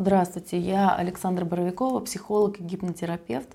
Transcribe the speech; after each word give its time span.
Здравствуйте, 0.00 0.58
я 0.58 0.94
Александра 0.94 1.44
Боровикова, 1.44 2.00
психолог 2.00 2.58
и 2.58 2.62
гипнотерапевт. 2.62 3.50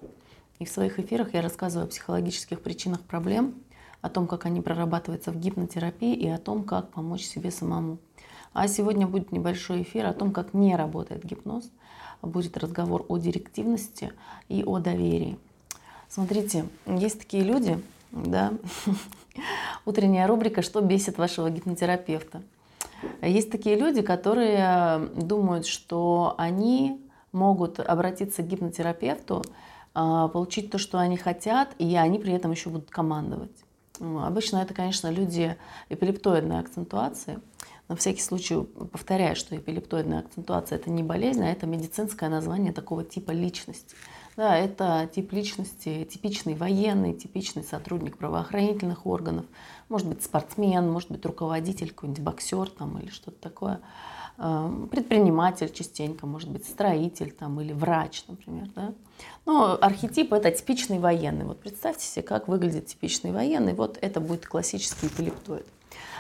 И 0.60 0.66
в 0.66 0.70
своих 0.70 1.00
эфирах 1.00 1.34
я 1.34 1.42
рассказываю 1.42 1.88
о 1.88 1.90
психологических 1.90 2.62
причинах 2.62 3.02
проблем, 3.02 3.56
о 4.02 4.12
том, 4.12 4.28
как 4.28 4.46
они 4.46 4.62
прорабатываются 4.62 5.32
в 5.32 5.40
гипнотерапии 5.40 6.14
и 6.14 6.28
о 6.28 6.38
том, 6.38 6.64
как 6.64 6.92
помочь 6.92 7.24
себе 7.24 7.50
самому. 7.50 7.98
А 8.54 8.68
сегодня 8.68 9.08
будет 9.08 9.32
небольшой 9.32 9.82
эфир 9.82 10.06
о 10.06 10.14
том, 10.14 10.32
как 10.32 10.54
не 10.54 10.76
работает 10.76 11.26
гипноз. 11.26 11.72
Будет 12.22 12.58
разговор 12.58 13.08
о 13.10 13.18
директивности 13.18 14.14
и 14.48 14.64
о 14.64 14.78
доверии. 14.78 15.40
Смотрите, 16.10 16.68
есть 16.86 17.18
такие 17.18 17.42
люди, 17.42 17.82
да, 18.12 18.54
утренняя 19.86 20.28
рубрика 20.28 20.62
«Что 20.62 20.82
бесит 20.82 21.18
вашего 21.18 21.50
гипнотерапевта?». 21.50 22.44
Есть 23.22 23.52
такие 23.52 23.76
люди, 23.78 24.02
которые 24.02 25.10
думают, 25.16 25.66
что 25.66 26.36
они 26.38 27.02
могут 27.32 27.80
обратиться 27.80 28.44
к 28.44 28.48
гипнотерапевту, 28.48 29.44
а, 29.94 30.28
получить 30.28 30.72
то, 30.72 30.78
что 30.78 31.00
они 31.00 31.18
хотят, 31.18 31.76
и 31.78 31.96
они 31.96 32.20
при 32.20 32.34
этом 32.34 32.52
еще 32.52 32.70
будут 32.70 32.90
командовать. 32.90 33.52
Обычно 34.00 34.58
это, 34.58 34.74
конечно, 34.74 35.10
люди 35.10 35.56
эпилептоидной 35.90 36.60
акцентуации. 36.60 37.40
На 37.88 37.96
всякий 37.96 38.22
случай 38.22 38.62
повторяю, 38.92 39.36
что 39.36 39.56
эпилептоидная 39.56 40.20
акцентуация– 40.20 40.78
это 40.80 40.90
не 40.90 41.04
болезнь, 41.04 41.44
а 41.44 41.52
это 41.52 41.66
медицинское 41.66 42.30
название 42.30 42.74
такого 42.74 43.04
типа 43.04 43.32
личности. 43.32 43.96
Да, 44.38 44.58
это 44.58 45.10
тип 45.14 45.32
личности, 45.32 46.04
типичный 46.04 46.56
военный, 46.56 47.14
типичный 47.14 47.64
сотрудник 47.64 48.18
правоохранительных 48.18 49.06
органов, 49.06 49.46
может 49.88 50.10
быть 50.10 50.24
спортсмен, 50.24 50.92
может 50.92 51.10
быть 51.10 51.26
руководитель, 51.26 51.90
какой-нибудь 51.90 52.22
боксер 52.22 52.70
там, 52.70 52.98
или 53.00 53.10
что-то 53.10 53.40
такое, 53.40 53.80
эм, 54.38 54.90
предприниматель 54.90 55.72
частенько, 55.72 56.28
может 56.28 56.50
быть 56.50 56.66
строитель 56.66 57.32
там, 57.32 57.62
или 57.62 57.72
врач, 57.72 58.26
например. 58.28 58.70
Да? 58.76 58.94
Но 59.46 59.78
архетип 59.80 60.34
это 60.34 60.52
типичный 60.52 61.00
военный. 61.00 61.46
Вот 61.46 61.62
представьте 61.62 62.06
себе, 62.06 62.24
как 62.24 62.50
выглядит 62.50 62.88
типичный 62.88 63.32
военный. 63.32 63.74
Вот 63.74 63.98
это 64.02 64.20
будет 64.20 64.46
классический 64.46 65.08
эпилептоид. 65.08 65.66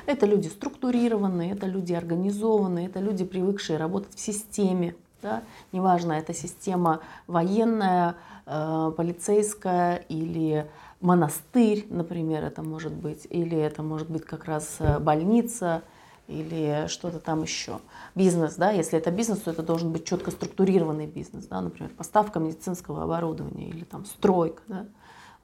Это 0.06 0.26
люди 0.26 0.48
структурированные, 0.48 1.52
это 1.52 1.66
люди 1.66 1.92
организованные, 1.92 2.88
это 2.88 3.00
люди, 3.00 3.26
привыкшие 3.26 3.78
работать 3.78 4.16
в 4.16 4.20
системе, 4.20 4.96
да? 5.26 5.44
Неважно, 5.72 6.14
это 6.14 6.34
система 6.34 7.00
военная, 7.26 8.16
э, 8.46 8.92
полицейская 8.96 9.96
или 10.08 10.70
монастырь, 11.02 11.88
например, 11.90 12.44
это 12.44 12.62
может 12.62 12.94
быть, 12.94 13.26
или 13.32 13.58
это 13.58 13.82
может 13.82 14.08
быть 14.10 14.24
как 14.24 14.46
раз 14.46 14.76
э, 14.80 15.00
больница, 15.00 15.82
или 16.28 16.86
что-то 16.88 17.20
там 17.20 17.42
еще. 17.42 17.80
Бизнес, 18.14 18.56
да, 18.56 18.72
если 18.72 19.00
это 19.00 19.12
бизнес, 19.12 19.40
то 19.42 19.52
это 19.52 19.64
должен 19.64 19.92
быть 19.92 20.06
четко 20.06 20.30
структурированный 20.32 21.08
бизнес, 21.08 21.46
да, 21.48 21.60
например, 21.62 21.92
поставка 21.92 22.40
медицинского 22.40 23.04
оборудования 23.04 23.68
или 23.70 23.84
там 23.84 24.06
стройка, 24.06 24.62
да, 24.68 24.86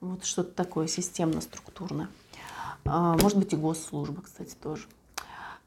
вот 0.00 0.24
что-то 0.24 0.52
такое 0.52 0.86
системно-структурное. 0.86 2.08
А, 2.84 3.16
может 3.18 3.38
быть 3.38 3.52
и 3.52 3.56
госслужба, 3.56 4.22
кстати, 4.22 4.54
тоже. 4.54 4.86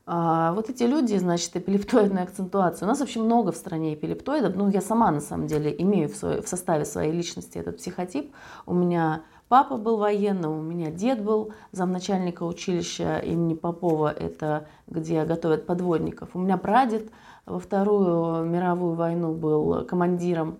А, 0.07 0.53
вот 0.53 0.69
эти 0.69 0.83
люди, 0.83 1.15
значит, 1.17 1.55
эпилептоидная 1.55 2.23
акцентуация. 2.23 2.85
У 2.85 2.89
нас 2.89 2.99
вообще 2.99 3.19
много 3.19 3.51
в 3.51 3.55
стране 3.55 3.95
эпилептоидов. 3.95 4.55
Ну, 4.55 4.69
я 4.69 4.81
сама, 4.81 5.09
на 5.11 5.19
самом 5.19 5.47
деле, 5.47 5.75
имею 5.79 6.09
в, 6.09 6.15
свой, 6.15 6.41
в 6.41 6.47
составе 6.47 6.85
своей 6.85 7.11
личности 7.11 7.57
этот 7.57 7.77
психотип. 7.77 8.31
У 8.67 8.73
меня 8.73 9.23
папа 9.47 9.77
был 9.77 9.97
военным, 9.97 10.59
у 10.59 10.61
меня 10.61 10.91
дед 10.91 11.23
был 11.23 11.53
замначальника 11.71 12.43
училища 12.43 13.17
имени 13.17 13.55
Попова, 13.55 14.11
это 14.11 14.67
где 14.87 15.25
готовят 15.25 15.65
подводников. 15.65 16.29
У 16.35 16.39
меня 16.39 16.57
прадед 16.57 17.09
во 17.47 17.59
Вторую 17.59 18.45
мировую 18.45 18.93
войну 18.93 19.33
был 19.33 19.85
командиром 19.85 20.57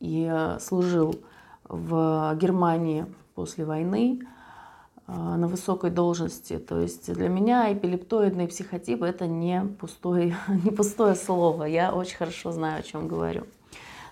и 0.00 0.28
э, 0.30 0.58
служил 0.60 1.14
в 1.68 2.34
Германии 2.40 3.06
после 3.34 3.64
войны. 3.64 4.22
А, 5.10 5.38
на 5.38 5.48
высокой 5.48 5.88
должности. 5.88 6.58
То 6.58 6.80
есть 6.80 7.10
для 7.10 7.30
меня 7.30 7.72
эпилептоидный 7.72 8.46
психотип 8.46 9.02
это 9.02 9.26
не, 9.26 9.62
пустой, 9.80 10.34
не 10.64 10.70
пустое 10.70 11.14
слово. 11.14 11.64
Я 11.64 11.94
очень 11.94 12.18
хорошо 12.18 12.52
знаю, 12.52 12.80
о 12.80 12.82
чем 12.82 13.08
говорю. 13.08 13.44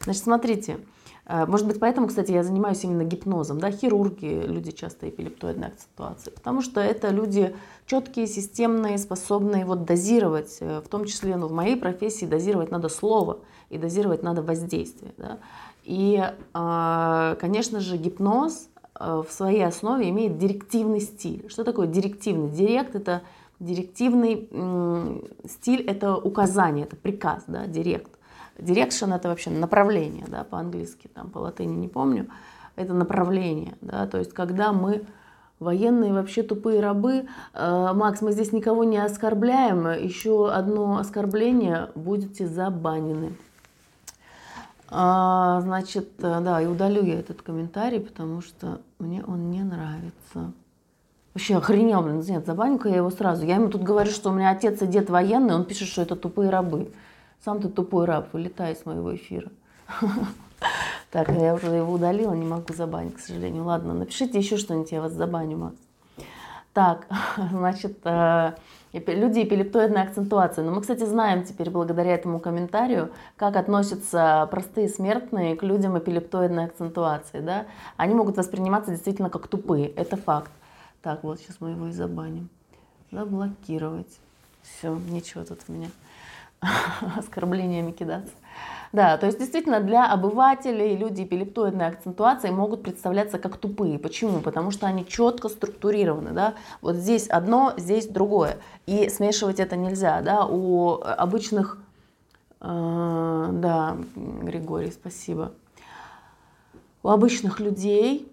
Значит, 0.00 0.22
смотрите, 0.22 0.78
а, 1.26 1.44
может 1.44 1.66
быть, 1.66 1.78
поэтому, 1.78 2.06
кстати, 2.06 2.32
я 2.32 2.42
занимаюсь 2.42 2.82
именно 2.82 3.04
гипнозом. 3.04 3.60
Да? 3.60 3.70
Хирурги, 3.70 4.46
люди 4.46 4.70
часто 4.70 5.10
эпилептоидной 5.10 5.68
акцентуации. 5.68 6.30
Потому 6.30 6.62
что 6.62 6.80
это 6.80 7.10
люди 7.10 7.54
четкие, 7.84 8.26
системные, 8.26 8.96
способные 8.96 9.66
вот 9.66 9.84
дозировать, 9.84 10.56
э, 10.60 10.80
в 10.80 10.88
том 10.88 11.04
числе 11.04 11.36
ну, 11.36 11.46
в 11.48 11.52
моей 11.52 11.76
профессии 11.76 12.24
дозировать 12.24 12.70
надо 12.70 12.88
слово 12.88 13.40
и 13.68 13.76
дозировать 13.76 14.22
надо 14.22 14.40
воздействие. 14.40 15.12
Да? 15.18 15.40
И, 15.84 16.24
а, 16.54 17.36
конечно 17.38 17.80
же, 17.80 17.98
гипноз 17.98 18.70
Э, 18.75 18.75
в 18.98 19.26
своей 19.30 19.64
основе 19.64 20.08
имеет 20.10 20.38
директивный 20.38 21.00
стиль. 21.00 21.44
Что 21.48 21.64
такое 21.64 21.86
директивный? 21.86 22.50
Директ– 22.50 22.94
это 22.94 23.22
директивный 23.60 24.48
стиль, 25.48 25.82
это 25.82 26.16
указание, 26.16 26.84
это 26.84 26.96
приказ, 26.96 27.44
да, 27.46 27.66
директ. 27.66 28.10
Direction– 28.58 29.14
это 29.16 29.28
вообще 29.28 29.50
направление, 29.50 30.24
да, 30.28 30.44
по-английски, 30.44 31.08
там, 31.12 31.30
по 31.30 31.38
латыни 31.38 31.74
не 31.74 31.88
помню. 31.88 32.28
Это 32.74 32.94
направление, 32.94 33.74
да, 33.80 34.06
то 34.06 34.18
есть 34.18 34.32
когда 34.32 34.72
мы 34.72 35.06
военные 35.58 36.12
вообще 36.12 36.42
тупые 36.42 36.80
рабы. 36.80 37.26
Э, 37.54 37.92
Макс, 37.94 38.20
мы 38.22 38.32
здесь 38.32 38.52
никого 38.52 38.84
не 38.84 38.98
оскорбляем. 38.98 39.88
Еще 39.88 40.50
одно 40.50 40.98
оскорбление, 40.98 41.90
будете 41.94 42.46
забанены. 42.46 43.32
А, 44.88 45.60
значит, 45.62 46.10
э, 46.18 46.40
да, 46.40 46.60
и 46.60 46.66
удалю 46.66 47.04
я 47.04 47.18
этот 47.18 47.42
комментарий, 47.42 48.00
потому 48.00 48.40
что 48.40 48.80
мне 48.98 49.24
он 49.24 49.50
не 49.50 49.62
нравится. 49.62 50.52
Вообще 51.34 51.56
охренел, 51.56 52.02
блин, 52.02 52.20
нет, 52.20 52.46
забаню-ка 52.46 52.88
я 52.88 52.96
его 52.96 53.10
сразу. 53.10 53.44
Я 53.44 53.56
ему 53.56 53.68
тут 53.68 53.82
говорю, 53.82 54.10
что 54.10 54.30
у 54.30 54.32
меня 54.32 54.50
отец 54.50 54.80
и 54.82 54.86
дед 54.86 55.10
военный, 55.10 55.54
он 55.54 55.64
пишет, 55.64 55.88
что 55.88 56.02
это 56.02 56.16
тупые 56.16 56.50
рабы. 56.50 56.92
Сам 57.44 57.60
ты 57.60 57.68
тупой 57.68 58.06
раб, 58.06 58.32
вылетай 58.32 58.72
из 58.72 58.84
моего 58.86 59.14
эфира. 59.14 59.50
Так, 61.12 61.28
я 61.28 61.54
уже 61.54 61.68
его 61.68 61.92
удалила, 61.92 62.34
не 62.34 62.44
могу 62.44 62.74
забанить, 62.74 63.14
к 63.14 63.20
сожалению. 63.20 63.64
Ладно, 63.64 63.94
напишите 63.94 64.38
еще 64.38 64.56
что-нибудь, 64.56 64.90
я 64.90 65.00
вас 65.00 65.12
забаню, 65.12 65.56
Макс. 65.56 65.76
Так, 66.72 67.06
значит, 67.52 67.98
э, 68.04 68.52
люди 69.06 69.42
эпилептоидной 69.42 70.02
акцентуации. 70.02 70.62
Но 70.62 70.72
мы, 70.72 70.80
кстати, 70.80 71.04
знаем 71.04 71.44
теперь 71.44 71.70
благодаря 71.70 72.14
этому 72.14 72.40
комментарию, 72.40 73.10
как 73.36 73.56
относятся 73.56 74.48
простые 74.50 74.88
смертные 74.88 75.56
к 75.56 75.62
людям 75.62 75.98
эпилептоидной 75.98 76.64
акцентуации. 76.66 77.40
Да? 77.40 77.66
Они 77.96 78.14
могут 78.14 78.36
восприниматься 78.36 78.90
действительно 78.90 79.30
как 79.30 79.48
тупые, 79.48 79.88
это 79.88 80.16
факт. 80.16 80.50
Так, 81.02 81.22
вот 81.22 81.38
сейчас 81.38 81.56
мы 81.60 81.70
его 81.70 81.86
и 81.88 81.92
забаним. 81.92 82.48
Заблокировать. 83.12 84.18
Все, 84.62 84.94
ничего 85.08 85.44
тут 85.44 85.60
у 85.68 85.72
меня 85.72 85.90
оскорблениями 87.16 87.92
кидаться. 87.92 88.32
Да, 88.92 89.18
то 89.18 89.26
есть 89.26 89.38
действительно 89.38 89.80
для 89.80 90.10
обывателей 90.10 90.96
люди 90.96 91.24
эпилептоидной 91.24 91.88
акцентуации 91.88 92.50
могут 92.50 92.82
представляться 92.82 93.38
как 93.38 93.56
тупые. 93.56 93.98
Почему? 93.98 94.40
Потому 94.40 94.70
что 94.70 94.86
они 94.86 95.06
четко 95.06 95.48
структурированы. 95.48 96.30
Да? 96.30 96.54
Вот 96.80 96.96
здесь 96.96 97.28
одно, 97.28 97.74
здесь 97.76 98.06
другое. 98.06 98.58
И 98.86 99.08
смешивать 99.08 99.60
это 99.60 99.76
нельзя. 99.76 100.20
Да? 100.22 100.46
У 100.46 101.00
обычных... 101.02 101.78
Э, 102.60 103.48
да, 103.52 103.96
Григорий, 104.14 104.90
спасибо. 104.92 105.52
У 107.02 107.08
обычных 107.08 107.60
людей 107.60 108.32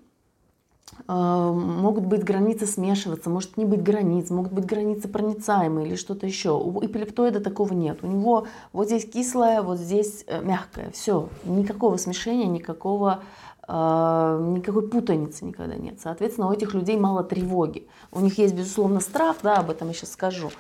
могут 1.08 2.06
быть 2.06 2.24
границы 2.24 2.66
смешиваться, 2.66 3.30
может 3.30 3.58
не 3.58 3.66
быть 3.66 3.84
границ, 3.84 4.30
могут 4.30 4.54
быть 4.54 4.66
границы 4.66 5.08
проницаемые 5.08 5.88
или 5.88 5.96
что-то 5.96 6.26
еще. 6.26 6.52
У 6.52 6.84
эпилептоида 6.84 7.42
такого 7.42 7.74
нет. 7.74 8.00
У 8.04 8.08
него 8.08 8.48
вот 8.72 8.88
здесь 8.88 9.06
кислое, 9.10 9.62
вот 9.62 9.80
здесь 9.80 10.24
э, 10.28 10.42
мягкое. 10.42 10.92
Все, 10.92 11.30
никакого 11.44 11.98
смешения, 11.98 12.48
никакого 12.48 13.12
а, 13.12 13.22
никакой 13.68 14.88
путаницы 14.90 15.46
никогда 15.46 15.76
нет. 15.76 16.00
Соответственно, 16.02 16.50
у 16.50 16.52
этих 16.52 16.74
людей 16.74 16.98
мало 16.98 17.24
тревоги. 17.24 17.88
У 18.12 18.20
них 18.20 18.38
есть, 18.38 18.54
безусловно, 18.54 19.00
страх, 19.00 19.38
да, 19.42 19.58
об 19.58 19.70
этом 19.70 19.88
я 19.88 19.94
сейчас 19.94 20.12
скажу, 20.12 20.52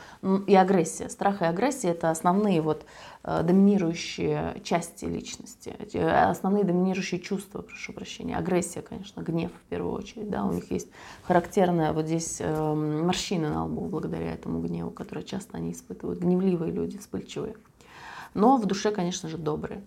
и 0.47 0.55
агрессия. 0.55 1.09
Страх 1.09 1.41
и 1.41 1.45
агрессия– 1.45 1.89
это 1.89 2.09
основные 2.09 2.61
вот 2.61 2.85
а, 3.25 3.44
доминирующие 3.44 4.61
части 4.63 5.05
личности, 5.05 5.75
основные 5.97 6.63
доминирующие 6.63 7.19
чувства, 7.19 7.61
прошу 7.61 7.94
прощения. 7.94 8.38
Агрессия, 8.38 8.81
конечно, 8.81 9.21
гнев 9.21 9.51
в 9.51 9.69
первую 9.69 9.94
очередь, 9.94 10.29
да, 10.29 10.45
у 10.45 10.53
них 10.53 10.71
есть 10.71 10.88
характерная 11.23 11.94
вот 11.94 12.05
здесь 12.05 12.38
э, 12.39 12.73
морщина 12.73 13.50
на 13.50 13.65
лбу 13.65 13.85
благодаря 13.85 14.33
этому 14.33 14.59
гневу, 14.61 14.91
который 14.91 15.23
часто 15.23 15.57
они 15.57 15.71
испытывают, 15.71 16.19
гневливые 16.19 16.71
люди, 16.71 16.97
вспыльчивые. 16.97 17.55
Но 18.33 18.57
в 18.57 18.65
душе, 18.65 18.91
конечно 18.91 19.29
же, 19.29 19.38
добрые. 19.38 19.83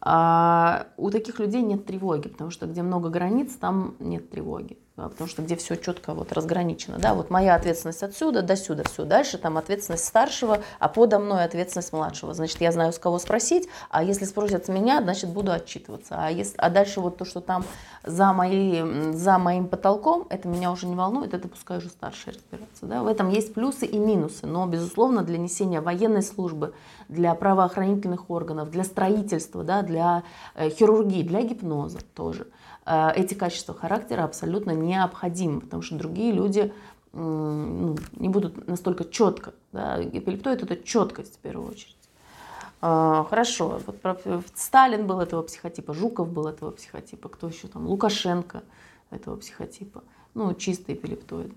А 0.00 0.86
у 0.96 1.10
таких 1.10 1.38
людей 1.38 1.62
нет 1.62 1.84
тревоги, 1.84 2.28
потому 2.28 2.50
что 2.50 2.66
где 2.66 2.82
много 2.82 3.10
границ, 3.10 3.54
там 3.54 3.96
нет 3.98 4.30
тревоги. 4.30 4.78
Потому 4.96 5.28
что 5.28 5.42
где 5.42 5.56
все 5.56 5.76
четко 5.76 6.14
вот 6.14 6.32
разграничено, 6.32 6.98
да, 6.98 7.14
вот 7.14 7.30
моя 7.30 7.54
ответственность 7.54 8.02
отсюда 8.02 8.42
до 8.42 8.56
сюда, 8.56 8.82
все, 8.84 9.04
дальше 9.04 9.38
там 9.38 9.56
ответственность 9.56 10.04
старшего, 10.04 10.58
а 10.78 10.88
подо 10.88 11.18
мной 11.18 11.44
ответственность 11.44 11.92
младшего, 11.92 12.34
значит, 12.34 12.60
я 12.60 12.72
знаю, 12.72 12.92
с 12.92 12.98
кого 12.98 13.18
спросить, 13.18 13.68
а 13.88 14.02
если 14.02 14.24
спросят 14.24 14.66
с 14.66 14.68
меня, 14.68 15.00
значит, 15.02 15.30
буду 15.30 15.52
отчитываться, 15.52 16.16
а, 16.18 16.30
если, 16.30 16.56
а 16.58 16.70
дальше 16.70 17.00
вот 17.00 17.16
то, 17.16 17.24
что 17.24 17.40
там 17.40 17.64
за, 18.04 18.32
моей, 18.32 19.12
за 19.12 19.38
моим 19.38 19.68
потолком, 19.68 20.26
это 20.28 20.48
меня 20.48 20.70
уже 20.70 20.86
не 20.86 20.94
волнует, 20.94 21.34
это 21.34 21.48
пускай 21.48 21.78
уже 21.78 21.88
старшие 21.88 22.34
разбираться, 22.34 22.86
да, 22.86 23.02
в 23.02 23.06
этом 23.06 23.30
есть 23.30 23.54
плюсы 23.54 23.86
и 23.86 23.98
минусы, 23.98 24.46
но, 24.46 24.66
безусловно, 24.66 25.22
для 25.22 25.38
несения 25.38 25.80
военной 25.80 26.22
службы, 26.22 26.74
для 27.08 27.34
правоохранительных 27.34 28.30
органов, 28.30 28.70
для 28.70 28.84
строительства, 28.84 29.64
да, 29.64 29.82
для 29.82 30.22
э, 30.54 30.70
хирургии, 30.70 31.22
для 31.22 31.42
гипноза 31.42 31.98
тоже– 32.14 32.46
эти 32.86 33.34
качества 33.34 33.74
характера 33.74 34.24
абсолютно 34.24 34.72
необходимы, 34.72 35.60
потому 35.60 35.82
что 35.82 35.96
другие 35.96 36.32
люди 36.32 36.72
ну, 37.12 37.96
не 38.12 38.28
будут 38.28 38.66
настолько 38.66 39.04
четко. 39.04 39.54
Да? 39.72 40.02
Эпилептоид– 40.02 40.62
это 40.64 40.76
четкость 40.76 41.36
в 41.36 41.38
первую 41.38 41.68
очередь. 41.68 41.96
А, 42.82 43.26
хорошо, 43.28 43.80
вот 43.86 44.22
Сталин 44.54 45.06
был 45.06 45.20
этого 45.20 45.42
психотипа, 45.42 45.92
Жуков 45.92 46.30
был 46.30 46.46
этого 46.46 46.70
психотипа, 46.70 47.28
кто 47.28 47.48
еще 47.48 47.68
там, 47.68 47.86
Лукашенко 47.86 48.62
этого 49.10 49.36
психотипа, 49.36 50.02
ну, 50.34 50.54
чистый 50.54 50.94
эпилептоид. 50.94 51.52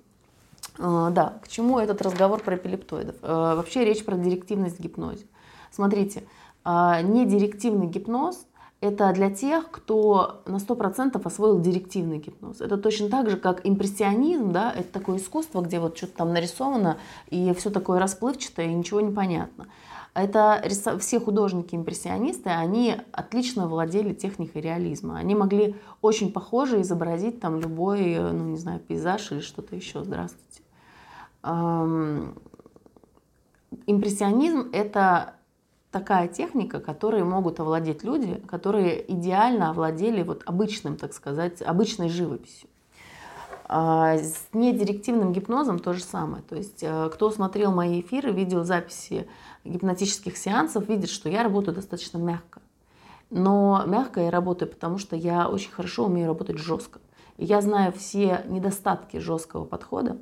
А, 0.79 1.11
да, 1.11 1.39
к 1.41 1.47
чему 1.47 1.79
этот 1.79 2.01
разговор 2.01 2.41
про 2.41 2.57
эпилептоидов? 2.57 3.15
А, 3.21 3.55
вообще 3.55 3.85
речь 3.85 4.03
про 4.03 4.17
директивность 4.17 4.77
в 4.77 4.81
гипнозе. 4.81 5.25
Смотрите, 5.71 6.23
недирективный 6.65 7.87
гипноз– 7.87 8.45
это 8.83 9.13
для 9.13 9.29
тех, 9.31 9.71
кто 9.71 10.41
на 10.45 10.57
100% 10.57 11.19
освоил 11.23 11.61
директивный 11.61 12.17
гипноз. 12.17 12.59
Это 12.59 12.77
точно 12.77 13.07
так 13.07 13.29
же, 13.29 13.37
как 13.37 13.65
импрессионизм, 13.65 14.51
да, 14.51 14.73
это 14.73 14.91
такое 14.91 15.17
искусство, 15.17 15.61
где 15.61 15.79
вот 15.79 15.97
что-то 15.97 16.17
там 16.17 16.33
нарисовано, 16.33 16.97
и 17.29 17.53
все 17.53 17.69
такое 17.69 17.99
расплывчатое, 17.99 18.67
и 18.67 18.73
ничего 18.73 18.99
не 18.99 19.13
понятно. 19.13 19.67
Это 20.13 20.61
все 20.99 21.19
художники-импрессионисты, 21.19 22.49
они 22.49 22.97
отлично 23.13 23.67
владели 23.67 24.13
техникой 24.13 24.61
реализма. 24.61 25.17
Они 25.17 25.33
могли 25.33 25.75
очень 26.01 26.31
похоже 26.33 26.81
изобразить 26.81 27.39
там 27.39 27.59
любой, 27.59 28.19
ну 28.19 28.43
не 28.49 28.57
знаю, 28.57 28.79
пейзаж 28.79 29.31
или 29.31 29.39
что-то 29.39 29.75
еще. 29.75 30.03
Здравствуйте. 30.03 30.61
Импрессионизм— 33.87 34.69
это 34.73 35.35
такая 35.93 36.27
техника, 36.27 36.81
которой 36.81 37.23
могут 37.23 37.59
овладеть 37.61 38.03
люди, 38.03 38.41
которые 38.47 39.09
идеально 39.13 39.69
овладели 39.69 40.23
вот 40.23 40.41
обычным, 40.45 40.97
так 40.97 41.13
сказать, 41.13 41.61
обычной 41.61 42.09
живописью. 42.09 42.67
А 43.65 44.17
с 44.17 44.47
недирективным 44.51 45.31
гипнозом 45.31 45.79
то 45.79 45.93
же 45.93 46.03
самое. 46.03 46.43
То 46.43 46.55
есть 46.55 46.83
э, 46.83 47.09
кто 47.13 47.31
смотрел 47.31 47.71
мои 47.71 48.01
эфиры, 48.01 48.31
видеозаписи 48.31 49.27
гипнотических 49.63 50.35
сеансов, 50.35 50.89
видит, 50.89 51.09
что 51.09 51.29
я 51.29 51.43
работаю 51.43 51.75
достаточно 51.75 52.17
мягко. 52.17 52.61
Но 53.29 53.83
мягко 53.87 54.19
я 54.19 54.31
работаю, 54.31 54.69
потому 54.69 54.97
что 54.97 55.15
я 55.15 55.47
очень 55.47 55.71
хорошо 55.71 56.05
умею 56.05 56.27
работать 56.27 56.57
жестко. 56.57 56.99
Я 57.37 57.61
знаю 57.61 57.93
все 57.93 58.43
недостатки 58.47 59.17
жесткого 59.17 59.65
подхода, 59.65 60.17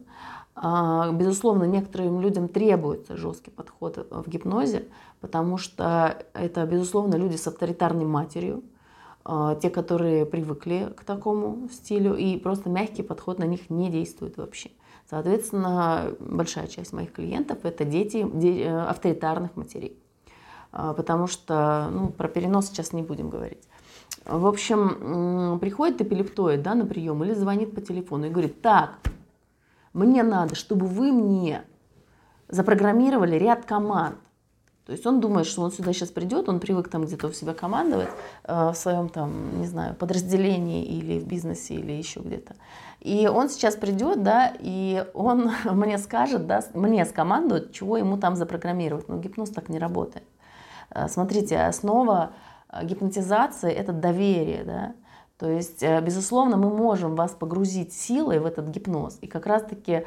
безусловно, 0.56 1.64
некоторым 1.64 2.22
людям 2.22 2.48
требуется 2.48 3.18
жесткий 3.18 3.52
подход 3.52 4.08
в 4.10 4.30
гипнозе, 4.30 4.88
потому 5.22 5.58
что 5.58 6.24
это, 6.34 6.66
безусловно, 6.66 7.16
люди 7.16 7.38
с 7.38 7.48
авторитарной 7.48 8.06
матерью, 8.06 8.64
а, 9.24 9.56
те, 9.56 9.70
которые 9.70 10.26
привыкли 10.26 10.92
к 10.98 11.04
такому 11.04 11.70
стилю, 11.72 12.16
и 12.16 12.38
просто 12.38 12.70
мягкий 12.70 13.04
подход 13.04 13.38
на 13.40 13.44
них 13.44 13.70
не 13.70 13.90
действует 13.90 14.38
вообще. 14.38 14.72
Соответственно, 15.10 16.16
большая 16.20 16.68
часть 16.68 16.94
моих 16.94 17.12
клиентов– 17.12 17.60
это 17.64 17.86
дети 17.86 18.26
э, 18.26 18.80
авторитарных 18.88 19.56
матерей. 19.56 19.98
А, 20.72 20.94
потому 20.94 21.28
что, 21.28 21.90
ну, 21.92 22.10
про 22.10 22.28
перенос 22.28 22.68
сейчас 22.68 22.94
не 22.94 23.04
будем 23.04 23.30
говорить. 23.30 23.64
В 24.26 24.46
общем, 24.46 25.60
приходит 25.60 26.02
эпилептоид 26.02 26.62
да, 26.62 26.76
на 26.76 26.86
прием 26.86 27.24
или 27.24 27.34
звонит 27.34 27.74
по 27.74 27.82
телефону 27.82 28.28
и 28.28 28.30
говорит, 28.30 28.62
так, 28.62 29.00
мне 29.94 30.24
надо, 30.24 30.56
чтобы 30.56 30.86
вы 30.86 31.12
мне 31.12 31.64
запрограммировали 32.48 33.36
ряд 33.36 33.66
команд. 33.66 34.18
То 34.86 34.94
есть 34.94 35.06
он 35.06 35.20
думает, 35.20 35.48
что 35.48 35.62
он 35.62 35.72
сюда 35.72 35.94
сейчас 35.94 36.10
придет, 36.10 36.50
он 36.50 36.60
привык 36.60 36.90
там 36.90 37.06
где-то 37.06 37.28
у 37.28 37.32
себя 37.32 37.54
командовать 37.54 38.10
э, 38.44 38.72
в 38.72 38.76
своем 38.76 39.10
там, 39.10 39.60
не 39.60 39.68
знаю, 39.68 39.96
подразделении 39.96 40.84
или 40.84 41.20
в 41.20 41.28
бизнесе 41.28 41.76
или 41.76 41.92
еще 41.92 42.20
где-то. 42.20 42.56
И 43.00 43.28
он 43.28 43.50
сейчас 43.50 43.76
придет, 43.76 44.24
да, 44.24 44.54
и 44.60 45.06
он 45.14 45.52
мне 45.66 45.98
скажет, 45.98 46.48
да, 46.48 46.62
мне 46.74 47.06
скомандует, 47.06 47.72
чего 47.74 47.98
ему 47.98 48.18
там 48.18 48.36
запрограммировать. 48.36 49.08
Но 49.08 49.18
гипноз 49.18 49.52
так 49.52 49.70
не 49.70 49.80
работает. 49.80 50.26
Э, 50.90 51.08
смотрите, 51.08 51.62
основа 51.62 52.32
э, 52.70 52.84
гипнотизации– 52.84 53.72
это 53.74 53.94
доверие, 53.94 54.64
да. 54.64 54.94
То 55.42 55.50
есть, 55.50 55.82
э, 55.82 56.00
безусловно, 56.02 56.56
мы 56.56 56.70
можем 56.70 57.16
вас 57.16 57.32
погрузить 57.32 57.94
силой 57.94 58.38
в 58.38 58.46
этот 58.46 58.68
гипноз. 58.68 59.18
И 59.22 59.28
как 59.28 59.48
раз-таки 59.48 60.06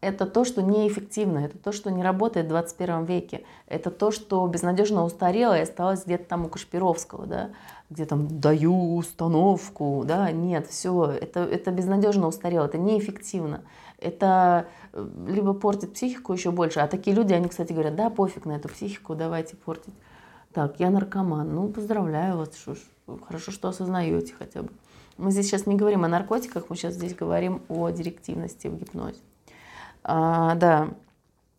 это 0.00 0.26
то, 0.26 0.44
что 0.44 0.60
неэффективно, 0.60 1.38
это 1.38 1.56
то, 1.56 1.70
что 1.70 1.92
не 1.92 2.02
работает 2.02 2.46
в 2.46 2.48
21 2.48 3.04
веке, 3.04 3.44
это 3.68 3.92
то, 3.92 4.10
что 4.10 4.44
безнадежно 4.48 5.04
устарело 5.04 5.56
и 5.56 5.62
осталось 5.62 6.04
где-то 6.04 6.24
там 6.24 6.46
у 6.46 6.48
Кашпировского, 6.48 7.26
да, 7.26 7.50
где 7.90 8.06
там 8.06 8.40
даю 8.40 8.96
установку, 8.96 10.02
да, 10.04 10.32
нет, 10.32 10.66
все, 10.66 11.04
это, 11.04 11.44
это 11.44 11.70
безнадежно 11.70 12.26
устарело, 12.26 12.64
это 12.64 12.76
неэффективно, 12.76 13.62
это 13.98 14.66
э, 14.92 15.08
либо 15.28 15.54
портит 15.54 15.94
психику 15.94 16.32
еще 16.32 16.50
больше, 16.50 16.80
а 16.80 16.88
такие 16.88 17.14
люди, 17.14 17.32
они, 17.32 17.48
кстати, 17.48 17.72
говорят, 17.72 17.94
да, 17.94 18.10
пофиг 18.10 18.46
на 18.46 18.56
эту 18.56 18.68
психику, 18.68 19.14
давайте 19.14 19.54
портить. 19.54 19.94
Так, 20.52 20.80
я 20.80 20.90
наркоман, 20.90 21.54
ну, 21.54 21.68
поздравляю 21.68 22.36
вас, 22.38 22.54
что 22.56 22.74
ж, 22.74 22.78
Хорошо, 23.06 23.52
что 23.52 23.68
осознаете 23.68 24.34
хотя 24.38 24.62
бы. 24.62 24.70
Мы 25.16 25.30
здесь 25.30 25.46
сейчас 25.46 25.66
не 25.66 25.76
говорим 25.76 26.04
о 26.04 26.08
наркотиках, 26.08 26.68
мы 26.68 26.76
сейчас 26.76 26.94
здесь 26.94 27.14
говорим 27.14 27.62
о 27.68 27.90
директивности 27.90 28.66
в 28.66 28.78
гипнозе. 28.78 29.20
А, 30.02 30.54
да, 30.54 30.88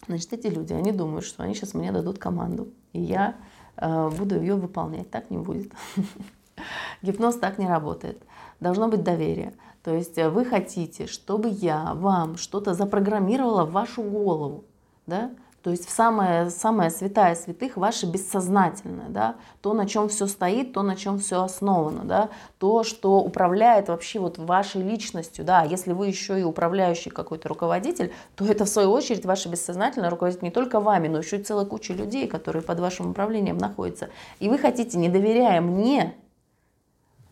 значит, 0.08 0.34
эти 0.34 0.48
люди, 0.48 0.74
они 0.74 0.92
думают, 0.92 1.26
что 1.26 1.44
они 1.44 1.54
сейчас 1.54 1.74
мне 1.74 1.92
дадут 1.92 2.20
команду, 2.20 2.68
и 2.94 3.00
я 3.00 3.36
а, 3.78 4.10
буду 4.10 4.40
ее 4.40 4.56
выполнять. 4.56 5.10
Так 5.10 5.30
не 5.30 5.38
будет. 5.38 5.72
Гипноз 7.02 7.38
так 7.38 7.58
не 7.58 7.68
работает. 7.68 8.22
Должно 8.60 8.88
быть 8.88 9.04
доверие. 9.04 9.54
То 9.84 9.94
есть 9.94 10.18
вы 10.18 10.46
хотите, 10.46 11.06
чтобы 11.06 11.50
я 11.50 11.94
вам 11.94 12.38
что-то 12.38 12.74
запрограммировала 12.74 13.66
в 13.66 13.72
вашу 13.72 14.02
голову, 14.02 14.66
да? 15.06 15.32
То 15.66 15.72
есть 15.72 15.88
в 15.88 15.90
самое, 15.90 16.52
самое 16.52 16.92
святая 16.92 17.34
святых 17.34 17.76
ваше 17.76 18.06
бессознательное, 18.06 19.10
да, 19.10 19.36
то, 19.62 19.74
на 19.74 19.88
чем 19.88 20.10
все 20.10 20.28
стоит, 20.28 20.74
то, 20.74 20.84
на 20.84 20.96
чем 20.96 21.18
все 21.18 21.42
основано, 21.42 22.04
да, 22.04 22.30
то, 22.60 22.84
что 22.84 23.18
управляет 23.18 23.88
вообще 23.88 24.20
вот 24.20 24.38
вашей 24.38 24.84
личностью, 24.84 25.44
да, 25.44 25.64
если 25.64 25.94
вы 25.94 26.06
еще 26.06 26.40
и 26.40 26.44
управляющий 26.44 27.10
какой-то 27.10 27.50
руководитель, 27.50 28.14
то 28.36 28.46
это 28.46 28.66
в 28.66 28.70
свою 28.70 28.92
очередь 28.92 29.26
ваше 29.26 29.50
бессознательное 29.50 30.12
руководит 30.12 30.44
не 30.44 30.52
только 30.52 30.80
вами, 30.80 31.08
но 31.08 31.18
еще 31.18 31.38
и 31.38 31.44
целая 31.44 31.66
куча 31.66 31.94
людей, 31.94 32.28
которые 32.28 32.62
под 32.62 32.80
вашим 32.80 33.10
управлением 33.10 33.58
находятся. 33.58 34.10
И 34.40 34.50
вы 34.50 34.60
хотите, 34.60 35.00
не 35.00 35.10
доверяя 35.10 35.62
мне, 35.62 36.14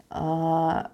а, 0.10 0.89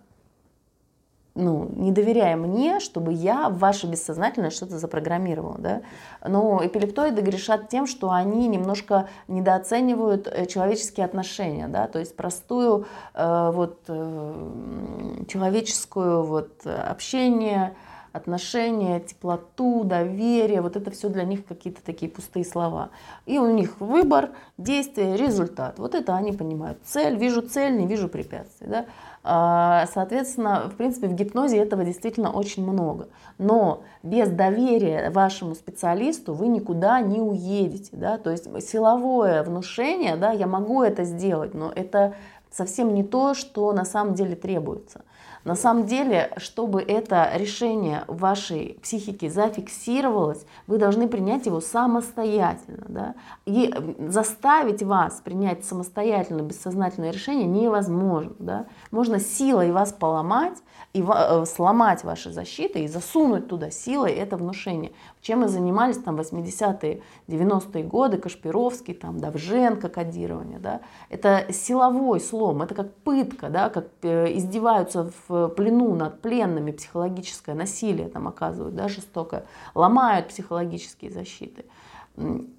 ну, 1.36 1.70
не 1.76 1.92
доверяя 1.92 2.36
мне, 2.36 2.80
чтобы 2.80 3.14
я 3.14 3.50
в 3.50 3.60
ваше 3.60 3.88
бессознательное 3.88 4.50
что-то 4.50 4.78
запрограммировала. 4.78 5.58
Да? 5.58 5.82
Но 6.28 6.60
эпилептоиды 6.64 7.22
грешат 7.22 7.70
тем, 7.70 7.88
что 7.88 8.12
они 8.12 8.48
немножко 8.48 9.08
недооценивают 9.28 10.28
э, 10.28 10.46
человеческие 10.46 11.06
отношения, 11.06 11.68
да? 11.68 11.88
то 11.88 12.00
есть 12.00 12.16
простую 12.16 12.86
э, 13.14 13.52
вот, 13.54 13.80
э, 13.88 15.24
человеческую 15.28 16.24
вот, 16.24 16.66
общение, 16.66 17.76
отношения, 18.12 19.00
теплоту, 19.00 19.84
доверие, 19.84 20.62
вот 20.62 20.76
это 20.76 20.92
все 20.92 21.10
для 21.10 21.24
них 21.24 21.46
какие-то 21.46 21.84
такие 21.84 22.12
пустые 22.12 22.44
слова. 22.44 22.90
И 23.26 23.38
у 23.38 23.50
них 23.52 23.80
выбор, 23.80 24.32
действие, 24.58 25.16
результат. 25.16 25.80
Вот 25.80 25.96
это 25.96 26.16
они 26.16 26.32
понимают. 26.32 26.80
Цель, 26.84 27.18
вижу 27.18 27.42
цель, 27.42 27.78
не 27.78 27.88
вижу 27.88 28.10
препятствий. 28.10 28.68
Да? 28.68 28.86
А, 29.32 29.86
соответственно, 29.94 30.72
в 30.74 30.76
принципе, 30.76 31.08
в 31.08 31.14
гипнозе 31.14 31.58
этого 31.60 31.84
действительно 31.84 32.32
очень 32.32 32.68
много. 32.68 33.10
Но 33.38 33.84
без 34.02 34.28
доверия 34.30 35.12
вашему 35.12 35.54
специалисту 35.54 36.34
вы 36.34 36.48
никуда 36.48 37.00
не 37.02 37.22
уедете. 37.22 37.92
Да? 37.92 38.18
То 38.18 38.32
есть 38.32 38.46
силовое 38.68 39.44
внушение, 39.44 40.16
да, 40.16 40.32
я 40.32 40.48
могу 40.48 40.82
это 40.82 41.04
сделать, 41.04 41.54
но 41.54 41.72
это 41.72 42.16
совсем 42.50 42.96
не 42.96 43.04
то, 43.04 43.36
что 43.36 43.72
на 43.72 43.86
самом 43.86 44.16
деле 44.16 44.36
требуется. 44.36 45.02
На 45.44 45.56
самом 45.56 45.86
деле, 45.86 46.32
чтобы 46.38 46.82
это 46.82 47.30
решение 47.34 48.04
вашей 48.08 48.78
психике 48.82 49.30
зафиксировалось, 49.30 50.46
вы 50.68 50.78
должны 50.78 51.08
принять 51.08 51.46
его 51.46 51.62
самостоятельно. 51.62 52.86
Да? 52.88 53.16
И 53.46 53.74
заставить 54.00 54.84
вас 54.84 55.22
принять 55.24 55.66
самостоятельно 55.66 56.42
бессознательное 56.42 57.12
решение 57.12 57.48
невозможно. 57.48 58.36
Да? 58.40 58.66
Можно 58.92 59.20
силой 59.20 59.72
вас 59.72 59.94
поломать, 59.94 60.58
и 60.94 61.04
э, 61.08 61.46
сломать 61.46 62.04
ваши 62.04 62.32
защиты 62.32 62.84
и 62.84 62.88
засунуть 62.88 63.48
туда 63.48 63.70
силой 63.70 64.12
это 64.14 64.38
внушение. 64.38 64.92
Чем 65.22 65.40
мы 65.40 65.50
занимались 65.50 65.98
там 65.98 66.18
80-е, 66.18 67.02
90-е 67.28 67.84
годы, 67.84 68.18
Кашпировский, 68.18 68.94
там, 68.94 69.20
Давженко, 69.20 69.90
кодирование. 69.90 70.60
Да? 70.60 70.82
Это 71.10 71.46
силовой 71.52 72.22
слом, 72.22 72.62
это 72.62 72.74
как 72.74 72.94
пытка, 72.96 73.50
да? 73.50 73.70
как 73.70 73.88
э, 74.04 74.38
издеваются 74.38 75.12
в 75.28 75.50
плену 75.50 75.94
над 75.96 76.22
пленными, 76.22 76.72
психологическое 76.72 77.54
насилие 77.54 78.08
там 78.08 78.28
оказывают, 78.28 78.76
да, 78.76 78.88
жестокое, 78.88 79.46
ломают 79.76 80.30
психологические 80.30 81.12
защиты 81.12 81.66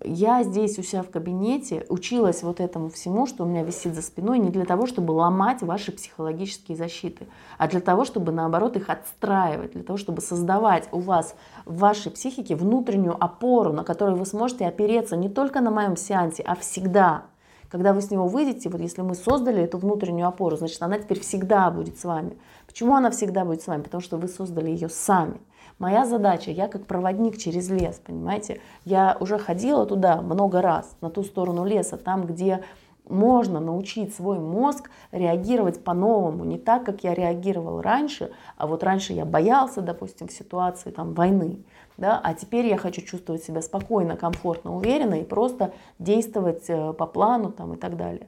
я 0.02 0.42
здесь 0.42 0.78
у 0.78 0.82
себя 0.82 1.02
в 1.02 1.10
кабинете 1.10 1.84
училась 1.88 2.42
вот 2.42 2.60
этому 2.60 2.88
всему, 2.88 3.26
что 3.26 3.44
у 3.44 3.46
меня 3.46 3.62
висит 3.62 3.94
за 3.94 4.00
спиной, 4.00 4.38
не 4.38 4.48
для 4.48 4.64
того, 4.64 4.86
чтобы 4.86 5.12
ломать 5.12 5.62
ваши 5.62 5.92
психологические 5.92 6.76
защиты, 6.76 7.26
а 7.58 7.68
для 7.68 7.80
того, 7.80 8.04
чтобы 8.04 8.32
наоборот 8.32 8.76
их 8.76 8.88
отстраивать, 8.88 9.72
для 9.72 9.82
того, 9.82 9.98
чтобы 9.98 10.22
создавать 10.22 10.88
у 10.92 11.00
вас 11.00 11.34
в 11.66 11.78
вашей 11.78 12.10
психике 12.10 12.56
внутреннюю 12.56 13.22
опору, 13.22 13.72
на 13.72 13.84
которую 13.84 14.16
вы 14.16 14.24
сможете 14.24 14.66
опереться 14.66 15.16
не 15.16 15.28
только 15.28 15.60
на 15.60 15.70
моем 15.70 15.96
сеансе, 15.96 16.42
а 16.42 16.54
всегда. 16.54 17.24
Когда 17.68 17.92
вы 17.92 18.00
с 18.00 18.10
него 18.10 18.26
выйдете, 18.26 18.68
вот 18.68 18.80
если 18.80 19.02
мы 19.02 19.14
создали 19.14 19.62
эту 19.62 19.78
внутреннюю 19.78 20.26
опору, 20.26 20.56
значит, 20.56 20.82
она 20.82 20.98
теперь 20.98 21.20
всегда 21.20 21.70
будет 21.70 22.00
с 22.00 22.04
вами. 22.04 22.36
Почему 22.66 22.96
она 22.96 23.10
всегда 23.10 23.44
будет 23.44 23.62
с 23.62 23.66
вами? 23.66 23.82
Потому 23.82 24.00
что 24.00 24.16
вы 24.16 24.26
создали 24.26 24.70
ее 24.70 24.88
сами. 24.88 25.40
Моя 25.80 26.04
задача, 26.04 26.50
я 26.50 26.68
как 26.68 26.84
проводник 26.84 27.38
через 27.38 27.70
лес, 27.70 28.02
понимаете, 28.06 28.60
я 28.84 29.16
уже 29.18 29.38
ходила 29.38 29.86
туда 29.86 30.20
много 30.20 30.60
раз, 30.60 30.94
на 31.00 31.08
ту 31.08 31.24
сторону 31.24 31.64
леса, 31.64 31.96
там, 31.96 32.26
где 32.26 32.62
можно 33.08 33.60
научить 33.60 34.14
свой 34.14 34.38
мозг 34.38 34.90
реагировать 35.10 35.82
по-новому, 35.82 36.44
не 36.44 36.58
так, 36.58 36.84
как 36.84 37.02
я 37.02 37.14
реагировал 37.14 37.80
раньше, 37.80 38.30
а 38.58 38.66
вот 38.66 38.82
раньше 38.82 39.14
я 39.14 39.24
боялся, 39.24 39.80
допустим, 39.80 40.28
в 40.28 40.32
ситуации 40.32 40.90
там, 40.90 41.14
войны, 41.14 41.64
да, 41.96 42.20
а 42.22 42.34
теперь 42.34 42.66
я 42.66 42.76
хочу 42.76 43.00
чувствовать 43.00 43.42
себя 43.42 43.62
спокойно, 43.62 44.18
комфортно, 44.18 44.76
уверенно 44.76 45.14
и 45.14 45.24
просто 45.24 45.72
действовать 45.98 46.64
э, 46.68 46.92
по 46.92 47.06
плану 47.06 47.52
там, 47.52 47.72
и 47.72 47.76
так 47.78 47.96
далее. 47.96 48.26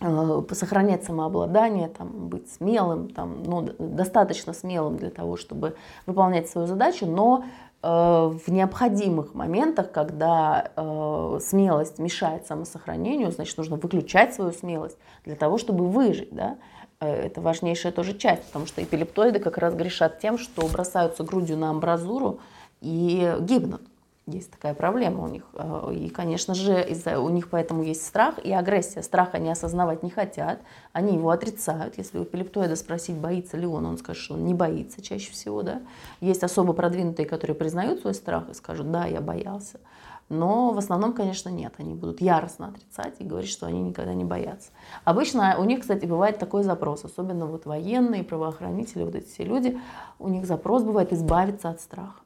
Э, 0.00 0.42
сохранять 0.52 1.02
самообладание, 1.04 1.88
там, 1.88 2.28
быть 2.28 2.48
смелым, 2.52 3.08
там, 3.10 3.42
ну, 3.42 3.68
достаточно 3.78 4.52
смелым 4.52 4.96
для 4.96 5.10
того, 5.10 5.36
чтобы 5.36 5.74
выполнять 6.06 6.48
свою 6.48 6.68
задачу, 6.68 7.04
но 7.04 7.44
э, 7.82 7.88
в 7.88 8.46
необходимых 8.46 9.34
моментах, 9.34 9.90
когда 9.90 10.70
э, 10.76 11.38
смелость 11.42 11.98
мешает 11.98 12.46
самосохранению, 12.46 13.32
значит, 13.32 13.58
нужно 13.58 13.74
выключать 13.74 14.34
свою 14.34 14.52
смелость 14.52 14.98
для 15.24 15.34
того, 15.34 15.58
чтобы 15.58 15.88
выжить. 15.88 16.32
Да? 16.32 16.58
Э, 17.00 17.26
это 17.26 17.40
важнейшая 17.40 17.90
тоже 17.90 18.16
часть, 18.16 18.44
потому 18.44 18.66
что 18.66 18.80
эпилептоиды 18.80 19.40
как 19.40 19.58
раз 19.58 19.74
грешат 19.74 20.20
тем, 20.20 20.38
что 20.38 20.64
бросаются 20.68 21.24
грудью 21.24 21.56
на 21.56 21.70
амбразуру 21.70 22.38
и 22.80 23.34
гибнут. 23.40 23.82
Есть 24.28 24.50
такая 24.50 24.74
проблема 24.74 25.24
у 25.24 25.28
них. 25.28 25.44
Э, 25.54 25.90
и, 25.94 26.10
конечно 26.10 26.54
же, 26.54 26.86
у 27.16 27.30
них 27.30 27.48
поэтому 27.48 27.82
есть 27.82 28.04
страх 28.04 28.38
и 28.38 28.52
агрессия. 28.52 29.02
Страх 29.02 29.30
они 29.32 29.50
осознавать 29.50 30.02
не 30.02 30.10
хотят, 30.10 30.60
они 30.92 31.14
его 31.14 31.30
отрицают. 31.30 31.96
Если 31.96 32.18
у 32.18 32.24
эпилептоида 32.24 32.76
спросить, 32.76 33.16
боится 33.16 33.56
ли 33.56 33.66
он, 33.66 33.86
он 33.86 33.96
скажет, 33.96 34.22
что 34.22 34.34
он 34.34 34.44
не 34.44 34.52
боится 34.52 35.00
чаще 35.00 35.32
всего. 35.32 35.62
Да? 35.62 35.80
Есть 36.20 36.44
особо 36.44 36.74
продвинутые, 36.74 37.24
которые 37.24 37.54
признают 37.56 38.00
свой 38.00 38.12
страх 38.12 38.50
и 38.50 38.54
скажут, 38.54 38.90
да, 38.90 39.06
я 39.06 39.22
боялся. 39.22 39.80
Но 40.28 40.72
в 40.72 40.78
основном, 40.78 41.14
конечно, 41.14 41.48
нет. 41.48 41.72
Они 41.78 41.94
будут 41.94 42.20
яростно 42.20 42.68
отрицать 42.68 43.14
и 43.20 43.24
говорить, 43.24 43.50
что 43.50 43.64
они 43.64 43.80
никогда 43.80 44.12
не 44.12 44.26
боятся. 44.26 44.68
Обычно 45.04 45.58
у 45.58 45.64
них, 45.64 45.80
кстати, 45.80 46.04
бывает 46.04 46.38
такой 46.38 46.64
запрос, 46.64 47.02
особенно 47.06 47.46
вот 47.46 47.64
военные, 47.64 48.24
правоохранители, 48.24 49.04
вот 49.04 49.14
эти 49.14 49.26
все 49.26 49.44
люди, 49.44 49.80
у 50.18 50.28
них 50.28 50.44
запрос 50.44 50.82
бывает 50.82 51.14
избавиться 51.14 51.70
от 51.70 51.80
страха. 51.80 52.20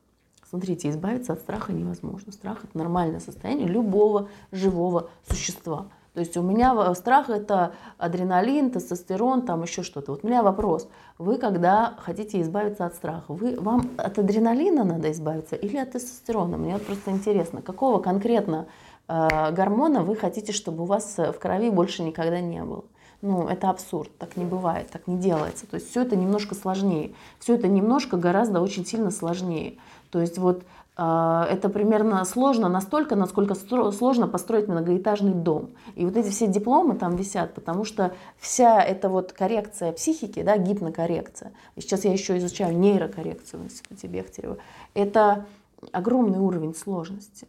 Смотрите, 0.53 0.91
избавиться 0.91 1.33
от 1.33 1.39
страха 1.39 1.73
невозможно. 1.73 2.31
Страх– 2.31 2.59
это 2.65 2.77
нормальное 2.77 3.21
состояние 3.21 3.69
любого 3.69 4.29
живого 4.51 5.09
существа. 5.27 5.87
То 6.13 6.21
есть 6.21 6.37
у 6.37 6.43
меня 6.43 6.95
страх– 6.95 7.31
это 7.31 7.73
адреналин, 7.97 8.71
тестостерон, 8.71 9.47
там 9.47 9.63
еще 9.63 9.83
что-то. 9.83 10.13
Вот 10.13 10.25
у 10.25 10.27
меня 10.27 10.43
вопрос. 10.43 10.91
Вы, 11.17 11.39
когда 11.39 11.95
хотите 12.01 12.43
избавиться 12.43 12.85
от 12.85 12.95
страха, 12.95 13.33
вы, 13.33 13.59
вам 13.59 13.93
от 13.97 14.19
адреналина 14.19 14.85
надо 14.85 15.11
избавиться 15.13 15.57
или 15.57 15.79
от 15.79 15.93
тестостерона? 15.93 16.59
Мне 16.59 16.75
вот 16.75 16.85
просто 16.85 17.13
интересно, 17.13 17.63
какого 17.63 17.99
конкретно 18.03 18.67
э, 19.09 19.53
гормона 19.53 20.03
вы 20.03 20.17
хотите, 20.17 20.53
чтобы 20.53 20.83
у 20.83 20.87
вас 20.87 21.17
в 21.17 21.39
крови 21.39 21.71
больше 21.71 22.03
никогда 22.03 22.43
не 22.43 22.63
было? 22.63 22.85
Ну, 23.23 23.47
это 23.47 23.71
абсурд, 23.71 24.11
так 24.19 24.37
не 24.37 24.45
бывает, 24.45 24.91
так 24.91 25.07
не 25.07 25.17
делается. 25.17 25.67
То 25.67 25.77
есть 25.77 25.89
все 25.89 26.03
это 26.03 26.17
немножко 26.17 26.57
сложнее. 26.57 27.15
Все 27.39 27.55
это 27.55 27.69
немножко 27.69 28.17
гораздо 28.17 28.61
очень 28.61 28.85
сильно 28.85 29.13
сложнее. 29.13 29.79
То 30.13 30.21
есть 30.21 30.37
вот 30.37 30.63
э, 30.99 31.47
это 31.51 31.71
примерно 31.71 32.23
сложно 32.27 32.69
настолько, 32.69 33.17
насколько 33.17 33.55
сложно 33.55 34.29
построить 34.29 34.69
многоэтажный 34.69 35.33
дом. 35.33 35.71
И 35.95 36.05
вот 36.05 36.17
эти 36.19 36.29
все 36.29 36.47
дипломы 36.47 36.97
там 36.97 37.17
висят, 37.17 37.55
потому 37.55 37.85
что 37.85 38.13
вся 38.39 38.81
эта 38.83 39.09
вот 39.09 39.33
коррекция 39.33 39.91
психики, 39.93 40.43
да, 40.43 40.59
гипнокоррекция, 40.59 41.53
и 41.77 41.81
сейчас 41.81 42.05
я 42.05 42.13
еще 42.13 42.37
изучаю 42.37 42.79
нейрокоррекцию 42.79 43.63
в 43.63 43.65
институте 43.65 44.07
Бехтерева, 44.07 44.59
это 44.93 45.47
огромный 45.93 46.39
уровень 46.39 46.75
сложности. 46.75 47.49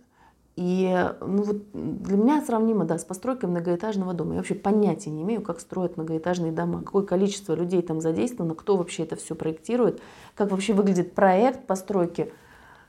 И 0.55 1.11
ну, 1.19 1.43
вот 1.43 1.57
для 1.73 2.15
меня 2.15 2.41
сравнимо 2.41 2.85
да, 2.85 2.99
с 2.99 3.03
постройкой 3.03 3.49
многоэтажного 3.49 4.13
дома. 4.13 4.33
Я 4.33 4.37
вообще 4.37 4.53
понятия 4.53 5.09
не 5.09 5.23
имею, 5.23 5.41
как 5.41 5.59
строят 5.59 5.97
многоэтажные 5.97 6.51
дома, 6.51 6.81
какое 6.83 7.03
количество 7.03 7.55
людей 7.55 7.81
там 7.81 8.01
задействовано, 8.01 8.53
кто 8.53 8.77
вообще 8.77 9.03
это 9.03 9.15
все 9.15 9.33
проектирует, 9.33 9.99
как 10.35 10.51
вообще 10.51 10.73
выглядит 10.73 11.13
проект 11.13 11.65
постройки 11.65 12.31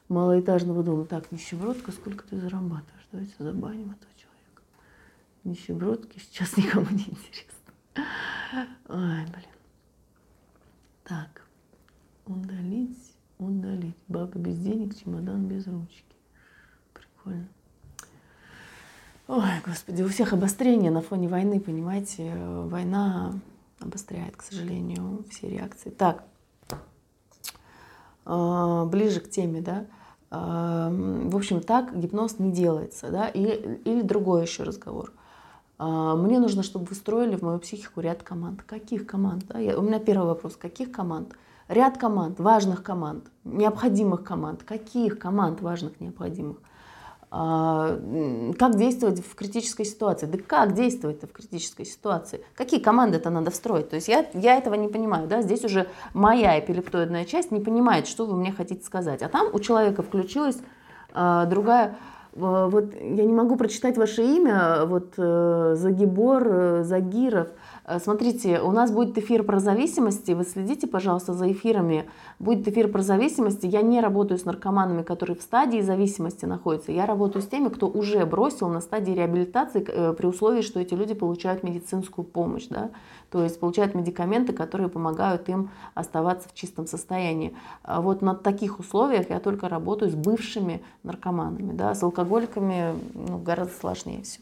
малоэтажного 0.08 0.82
дома. 0.82 1.04
Так, 1.04 1.32
нищебродка, 1.32 1.92
сколько 1.92 2.24
ты 2.24 2.36
зарабатываешь? 2.38 3.08
Давайте 3.12 3.34
забаним 3.38 3.92
этого 3.92 4.12
человека. 4.16 4.62
Нищебродки 5.44 6.18
сейчас 6.18 6.56
никому 6.56 6.86
не 6.90 7.04
интересно. 7.04 7.72
Ой, 8.88 9.24
блин. 9.26 9.54
Так, 11.04 11.46
удалить, 12.26 13.14
удалить. 13.38 13.96
Баба 14.08 14.38
без 14.38 14.58
денег, 14.58 14.96
чемодан 14.96 15.46
без 15.46 15.66
ручки. 15.66 16.04
Прикольно. 16.92 17.48
Ой, 19.26 19.60
господи, 19.64 20.02
у 20.02 20.08
всех 20.08 20.32
обострение 20.32 20.90
на 20.90 21.00
фоне 21.00 21.28
войны, 21.28 21.60
понимаете? 21.60 22.34
Война 22.36 23.32
обостряет, 23.80 24.36
к 24.36 24.42
сожалению, 24.42 25.24
все 25.30 25.48
реакции. 25.48 25.90
Так, 25.90 26.24
ближе 28.24 29.20
к 29.20 29.30
теме, 29.30 29.60
да, 29.60 29.86
а, 30.36 30.90
в 30.90 31.36
общем, 31.36 31.60
так 31.60 31.96
гипноз 31.96 32.40
не 32.40 32.50
делается, 32.50 33.10
да, 33.10 33.28
или, 33.28 33.80
или 33.84 34.02
другой 34.02 34.42
еще 34.42 34.64
разговор. 34.64 35.12
А, 35.78 36.16
мне 36.16 36.40
нужно, 36.40 36.64
чтобы 36.64 36.86
вы 36.86 36.96
строили 36.96 37.36
в 37.36 37.42
мою 37.42 37.60
психику 37.60 38.00
ряд 38.00 38.22
команд. 38.24 38.62
Каких 38.62 39.06
команд? 39.06 39.46
Да? 39.46 39.58
Я, 39.60 39.78
у 39.78 39.82
меня 39.82 40.00
первый 40.00 40.26
вопрос. 40.26 40.56
Каких 40.56 40.90
команд? 40.90 41.34
Ряд 41.68 41.98
команд, 41.98 42.40
важных 42.40 42.82
команд, 42.82 43.24
необходимых 43.44 44.24
команд. 44.24 44.64
Каких 44.64 45.18
команд 45.18 45.60
важных, 45.60 46.00
необходимых? 46.00 46.58
А, 47.36 47.98
как 48.60 48.76
действовать 48.76 49.18
в 49.18 49.34
критической 49.34 49.84
ситуации. 49.84 50.26
Да 50.26 50.38
как 50.38 50.72
действовать-то 50.72 51.26
в 51.26 51.32
критической 51.32 51.84
ситуации? 51.84 52.44
Какие 52.54 52.78
команды 52.78 53.16
это 53.16 53.28
надо 53.28 53.50
встроить? 53.50 53.90
То 53.90 53.96
есть 53.96 54.06
я, 54.06 54.24
я 54.34 54.56
этого 54.56 54.74
не 54.74 54.86
понимаю. 54.86 55.26
Да? 55.26 55.42
Здесь 55.42 55.64
уже 55.64 55.88
моя 56.12 56.60
эпилептоидная 56.60 57.24
часть 57.24 57.50
не 57.50 57.58
понимает, 57.58 58.06
что 58.06 58.24
вы 58.26 58.36
мне 58.36 58.52
хотите 58.52 58.84
сказать. 58.84 59.20
А 59.22 59.28
там 59.28 59.48
у 59.52 59.58
человека 59.58 60.04
включилась 60.04 60.58
а, 61.12 61.46
другая 61.46 61.96
вот 62.34 62.94
я 62.94 63.24
не 63.24 63.32
могу 63.32 63.54
прочитать 63.54 63.96
ваше 63.96 64.24
имя, 64.24 64.86
вот 64.86 65.14
э, 65.16 65.74
Загибор, 65.76 66.42
э, 66.44 66.82
Загиров. 66.82 67.46
Э, 67.86 67.98
смотрите, 67.98 68.60
у 68.60 68.72
нас 68.72 68.90
будет 68.90 69.16
эфир 69.18 69.42
про 69.42 69.60
зависимости, 69.60 70.32
вы 70.32 70.44
следите, 70.44 70.86
пожалуйста, 70.86 71.32
за 71.32 71.50
эфирами. 71.50 72.08
Будет 72.38 72.66
эфир 72.68 72.88
про 72.88 73.02
зависимости. 73.02 73.66
Я 73.66 73.82
не 73.82 74.00
работаю 74.00 74.38
с 74.38 74.44
наркоманами, 74.44 75.02
которые 75.02 75.36
в 75.36 75.42
стадии 75.42 75.80
зависимости 75.80 76.44
находятся. 76.44 76.92
Я 76.92 77.06
работаю 77.06 77.42
с 77.42 77.46
теми, 77.46 77.68
кто 77.68 77.88
уже 77.88 78.24
бросил 78.26 78.68
на 78.68 78.80
стадии 78.80 79.12
реабилитации 79.12 79.80
при 79.80 80.26
условии, 80.26 80.62
что 80.62 80.80
эти 80.80 80.94
люди 80.94 81.14
получают 81.14 81.62
медицинскую 81.62 82.24
помощь. 82.24 82.66
Да? 82.68 82.90
то 83.34 83.42
есть 83.42 83.58
получают 83.58 83.96
медикаменты, 83.96 84.52
которые 84.52 84.88
помогают 84.88 85.48
им 85.48 85.70
оставаться 85.94 86.48
в 86.48 86.54
чистом 86.54 86.86
состоянии. 86.86 87.52
А 87.82 88.00
вот 88.00 88.22
на 88.22 88.36
таких 88.36 88.78
условиях 88.78 89.28
я 89.28 89.40
только 89.40 89.68
работаю 89.68 90.08
с 90.08 90.14
бывшими 90.14 90.84
наркоманами, 91.02 91.72
да, 91.72 91.96
с 91.96 92.02
алкоголиками 92.04 92.94
ну, 93.12 93.38
гораздо 93.38 93.74
сложнее 93.74 94.22
все. 94.22 94.38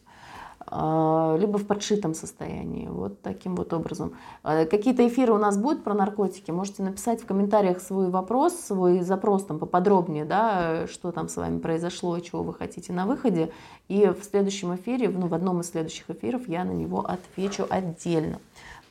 А, 0.67 1.37
либо 1.39 1.59
в 1.59 1.67
подшитом 1.67 2.15
состоянии, 2.15 2.87
вот 2.87 3.21
таким 3.23 3.57
вот 3.57 3.73
образом. 3.73 4.15
А, 4.43 4.65
какие-то 4.65 5.07
эфиры 5.07 5.33
у 5.33 5.39
нас 5.39 5.57
будут 5.57 5.85
про 5.85 5.95
наркотики, 5.95 6.51
можете 6.51 6.83
написать 6.83 7.23
в 7.23 7.27
комментариях 7.27 7.81
свой 7.81 8.11
вопрос, 8.11 8.55
свой 8.55 9.01
запрос 9.01 9.45
там 9.45 9.59
поподробнее, 9.59 10.25
да, 10.25 10.87
что 10.87 11.13
там 11.13 11.29
с 11.29 11.37
вами 11.37 11.59
произошло 11.59 12.19
чего 12.21 12.43
вы 12.43 12.55
хотите 12.55 12.93
на 12.93 13.07
выходе, 13.07 13.53
и 13.89 14.07
в 14.07 14.25
следующем 14.25 14.75
эфире, 14.77 15.09
ну, 15.09 15.27
в 15.27 15.35
одном 15.35 15.61
из 15.61 15.71
следующих 15.71 16.09
эфиров 16.11 16.49
я 16.49 16.65
на 16.65 16.73
него 16.73 17.01
отвечу 17.01 17.67
отдельно, 17.69 18.39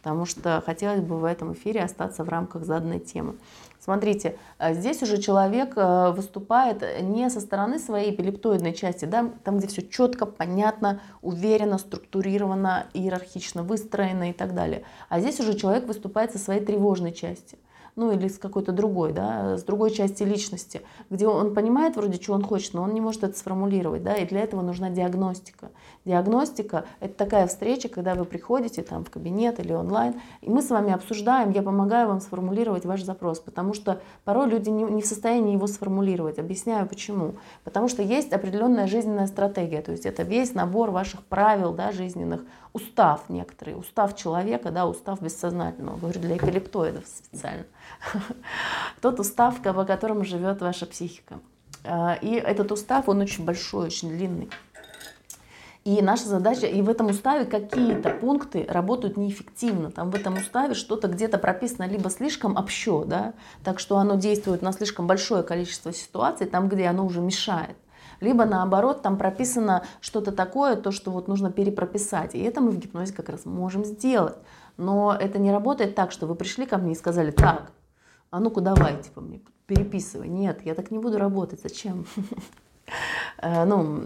потому 0.02 0.26
что 0.26 0.62
хотелось 0.66 1.02
бы 1.02 1.18
в 1.18 1.26
этом 1.26 1.54
эфире 1.54 1.84
остаться 1.84 2.24
в 2.24 2.30
рамках 2.30 2.66
заданной 2.66 3.00
темы. 3.00 3.36
Смотрите, 3.84 4.38
э, 4.60 4.76
здесь 4.76 5.02
уже 5.02 5.18
человек 5.18 5.74
э, 5.76 6.12
выступает 6.12 6.84
не 7.02 7.32
со 7.32 7.42
стороны 7.42 7.80
своей 7.80 8.14
эпилептоидной 8.14 8.74
части, 8.74 9.06
да, 9.06 9.32
там, 9.44 9.58
где 9.58 9.66
все 9.66 9.82
четко, 9.82 10.28
понятно, 10.28 11.02
уверенно, 11.24 11.80
структурировано, 11.80 12.86
иерархично 12.94 13.64
выстроено 13.64 14.30
и 14.30 14.34
так 14.34 14.54
далее. 14.54 14.84
А 15.10 15.20
здесь 15.20 15.40
уже 15.40 15.56
человек 15.56 15.88
выступает 15.88 16.32
со 16.32 16.38
своей 16.38 16.64
тревожной 16.64 17.12
части– 17.12 17.58
ну 18.02 18.12
или 18.12 18.28
с 18.28 18.40
какой-то 18.40 18.72
другой, 18.72 19.14
да, 19.14 19.58
с 19.58 19.64
другой 19.64 19.92
части 19.92 20.24
личности, 20.24 20.82
где 21.12 21.28
он 21.28 21.54
понимает 21.54 21.96
вроде, 21.96 22.20
что 22.20 22.34
он 22.34 22.42
хочет, 22.42 22.74
но 22.74 22.82
он 22.82 22.96
не 22.96 23.00
может 23.00 23.24
это 23.24 23.38
сформулировать, 23.38 24.02
да, 24.04 24.16
и 24.16 24.26
для 24.26 24.42
этого 24.42 24.64
нужна 24.64 24.90
диагностика. 24.90 25.70
Диагностика– 26.04 26.86
это 27.00 27.14
такая 27.14 27.46
встреча, 27.46 27.90
когда 27.90 28.16
вы 28.16 28.26
приходите 28.26 28.82
там 28.82 29.06
в 29.06 29.12
кабинет 29.12 29.60
или 29.60 29.72
онлайн, 29.72 30.16
и 30.42 30.50
мы 30.50 30.64
с 30.64 30.72
вами 30.72 30.92
обсуждаем, 30.92 31.52
я 31.52 31.62
помогаю 31.62 32.08
вам 32.08 32.22
сформулировать 32.22 32.86
ваш 32.86 33.04
запрос, 33.04 33.40
потому 33.40 33.76
что 33.76 34.02
порой 34.26 34.50
люди 34.50 34.70
не, 34.70 34.84
не 34.84 35.04
в 35.04 35.06
состоянии 35.06 35.54
его 35.54 35.68
сформулировать. 35.68 36.40
Объясняю 36.40 36.88
почему. 36.88 37.36
Потому 37.64 37.88
что 37.88 38.02
есть 38.02 38.34
определенная 38.34 38.88
жизненная 38.88 39.28
стратегия, 39.28 39.84
то 39.84 39.92
есть 39.92 40.08
это 40.08 40.24
весь 40.24 40.56
набор 40.56 40.90
ваших 40.90 41.22
правил 41.22 41.72
да, 41.72 41.92
жизненных, 41.92 42.42
устав 42.74 43.30
некоторый, 43.30 43.78
устав 43.78 44.16
человека, 44.16 44.72
да, 44.72 44.88
устав 44.88 45.22
бессознательного, 45.22 45.98
говорю 45.98 46.20
для 46.20 46.38
эпилептоидов 46.38 47.06
специально. 47.06 47.66
Тот 49.02 49.20
устав, 49.20 49.62
по 49.62 49.86
которому 49.86 50.24
живет 50.24 50.62
ваша 50.62 50.86
психика. 50.86 51.40
А, 51.84 52.14
и 52.22 52.34
этот 52.36 52.72
устав, 52.72 53.10
он 53.10 53.22
очень 53.22 53.46
большой, 53.46 53.88
очень 53.88 54.10
длинный. 54.10 54.50
И 55.84 56.00
наша 56.04 56.26
задача, 56.26 56.68
и 56.68 56.80
в 56.84 56.90
этом 56.90 57.08
уставе 57.08 57.46
какие-то 57.46 58.12
пункты 58.12 58.68
работают 58.70 59.18
неэффективно. 59.18 59.90
Там 59.90 60.12
в 60.12 60.16
этом 60.16 60.38
уставе 60.38 60.76
что-то 60.76 61.08
где-то 61.08 61.40
прописано 61.40 61.88
либо 61.88 62.12
слишком 62.12 62.56
общо, 62.56 63.04
да, 63.04 63.34
так 63.64 63.80
что 63.80 63.98
оно 63.98 64.16
действует 64.16 64.62
на 64.62 64.74
слишком 64.74 65.08
большое 65.08 65.42
количество 65.42 65.92
ситуаций, 65.92 66.46
там, 66.46 66.70
где 66.70 66.86
оно 66.86 67.04
уже 67.04 67.20
мешает. 67.20 67.76
Либо 68.22 68.46
наоборот, 68.46 69.02
там 69.02 69.18
прописано 69.18 69.84
что-то 70.00 70.32
такое, 70.32 70.76
то, 70.76 70.92
что 70.92 71.12
вот 71.12 71.28
нужно 71.28 71.52
перепрописать. 71.52 72.36
И 72.36 72.40
это 72.40 72.62
мы 72.62 72.72
в 72.72 72.78
гипнозе 72.78 73.14
как 73.14 73.30
раз 73.30 73.46
можем 73.46 73.84
сделать. 73.84 74.38
Но 74.78 75.16
это 75.20 75.40
не 75.40 75.52
работает 75.52 75.96
так, 75.96 76.12
что 76.12 76.28
вы 76.28 76.36
пришли 76.36 76.66
ко 76.66 76.78
мне 76.78 76.94
и 76.94 76.96
сказали, 76.96 77.32
так, 77.32 77.72
а 78.30 78.40
ну-ка 78.40 78.62
давай, 78.62 79.02
типа, 79.02 79.22
мне 79.22 79.42
переписывай. 79.66 80.30
Нет, 80.30 80.62
я 80.64 80.76
так 80.76 80.92
не 80.92 81.00
буду 81.00 81.18
работать, 81.18 81.62
зачем? 81.62 82.06
Э, 83.38 83.64
ну, 83.64 84.02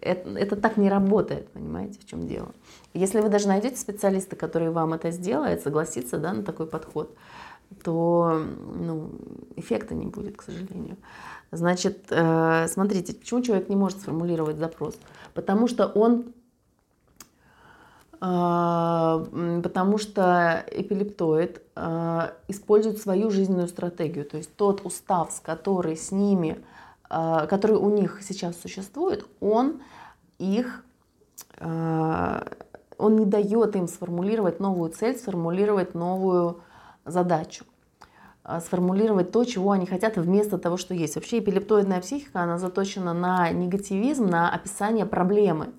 это, 0.00 0.30
это 0.30 0.56
так 0.56 0.78
не 0.78 0.88
работает, 0.88 1.48
понимаете, 1.52 1.98
в 2.00 2.06
чем 2.06 2.26
дело. 2.26 2.48
Если 2.94 3.20
вы 3.20 3.28
даже 3.28 3.48
найдете 3.48 3.76
специалиста, 3.76 4.34
который 4.34 4.70
вам 4.70 4.94
это 4.94 5.10
сделает, 5.10 5.62
согласится 5.62 6.16
да, 6.16 6.32
на 6.32 6.42
такой 6.42 6.66
подход, 6.66 7.14
то 7.84 8.42
ну, 8.76 9.10
эффекта 9.56 9.94
не 9.94 10.06
будет, 10.06 10.38
к 10.38 10.42
сожалению. 10.42 10.96
Значит, 11.52 12.06
э, 12.08 12.66
смотрите, 12.68 13.12
почему 13.12 13.42
человек 13.42 13.68
не 13.68 13.76
может 13.76 14.00
сформулировать 14.00 14.56
запрос? 14.56 14.96
Потому 15.34 15.68
что 15.68 15.86
он 15.86 16.32
э, 18.22 19.60
потому 19.62 19.98
что 19.98 20.64
эпилептоид 20.70 21.60
использует 22.48 23.00
свою 23.00 23.30
жизненную 23.30 23.68
стратегию, 23.68 24.24
то 24.24 24.38
есть 24.38 24.56
тот 24.56 24.84
устав, 24.84 25.30
с 25.30 25.40
который 25.40 25.96
с 25.96 26.10
ними 26.10 26.58
который 27.08 27.76
у 27.76 27.90
них 27.90 28.20
сейчас 28.22 28.58
существует, 28.58 29.26
он 29.40 29.82
их, 30.38 30.82
он 31.60 33.16
не 33.16 33.26
дает 33.26 33.76
им 33.76 33.86
сформулировать 33.86 34.60
новую 34.60 34.90
цель, 34.92 35.18
сформулировать 35.18 35.94
новую 35.94 36.62
задачу 37.04 37.66
сформулировать 38.60 39.30
то, 39.30 39.44
чего 39.44 39.70
они 39.70 39.86
хотят 39.86 40.16
вместо 40.16 40.58
того, 40.58 40.76
что 40.76 40.94
есть. 40.94 41.14
Вообще 41.14 41.38
эпилептоидная 41.38 42.00
психика, 42.00 42.42
она 42.42 42.58
заточена 42.58 43.12
на 43.14 43.50
негативизм, 43.50 44.26
на 44.26 44.52
описание 44.52 45.06
проблемы, 45.06 45.70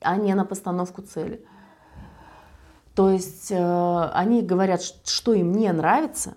а 0.00 0.16
не 0.16 0.34
на 0.34 0.44
постановку 0.44 1.02
цели. 1.02 1.44
То 2.94 3.10
есть 3.10 3.50
э, 3.50 4.10
они 4.12 4.42
говорят, 4.42 4.82
что 4.82 5.32
им 5.32 5.52
не 5.52 5.72
нравится, 5.72 6.34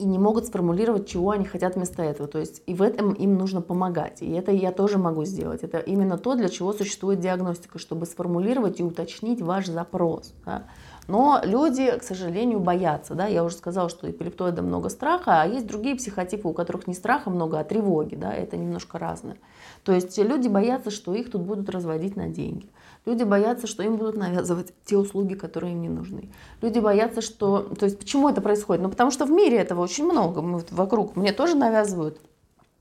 и 0.00 0.04
не 0.04 0.18
могут 0.18 0.46
сформулировать, 0.46 1.06
чего 1.06 1.30
они 1.30 1.44
хотят 1.44 1.74
вместо 1.74 2.02
этого. 2.02 2.26
То 2.26 2.38
есть 2.38 2.62
и 2.64 2.74
в 2.74 2.80
этом 2.80 3.12
им 3.12 3.36
нужно 3.36 3.60
помогать. 3.60 4.22
И 4.22 4.30
это 4.30 4.50
я 4.50 4.72
тоже 4.72 4.96
могу 4.96 5.24
сделать. 5.24 5.62
Это 5.62 5.78
именно 5.78 6.16
то, 6.16 6.34
для 6.34 6.48
чего 6.48 6.72
существует 6.72 7.20
диагностика, 7.20 7.78
чтобы 7.78 8.06
сформулировать 8.06 8.80
и 8.80 8.82
уточнить 8.82 9.42
ваш 9.42 9.66
запрос. 9.66 10.32
Да. 10.46 10.64
Но 11.10 11.40
люди, 11.42 11.90
к 11.98 12.04
сожалению, 12.04 12.60
боятся. 12.60 13.14
Да? 13.14 13.26
Я 13.26 13.42
уже 13.42 13.56
сказала, 13.56 13.88
что 13.88 14.08
эпилептоида 14.08 14.62
много 14.62 14.88
страха, 14.88 15.42
а 15.42 15.46
есть 15.46 15.66
другие 15.66 15.96
психотипы, 15.96 16.46
у 16.46 16.52
которых 16.52 16.86
не 16.86 16.94
страха 16.94 17.30
много, 17.30 17.58
а 17.58 17.64
тревоги. 17.64 18.14
Да? 18.14 18.32
Это 18.32 18.56
немножко 18.56 18.96
разное. 18.96 19.36
То 19.82 19.92
есть 19.92 20.16
люди 20.18 20.46
боятся, 20.46 20.92
что 20.92 21.12
их 21.12 21.30
тут 21.32 21.42
будут 21.42 21.68
разводить 21.68 22.14
на 22.14 22.28
деньги. 22.28 22.68
Люди 23.06 23.24
боятся, 23.24 23.66
что 23.66 23.82
им 23.82 23.96
будут 23.96 24.16
навязывать 24.16 24.72
те 24.84 24.96
услуги, 24.96 25.34
которые 25.34 25.72
им 25.72 25.82
не 25.82 25.88
нужны. 25.88 26.30
Люди 26.62 26.78
боятся, 26.78 27.22
что... 27.22 27.58
То 27.58 27.86
есть 27.86 27.98
почему 27.98 28.28
это 28.28 28.40
происходит? 28.40 28.82
Ну, 28.82 28.88
потому 28.88 29.10
что 29.10 29.24
в 29.24 29.32
мире 29.32 29.56
этого 29.56 29.80
очень 29.80 30.04
много. 30.04 30.42
Мы 30.42 30.62
вокруг. 30.70 31.16
Мне 31.16 31.32
тоже 31.32 31.56
навязывают 31.56 32.20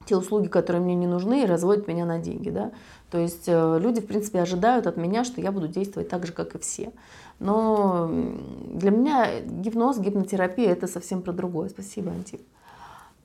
те 0.05 0.15
услуги, 0.15 0.47
которые 0.47 0.83
мне 0.83 0.93
не 0.93 1.07
нужны, 1.07 1.43
и 1.43 1.45
разводят 1.47 1.87
меня 1.87 2.05
на 2.05 2.19
деньги. 2.19 2.51
Да? 2.51 2.71
То 3.09 3.17
есть 3.17 3.45
э, 3.47 3.79
люди, 3.81 4.01
в 4.01 4.07
принципе, 4.07 4.41
ожидают 4.41 4.87
от 4.87 4.97
меня, 4.97 5.23
что 5.23 5.41
я 5.41 5.51
буду 5.51 5.67
действовать 5.67 6.09
так 6.09 6.27
же, 6.27 6.33
как 6.33 6.55
и 6.55 6.59
все. 6.59 6.91
Но 7.39 8.09
для 8.73 8.91
меня 8.91 9.41
гипноз, 9.41 9.97
гипнотерапия– 9.97 10.71
это 10.71 10.87
совсем 10.87 11.21
про 11.21 11.31
другое. 11.31 11.69
Спасибо, 11.69 12.11
Антип. 12.11 12.41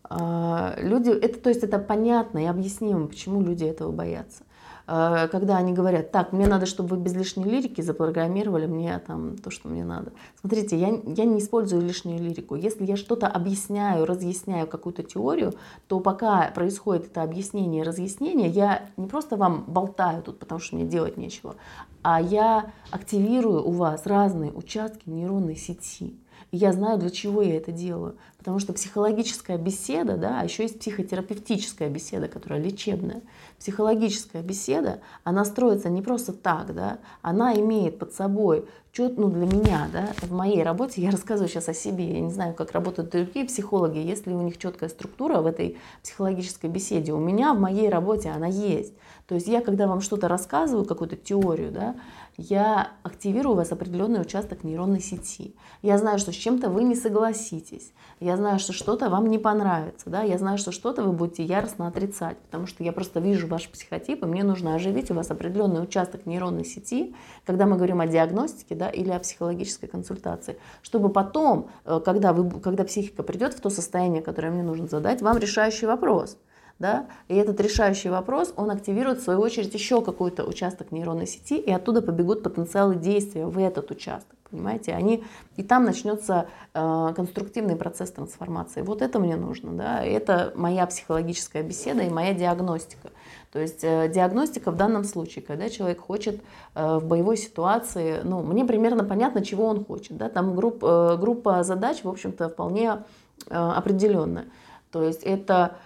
А, 0.05 0.75
люди, 0.79 1.11
это, 1.11 1.41
то 1.41 1.49
есть 1.49 1.65
это 1.65 1.79
понятно 1.79 2.39
и 2.39 2.47
объяснимо, 2.47 3.07
почему 3.07 3.43
люди 3.43 3.65
этого 3.65 3.91
боятся. 3.91 4.45
Э, 4.87 5.29
когда 5.31 5.57
они 5.57 5.73
говорят, 5.73 6.11
так, 6.11 6.33
мне 6.33 6.47
надо, 6.47 6.67
чтобы 6.67 6.97
вы 6.97 7.03
без 7.03 7.15
лишней 7.15 7.45
лирики 7.45 7.81
запрограммировали 7.81 8.67
мне 8.67 8.99
там 8.99 9.37
то, 9.39 9.51
что 9.51 9.69
мне 9.69 9.85
надо. 9.85 10.13
Смотрите, 10.41 10.77
я, 10.77 10.89
я 10.89 11.25
не 11.25 11.39
использую 11.39 11.83
лишнюю 11.83 12.21
лирику. 12.21 12.55
Если 12.55 12.85
я 12.85 12.97
что-то 12.97 13.27
объясняю, 13.27 14.05
разъясняю 14.05 14.67
какую-то 14.67 15.03
теорию, 15.03 15.55
то 15.89 16.01
пока 16.01 16.51
происходит 16.55 17.07
это 17.07 17.23
объяснение 17.23 17.83
и 17.83 17.85
разъяснение, 17.85 18.49
я 18.49 18.89
не 18.97 19.07
просто 19.07 19.37
вам 19.37 19.65
болтаю 19.67 20.23
тут, 20.23 20.39
потому 20.39 20.61
что 20.61 20.77
мне 20.77 20.85
делать 20.85 21.17
нечего, 21.17 21.57
а 22.03 22.21
я 22.21 22.73
активирую 22.91 23.67
у 23.67 23.71
вас 23.71 24.07
разные 24.07 24.53
участки 24.53 25.09
нейронной 25.09 25.57
сети. 25.57 26.15
Я 26.57 26.73
знаю, 26.73 26.99
для 26.99 27.11
чего 27.11 27.43
я 27.43 27.57
это 27.57 27.73
делаю. 27.73 28.17
Потому 28.39 28.61
что 28.61 28.73
психологическая 28.73 29.59
беседа, 29.59 30.17
да, 30.17 30.41
а 30.41 30.45
еще 30.45 30.63
есть 30.63 30.79
психотерапевтическая 30.79 31.89
беседа, 31.89 32.29
которая 32.29 32.61
лечебная. 32.61 33.23
Психологическая 33.59 34.41
беседа, 34.41 35.01
она 35.25 35.45
строится 35.45 35.89
не 35.89 36.01
просто 36.01 36.33
так, 36.33 36.73
да, 36.73 36.99
она 37.23 37.55
имеет 37.55 37.99
под 37.99 38.13
собой, 38.13 38.69
ну, 38.97 39.29
для 39.31 39.47
меня, 39.47 39.89
да, 39.93 40.13
в 40.23 40.31
моей 40.31 40.63
работе, 40.63 41.03
я 41.03 41.11
рассказываю 41.11 41.49
сейчас 41.49 41.69
о 41.69 41.75
себе, 41.75 42.13
я 42.13 42.21
не 42.21 42.31
знаю, 42.31 42.55
как 42.55 42.71
работают 42.71 43.11
другие 43.11 43.47
психологи, 43.47 43.99
есть 43.99 44.29
ли 44.29 44.35
у 44.35 44.43
них 44.43 44.57
четкая 44.57 44.89
структура 44.89 45.41
в 45.41 45.47
этой 45.47 45.79
психологической 46.05 46.71
беседе. 46.71 47.13
У 47.13 47.19
меня 47.19 47.53
в 47.55 47.59
моей 47.59 47.89
работе 47.89 48.29
она 48.29 48.47
есть. 48.47 48.95
То 49.27 49.35
есть 49.35 49.49
я, 49.49 49.61
когда 49.63 49.89
вам 49.89 50.01
что-то 50.01 50.29
рассказываю, 50.29 50.85
какую-то 50.85 51.17
теорию, 51.17 51.73
да, 51.73 51.97
я 52.37 52.93
активирую 53.03 53.53
у 53.55 53.57
вас 53.57 53.71
определенный 53.71 54.21
участок 54.21 54.65
нейронной 54.65 55.01
сети. 55.01 55.55
Я 55.83 55.99
знаю, 55.99 56.19
что 56.19 56.33
с 56.33 56.35
чем-то 56.35 56.69
вы 56.69 56.83
не 56.83 56.97
согласитесь. 56.97 57.93
Я 58.21 58.37
знаю, 58.37 58.59
что 58.59 58.73
что-то 58.73 59.09
вам 59.09 59.29
не 59.29 59.39
понравится. 59.39 60.11
Да? 60.11 60.23
Я 60.23 60.39
знаю, 60.39 60.59
что 60.59 60.73
что-то 60.73 61.03
вы 61.03 61.13
будете 61.13 61.45
яростно 61.45 61.87
отрицать, 61.87 62.39
потому 62.39 62.67
что 62.67 62.83
я 62.83 62.93
просто 62.93 63.21
вижу 63.21 63.47
ваш 63.47 63.69
психотип, 63.69 64.23
и 64.23 64.27
мне 64.27 64.43
нужно 64.43 64.75
оживить 64.75 65.11
у 65.11 65.15
вас 65.15 65.31
определенный 65.31 65.83
участок 65.83 66.27
нейронной 66.27 66.65
сети, 66.65 67.15
когда 67.45 67.67
мы 67.67 67.77
говорим 67.77 68.01
о 68.01 68.07
диагностике 68.07 68.75
да, 68.75 68.89
или 68.89 69.11
о 69.11 69.21
психологической 69.21 69.89
консультации, 69.89 70.59
чтобы 70.83 71.11
потом, 71.11 71.69
э, 71.85 72.01
когда, 72.05 72.33
вы, 72.33 72.51
когда 72.61 72.85
психика 72.85 73.23
придет 73.23 73.55
в 73.55 73.61
то 73.61 73.71
состояние, 73.71 74.23
которое 74.23 74.51
мне 74.51 74.63
нужно 74.63 74.89
задать, 74.89 75.23
вам 75.23 75.39
решающий 75.39 75.87
вопрос– 75.87 76.37
да, 76.79 77.07
и 77.29 77.35
этот 77.35 77.61
решающий 77.61 78.09
вопрос, 78.09 78.53
он 78.57 78.71
активирует 78.71 79.19
в 79.19 79.23
свою 79.23 79.41
очередь 79.41 79.73
еще 79.75 80.03
какой-то 80.03 80.45
участок 80.45 80.91
нейронной 80.91 81.27
сети, 81.27 81.57
и 81.57 81.71
оттуда 81.71 82.03
побегут 82.03 82.43
потенциалы 82.43 82.97
действия 82.97 83.47
в 83.47 83.59
этот 83.59 83.91
участок. 83.91 84.37
понимаете? 84.51 84.93
Они, 84.93 85.25
и 85.57 85.63
там 85.63 85.85
начнется 85.85 86.49
э, 86.75 87.13
конструктивный 87.15 87.77
процесс 87.77 88.11
трансформации. 88.11 88.83
Вот 88.83 89.03
это 89.03 89.19
мне 89.19 89.37
нужно, 89.37 89.73
да, 89.73 90.05
это 90.05 90.53
моя 90.57 90.87
психологическая 90.87 91.63
беседа 91.63 92.03
и 92.03 92.11
моя 92.11 92.35
диагностика. 92.35 93.11
То 93.53 93.61
есть 93.61 93.85
э, 93.85 94.09
диагностика 94.13 94.73
в 94.73 94.77
данном 94.77 95.05
случае, 95.05 95.45
когда 95.45 95.69
человек 95.69 96.01
хочет 96.01 96.41
э, 96.75 96.99
в 96.99 97.07
боевой 97.07 97.37
ситуации, 97.37 98.21
ну, 98.25 98.43
мне 98.43 98.65
примерно 98.65 99.05
понятно, 99.05 99.45
чего 99.45 99.67
он 99.67 99.85
хочет, 99.85 100.17
да, 100.17 100.29
там 100.29 100.57
групп, 100.57 100.83
э, 100.83 101.17
группа 101.21 101.63
задач, 101.63 102.03
в 102.03 102.09
общем-то, 102.09 102.49
вполне 102.49 103.05
э, 103.49 103.55
определенная. 103.55 104.47
То 104.91 105.05
есть 105.05 105.23
это 105.23 105.77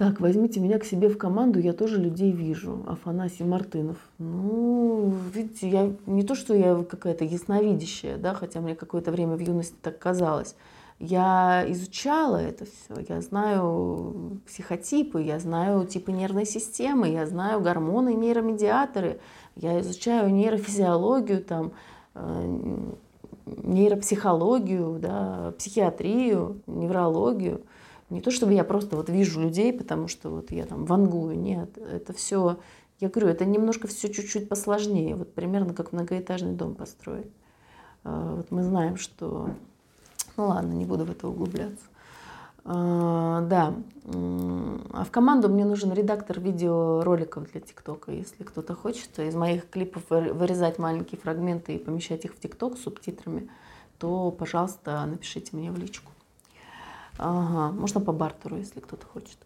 так, 0.00 0.18
возьмите 0.18 0.60
меня 0.60 0.78
к 0.78 0.84
себе 0.86 1.10
в 1.10 1.18
команду, 1.18 1.60
я 1.60 1.74
тоже 1.74 1.98
людей 1.98 2.32
вижу. 2.32 2.82
Афанасий 2.86 3.44
Мартынов. 3.44 3.98
Ну, 4.16 5.12
видите, 5.34 5.68
я 5.68 5.92
не 6.06 6.22
то, 6.22 6.34
что 6.34 6.54
я 6.54 6.82
какая-то 6.84 7.26
ясновидящая, 7.26 8.16
да, 8.16 8.32
хотя 8.32 8.62
мне 8.62 8.74
какое-то 8.74 9.10
время 9.10 9.36
в 9.36 9.40
юности 9.40 9.76
так 9.82 9.98
казалось. 9.98 10.56
Я 11.00 11.66
изучала 11.68 12.38
это 12.38 12.64
все, 12.64 13.04
я 13.06 13.20
знаю 13.20 14.40
психотипы, 14.46 15.20
я 15.20 15.38
знаю 15.38 15.86
типы 15.86 16.12
нервной 16.12 16.46
системы, 16.46 17.10
я 17.10 17.26
знаю 17.26 17.60
гормоны, 17.60 18.14
нейромедиаторы, 18.14 19.20
я 19.54 19.82
изучаю 19.82 20.32
нейрофизиологию, 20.32 21.44
там, 21.44 21.72
э, 22.14 22.78
нейропсихологию, 23.44 24.98
да, 24.98 25.52
психиатрию, 25.58 26.62
неврологию. 26.66 27.60
Не 28.10 28.20
то, 28.20 28.32
чтобы 28.32 28.52
я 28.52 28.64
просто 28.64 28.96
вот 28.96 29.08
вижу 29.08 29.40
людей, 29.40 29.72
потому 29.72 30.08
что 30.08 30.30
вот 30.30 30.50
я 30.50 30.66
там 30.66 30.84
вангую, 30.84 31.38
нет, 31.38 31.78
это 31.78 32.12
все, 32.12 32.58
я 32.98 33.08
говорю, 33.08 33.28
это 33.28 33.44
немножко 33.44 33.86
все 33.86 34.12
чуть-чуть 34.12 34.48
посложнее, 34.48 35.14
вот 35.14 35.32
примерно 35.32 35.74
как 35.74 35.92
многоэтажный 35.92 36.52
дом 36.52 36.74
построить. 36.74 37.30
А, 38.02 38.34
вот 38.34 38.50
мы 38.50 38.64
знаем, 38.64 38.96
что, 38.96 39.50
ну 40.36 40.48
ладно, 40.48 40.72
не 40.72 40.84
буду 40.84 41.04
в 41.04 41.10
это 41.10 41.28
углубляться. 41.28 41.84
А, 42.64 43.42
да, 43.42 43.74
а 44.04 45.04
в 45.04 45.10
команду 45.12 45.48
мне 45.48 45.64
нужен 45.64 45.92
редактор 45.92 46.40
видеороликов 46.40 47.50
для 47.52 47.60
ТикТока. 47.60 48.10
Если 48.10 48.42
кто-то 48.42 48.74
хочет 48.74 49.18
из 49.20 49.36
моих 49.36 49.70
клипов 49.70 50.02
вырезать 50.08 50.78
маленькие 50.78 51.20
фрагменты 51.20 51.76
и 51.76 51.78
помещать 51.78 52.24
их 52.24 52.34
в 52.34 52.40
ТикТок 52.40 52.76
с 52.76 52.82
субтитрами, 52.82 53.48
то, 53.98 54.32
пожалуйста, 54.32 55.06
напишите 55.06 55.56
мне 55.56 55.70
в 55.70 55.78
личку. 55.78 56.10
Ага, 57.22 57.72
можно 57.72 58.00
по 58.00 58.12
бартеру, 58.12 58.56
если 58.56 58.80
кто-то 58.80 59.06
хочет. 59.06 59.36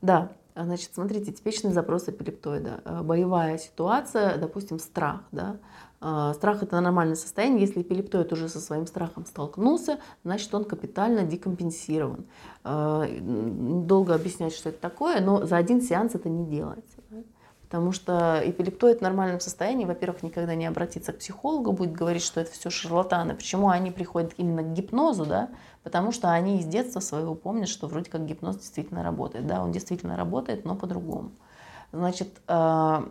Да, 0.00 0.30
значит, 0.54 0.90
смотрите, 0.94 1.32
типичный 1.32 1.72
запрос 1.72 2.08
эпилептоида. 2.08 2.82
Э, 2.84 3.02
боевая 3.02 3.58
ситуация, 3.58 4.38
допустим, 4.38 4.78
страх, 4.78 5.22
да. 5.32 5.56
Э, 6.00 6.32
страх– 6.36 6.62
это 6.62 6.80
нормальное 6.80 7.16
состояние. 7.16 7.62
Если 7.62 7.82
эпилептоид 7.82 8.32
уже 8.32 8.48
со 8.48 8.60
своим 8.60 8.86
страхом 8.86 9.26
столкнулся, 9.26 9.98
значит, 10.22 10.54
он 10.54 10.64
капитально 10.64 11.24
декомпенсирован. 11.24 12.26
Э, 12.62 13.18
долго 13.20 14.14
объяснять, 14.14 14.54
что 14.54 14.68
это 14.68 14.80
такое, 14.80 15.20
но 15.20 15.44
за 15.44 15.56
один 15.56 15.82
сеанс 15.82 16.14
это 16.14 16.28
не 16.28 16.46
делается. 16.46 16.98
Потому 17.70 17.92
что 17.92 18.42
эпилептоид 18.44 18.98
в 18.98 19.02
нормальном 19.02 19.38
состоянии, 19.38 19.84
во-первых, 19.84 20.24
никогда 20.24 20.56
не 20.56 20.66
обратится 20.66 21.12
к 21.12 21.18
психологу, 21.18 21.70
будет 21.70 21.92
говорить, 21.92 22.24
что 22.24 22.40
это 22.40 22.50
все 22.50 22.68
шарлатаны. 22.68 23.36
Почему 23.36 23.68
они 23.68 23.92
приходят 23.92 24.32
именно 24.38 24.64
к 24.64 24.72
гипнозу, 24.72 25.24
да? 25.24 25.50
Потому 25.84 26.10
что 26.10 26.32
они 26.32 26.58
из 26.58 26.66
детства 26.66 26.98
своего 26.98 27.36
помнят, 27.36 27.68
что 27.68 27.86
вроде 27.86 28.10
как 28.10 28.26
гипноз 28.26 28.56
действительно 28.56 29.04
работает. 29.04 29.46
Да, 29.46 29.62
он 29.62 29.70
действительно 29.70 30.16
работает, 30.16 30.64
но 30.64 30.74
по-другому. 30.74 31.30
Значит, 31.92 32.40
э, 32.48 33.02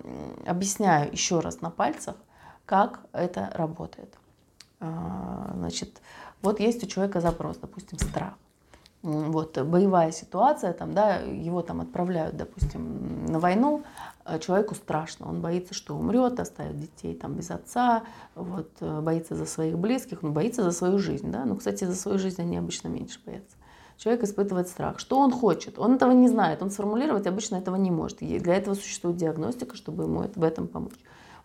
объясняю 0.46 1.10
еще 1.10 1.40
раз 1.40 1.62
на 1.62 1.70
пальцах, 1.70 2.18
как 2.66 3.00
это 3.14 3.50
работает. 3.54 4.14
Э, 4.82 5.52
значит, 5.54 6.02
вот 6.42 6.60
есть 6.60 6.84
у 6.84 6.88
человека 6.88 7.22
запрос, 7.22 7.56
допустим, 7.60 7.98
страх 7.98 8.34
вот 9.02 9.58
боевая 9.58 10.12
ситуация, 10.12 10.74
там, 10.74 10.94
да, 10.94 11.18
его 11.18 11.62
там 11.62 11.82
отправляют, 11.82 12.36
допустим, 12.36 13.26
на 13.26 13.40
войну, 13.40 13.84
а 14.26 14.40
человеку 14.40 14.76
страшно, 14.76 15.30
он 15.30 15.42
боится, 15.42 15.74
что 15.74 15.96
умрет, 15.96 16.40
оставит 16.40 16.78
детей 16.78 17.16
там 17.16 17.34
без 17.34 17.50
отца, 17.50 18.04
вот, 18.36 18.70
э, 18.82 19.02
боится 19.02 19.36
за 19.36 19.46
своих 19.46 19.78
близких, 19.78 20.22
ну, 20.22 20.32
боится 20.32 20.64
за 20.64 20.72
свою 20.72 21.00
жизнь, 21.00 21.32
да, 21.32 21.46
ну, 21.46 21.56
кстати, 21.56 21.86
за 21.86 21.96
свою 21.96 22.20
жизнь 22.20 22.42
они 22.42 22.58
обычно 22.58 22.90
меньше 22.90 23.20
боятся. 23.26 23.56
Человек 23.98 24.24
испытывает 24.24 24.70
страх. 24.70 24.98
Что 25.00 25.20
он 25.20 25.32
хочет? 25.32 25.78
Он 25.78 25.96
этого 25.96 26.12
не 26.12 26.30
знает, 26.30 26.62
он 26.62 26.72
сформулировать 26.72 27.28
обычно 27.28 27.58
этого 27.58 27.76
не 27.76 27.92
может. 27.92 28.22
И 28.22 28.40
для 28.40 28.56
этого 28.56 28.74
существует 28.74 29.18
диагностика, 29.18 29.76
чтобы 29.76 30.04
ему 30.04 30.24
в 30.34 30.44
этом 30.44 30.70
помочь. 30.70 31.00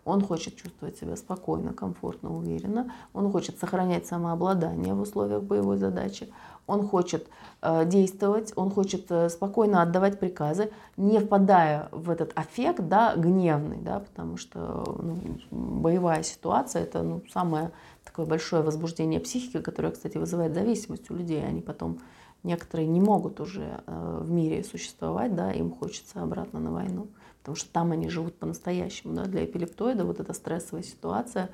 Он 0.05 0.21
хочет 0.21 0.55
чувствовать 0.55 0.97
себя 0.97 1.17
спокойно, 1.17 1.73
комфортно, 1.73 2.33
уверенно. 2.33 2.93
Он 3.11 3.29
хочет 3.31 3.59
сохранять 3.59 4.07
самообладание 4.07 4.93
в 4.93 5.01
условиях 5.01 5.41
боевой 5.41 5.77
задачи 5.77 6.31
он 6.67 6.87
хочет 6.87 7.27
э, 7.61 7.85
действовать, 7.85 8.53
он 8.55 8.71
хочет 8.71 9.11
э, 9.11 9.29
спокойно 9.29 9.81
отдавать 9.81 10.19
приказы, 10.19 10.71
не 10.97 11.19
впадая 11.19 11.89
в 11.91 12.09
этот 12.09 12.31
аффект, 12.35 12.87
да, 12.87 13.15
гневный, 13.15 13.77
да, 13.77 13.99
потому 13.99 14.37
что 14.37 14.83
ну, 15.01 15.17
боевая 15.51 16.23
ситуация 16.23 16.83
это 16.83 17.03
ну, 17.03 17.21
самое 17.31 17.71
такое 18.03 18.25
большое 18.25 18.63
возбуждение 18.63 19.19
психики, 19.19 19.61
которое, 19.61 19.91
кстати, 19.91 20.17
вызывает 20.17 20.53
зависимость 20.53 21.09
у 21.11 21.15
людей. 21.15 21.45
Они 21.45 21.61
потом 21.61 21.99
некоторые 22.43 22.87
не 22.87 22.99
могут 22.99 23.39
уже 23.39 23.83
э, 23.85 24.19
в 24.21 24.31
мире 24.31 24.63
существовать, 24.63 25.35
да, 25.35 25.51
им 25.51 25.71
хочется 25.71 26.21
обратно 26.21 26.59
на 26.59 26.71
войну, 26.71 27.07
потому 27.39 27.55
что 27.55 27.69
там 27.71 27.91
они 27.91 28.09
живут 28.09 28.37
по-настоящему. 28.39 29.13
Да. 29.13 29.25
Для 29.25 29.45
эпилептоида 29.45 30.03
вот 30.03 30.19
эта 30.19 30.33
стрессовая 30.33 30.83
ситуация 30.83 31.49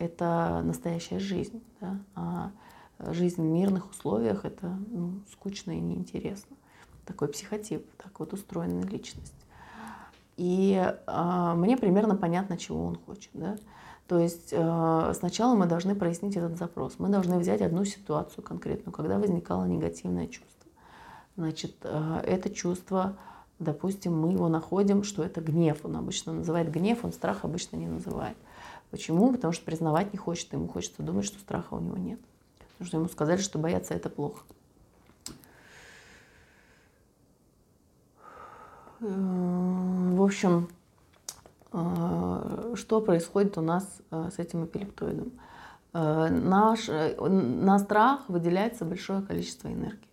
это 0.00 0.60
настоящая 0.64 1.20
жизнь. 1.20 1.62
Да. 1.80 1.96
А 2.16 2.50
жизнь 3.10 3.42
в 3.42 3.44
мирных 3.44 3.90
условиях 3.90 4.44
это 4.44 4.76
ну, 4.88 5.20
скучно 5.30 5.72
и 5.72 5.80
неинтересно. 5.80 6.56
Такой 7.06 7.28
психотип, 7.28 7.84
так 7.96 8.18
вот 8.20 8.32
устроена 8.32 8.82
личность. 8.82 9.34
И 10.36 10.74
э, 11.06 11.52
мне 11.56 11.76
примерно 11.76 12.16
понятно, 12.16 12.56
чего 12.56 12.84
он 12.84 12.96
хочет. 12.96 13.30
Да? 13.34 13.56
То 14.06 14.18
есть 14.18 14.48
э, 14.52 15.12
сначала 15.14 15.54
мы 15.54 15.66
должны 15.66 15.94
прояснить 15.94 16.36
этот 16.36 16.56
запрос. 16.58 16.94
Мы 16.98 17.08
должны 17.08 17.38
взять 17.38 17.60
одну 17.60 17.84
ситуацию 17.84 18.42
конкретную, 18.42 18.92
когда 18.92 19.18
возникало 19.18 19.64
негативное 19.64 20.26
чувство. 20.26 20.70
Значит, 21.36 21.74
э, 21.82 22.20
это 22.26 22.50
чувство, 22.50 23.16
допустим, 23.58 24.18
мы 24.18 24.32
его 24.32 24.48
находим, 24.48 25.02
что 25.02 25.22
это 25.22 25.40
гнев. 25.40 25.78
Он 25.84 25.96
обычно 25.96 26.32
называет 26.32 26.70
гнев, 26.70 27.04
он 27.04 27.12
страх 27.12 27.44
обычно 27.44 27.76
не 27.76 27.86
называет. 27.86 28.36
Почему? 28.90 29.32
Потому 29.32 29.52
что 29.52 29.64
признавать 29.64 30.12
не 30.12 30.18
хочет, 30.18 30.52
ему 30.52 30.68
хочется 30.68 31.02
думать, 31.02 31.24
что 31.24 31.38
страха 31.38 31.74
у 31.74 31.80
него 31.80 31.96
нет. 31.96 32.20
Потому 32.82 32.88
что 32.88 32.96
ему 32.96 33.08
сказали, 33.08 33.40
что 33.40 33.58
бояться 33.60 33.94
это 33.94 34.10
плохо. 34.10 34.40
Э, 39.00 39.06
в 39.06 40.20
общем, 40.20 40.68
э, 41.72 42.74
что 42.74 43.00
происходит 43.00 43.56
у 43.56 43.60
нас 43.60 43.84
э, 44.10 44.30
с 44.34 44.40
этим 44.40 44.64
эпилептоидом? 44.64 45.32
Наш, 45.92 46.88
на 46.88 47.78
страх 47.78 48.26
выделяется 48.28 48.86
большое 48.86 49.20
количество 49.20 49.68
энергии. 49.68 50.08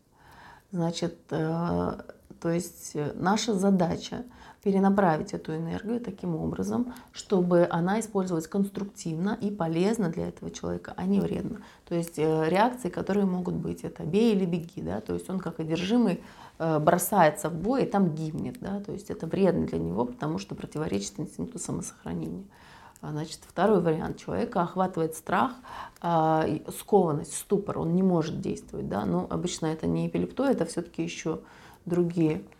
Значит, 0.71 1.25
то 1.27 2.03
есть 2.43 2.97
наша 3.15 3.53
задача 3.53 4.25
перенаправить 4.63 5.33
эту 5.33 5.55
энергию 5.55 6.01
таким 6.01 6.35
образом, 6.35 6.93
чтобы 7.11 7.67
она 7.69 7.99
использовалась 7.99 8.47
конструктивно 8.47 9.37
и 9.39 9.51
полезно 9.51 10.09
для 10.09 10.27
этого 10.27 10.51
человека, 10.51 10.93
а 10.97 11.05
не 11.05 11.19
вредно. 11.19 11.61
То 11.87 11.95
есть 11.95 12.19
э, 12.19 12.49
реакции, 12.49 12.89
которые 12.89 13.25
могут 13.25 13.55
быть, 13.55 13.83
это 13.83 14.03
бей 14.03 14.33
или 14.33 14.45
беги, 14.45 14.81
да, 14.81 14.99
то 14.99 15.13
есть 15.13 15.29
он 15.29 15.39
как 15.39 15.59
одержимый 15.59 16.21
э, 16.57 16.79
бросается 16.79 17.49
в 17.49 17.55
бой 17.55 17.83
и 17.83 17.85
там 17.85 18.13
гибнет, 18.13 18.57
да, 18.59 18.81
то 18.81 18.91
есть 18.91 19.09
это 19.09 19.27
вредно 19.27 19.65
для 19.65 19.79
него, 19.79 20.05
потому 20.05 20.39
что 20.39 20.55
противоречит 20.55 21.19
инстинкту 21.19 21.57
самосохранения. 21.57 22.43
А, 23.01 23.11
значит, 23.11 23.39
второй 23.47 23.81
вариант 23.81 24.17
человека 24.17 24.61
охватывает 24.61 25.15
страх, 25.15 25.53
а, 26.01 26.45
скованность, 26.77 27.33
ступор, 27.33 27.79
он 27.79 27.95
не 27.95 28.03
может 28.03 28.41
действовать, 28.41 28.89
да, 28.89 29.05
но 29.05 29.25
обычно 29.29 29.67
это 29.67 29.87
не 29.87 30.07
эпилептоид, 30.07 30.55
это 30.55 30.65
все-таки 30.65 31.01
еще 31.01 31.39
другие 31.85 32.41
а, 32.41 32.58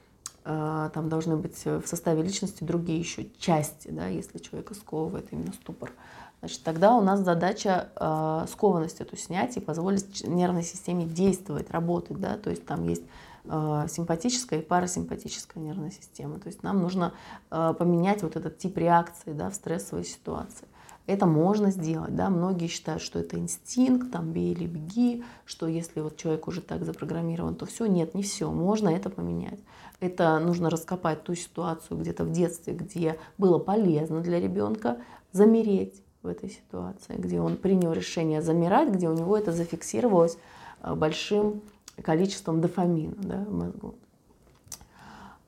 там 0.50 1.10
должны 1.10 1.36
быть 1.38 1.64
в 1.64 1.86
составе 1.86 2.24
личности 2.24 2.64
другие 2.64 3.00
еще 3.00 3.28
части, 3.38 3.90
да, 3.90 4.08
если 4.08 4.40
человека 4.40 4.74
сковывает 4.74 5.28
именно 5.32 5.54
ступор. 5.54 5.92
Значит, 6.40 6.64
тогда 6.64 6.96
у 6.96 7.02
нас 7.02 7.20
задача 7.20 7.90
э, 7.96 8.46
скованность 8.50 9.02
эту 9.02 9.18
снять 9.18 9.58
и 9.58 9.60
позволить 9.60 10.26
нервной 10.26 10.64
системе 10.64 11.06
действовать, 11.06 11.70
работать. 11.70 12.18
Да? 12.18 12.38
То 12.38 12.50
есть 12.50 12.66
там 12.66 12.88
есть 12.88 13.04
э, 13.44 13.86
симпатическая 13.90 14.60
и 14.60 14.64
парасимпатическая 14.64 15.62
нервная 15.62 15.92
система. 15.92 16.40
То 16.40 16.48
есть 16.48 16.64
нам 16.64 16.82
нужно 16.82 17.14
э, 17.52 17.74
поменять 17.78 18.24
вот 18.24 18.38
этот 18.38 18.58
тип 18.58 18.78
реакции 18.78 19.34
да, 19.34 19.50
в 19.50 19.56
стрессовой 19.56 20.06
ситуации. 20.06 20.68
Это 21.08 21.26
можно 21.26 21.72
сделать, 21.72 22.16
да, 22.16 22.30
многие 22.30 22.68
считают, 22.68 23.02
что 23.02 23.18
это 23.18 23.36
инстинкт, 23.40 24.12
там, 24.12 24.32
бей 24.32 24.52
или 24.52 24.68
беги, 24.68 25.24
что 25.44 25.68
если 25.68 26.02
вот 26.02 26.18
человек 26.18 26.48
уже 26.48 26.62
так 26.62 26.86
запрограммирован, 26.86 27.56
то 27.56 27.66
все, 27.66 27.88
нет, 27.88 28.14
не 28.14 28.22
все, 28.22 28.52
можно 28.52 28.90
это 28.90 29.10
поменять. 29.10 29.60
Это 30.00 30.40
нужно 30.40 30.70
раскопать 30.70 31.24
ту 31.24 31.36
ситуацию 31.36 32.00
где-то 32.00 32.24
в 32.24 32.32
детстве, 32.32 32.74
где 32.74 33.20
было 33.38 33.60
полезно 33.60 34.22
для 34.22 34.40
ребенка 34.40 34.98
замереть, 35.32 36.02
в 36.22 36.28
этой 36.28 36.50
ситуации, 36.50 37.16
где 37.18 37.40
он 37.40 37.56
принял 37.56 37.94
решение 37.94 38.42
замирать, 38.42 38.90
где 38.90 39.08
у 39.08 39.14
него 39.14 39.38
это 39.38 39.52
зафиксировалось 39.52 40.38
э, 40.82 40.94
большим 40.94 41.62
количеством 42.02 42.62
дофамина 42.62 43.16
да, 43.18 43.38
в 43.48 43.54
мозгу. 43.54 43.96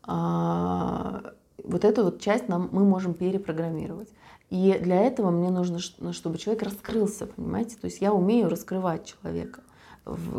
А, 0.04 1.34
вот 1.64 1.86
эту 1.86 2.06
вот 2.06 2.22
часть 2.22 2.48
нам, 2.48 2.70
мы 2.72 2.84
можем 2.86 3.14
перепрограммировать. 3.14 4.10
И 4.50 4.78
для 4.82 5.02
этого 5.02 5.30
мне 5.30 5.50
нужно, 5.50 5.80
ну, 6.00 6.12
чтобы 6.12 6.38
человек 6.38 6.64
раскрылся, 6.64 7.26
понимаете? 7.26 7.78
То 7.78 7.86
есть 7.86 8.02
я 8.02 8.14
умею 8.14 8.50
раскрывать 8.50 9.06
человека, 9.06 9.62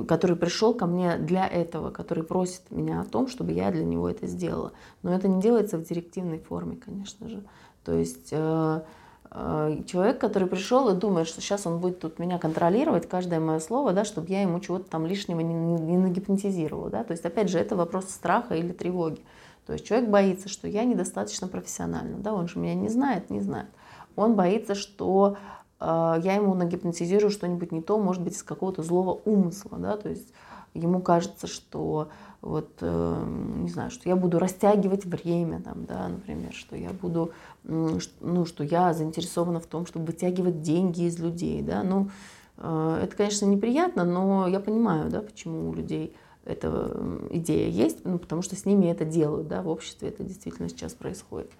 который 0.09 0.37
пришел 0.37 0.75
ко 0.75 0.87
мне 0.87 1.17
для 1.17 1.47
этого, 1.47 1.91
который 1.91 2.25
просит 2.25 2.63
меня 2.71 3.01
о 3.01 3.05
том, 3.05 3.29
чтобы 3.29 3.53
я 3.53 3.71
для 3.71 3.85
него 3.85 4.09
это 4.09 4.27
сделала. 4.27 4.73
Но 5.03 5.15
это 5.15 5.29
не 5.29 5.41
делается 5.41 5.79
в 5.79 5.85
директивной 5.85 6.41
форме, 6.41 6.77
конечно 6.77 7.29
же. 7.29 7.45
То 7.85 7.93
есть 7.93 8.29
э, 8.33 8.83
э, 9.31 9.83
человек, 9.87 10.21
который 10.21 10.49
пришел 10.49 10.89
и 10.89 10.99
думает, 10.99 11.29
что 11.29 11.41
сейчас 11.41 11.67
он 11.67 11.79
будет 11.79 12.01
тут 12.01 12.19
меня 12.19 12.39
контролировать, 12.39 13.09
каждое 13.09 13.39
мое 13.39 13.61
слово, 13.61 13.93
да, 13.93 14.05
чтобы 14.05 14.29
я 14.29 14.43
ему 14.43 14.59
чего-то 14.59 14.91
там 14.91 15.07
лишнего 15.07 15.41
не, 15.41 15.55
не, 15.55 15.97
нагипнотизировала. 15.97 16.91
Да? 16.91 17.05
То 17.05 17.13
есть, 17.13 17.25
опять 17.25 17.49
же, 17.49 17.59
это 17.59 17.77
вопрос 17.77 18.07
страха 18.07 18.57
или 18.57 18.73
тревоги. 18.73 19.21
То 19.67 19.75
есть 19.75 19.87
человек 19.87 20.09
боится, 20.09 20.49
что 20.49 20.67
я 20.67 20.85
недостаточно 20.85 21.47
профессиональна, 21.47 22.19
да, 22.19 22.35
он 22.35 22.49
же 22.49 22.59
меня 22.59 22.75
не 22.75 22.89
знает, 22.89 23.31
не 23.31 23.41
знает. 23.41 23.69
Он 24.17 24.35
боится, 24.35 24.75
что 24.75 25.37
я 25.85 26.35
ему 26.35 26.55
нагипнотизирую 26.55 27.31
что-нибудь 27.31 27.73
не 27.73 27.83
то, 27.83 27.99
может 27.99 28.23
быть, 28.23 28.35
из 28.35 28.43
какого-то 28.43 28.83
злого 28.83 29.21
умысла, 29.25 29.79
да, 29.79 29.97
то 29.97 30.09
есть 30.09 30.33
ему 30.75 31.01
кажется, 31.01 31.47
что 31.47 32.09
вот, 32.41 32.71
э, 32.81 33.25
не 33.57 33.69
знаю, 33.69 33.91
что 33.91 34.09
я 34.09 34.17
буду 34.17 34.39
растягивать 34.39 35.05
время, 35.05 35.61
там, 35.61 35.85
да, 35.85 36.09
например, 36.09 36.53
что 36.53 36.77
я 36.77 36.91
буду, 36.91 37.33
ну, 37.65 38.47
что 38.47 38.65
я 38.65 38.93
заинтересована 38.93 39.61
в 39.61 39.67
том, 39.67 39.87
чтобы 39.87 40.07
вытягивать 40.07 40.61
деньги 40.61 41.03
из 41.03 41.19
людей, 41.19 41.63
да, 41.63 41.83
ну, 41.83 42.11
э, 42.59 43.01
это, 43.05 43.17
конечно, 43.17 43.47
неприятно, 43.47 44.05
но 44.05 44.49
я 44.49 44.61
понимаю, 44.61 45.09
да, 45.09 45.21
почему 45.21 45.71
у 45.71 45.75
людей 45.75 46.17
эта 46.45 46.97
идея 47.31 47.69
есть, 47.69 48.05
ну, 48.05 48.19
потому 48.19 48.43
что 48.43 48.57
с 48.57 48.65
ними 48.65 48.87
это 48.87 49.05
делают, 49.05 49.47
да, 49.47 49.63
в 49.63 49.69
обществе 49.69 50.09
это 50.09 50.25
действительно 50.25 50.69
сейчас 50.69 50.93
происходит. 50.93 51.53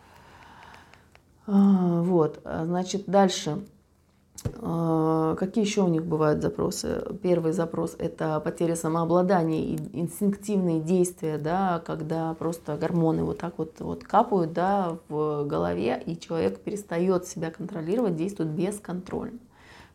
А, 1.47 2.03
вот, 2.03 2.41
а, 2.45 2.65
значит, 2.67 3.05
дальше. 3.07 3.65
А, 4.57 5.35
какие 5.37 5.65
еще 5.65 5.83
у 5.83 5.89
них 5.89 6.05
бывают 6.05 6.43
запросы? 6.43 7.03
Первый 7.23 7.53
запрос– 7.53 7.95
это 7.99 8.41
потеря 8.41 8.77
самообладания 8.77 9.61
и 9.61 9.77
инстинктивные 9.93 10.81
действия, 10.81 11.39
да, 11.39 11.83
когда 11.85 12.35
просто 12.35 12.77
гормоны 12.77 13.25
вот 13.25 13.39
так 13.39 13.59
вот, 13.59 13.81
вот 13.81 14.05
капают 14.05 14.53
да, 14.53 14.99
в 15.09 15.45
голове, 15.45 16.03
и 16.05 16.19
человек 16.19 16.61
перестает 16.61 17.27
себя 17.27 17.51
контролировать, 17.51 18.17
действует 18.17 18.51
бесконтрольно. 18.51 19.39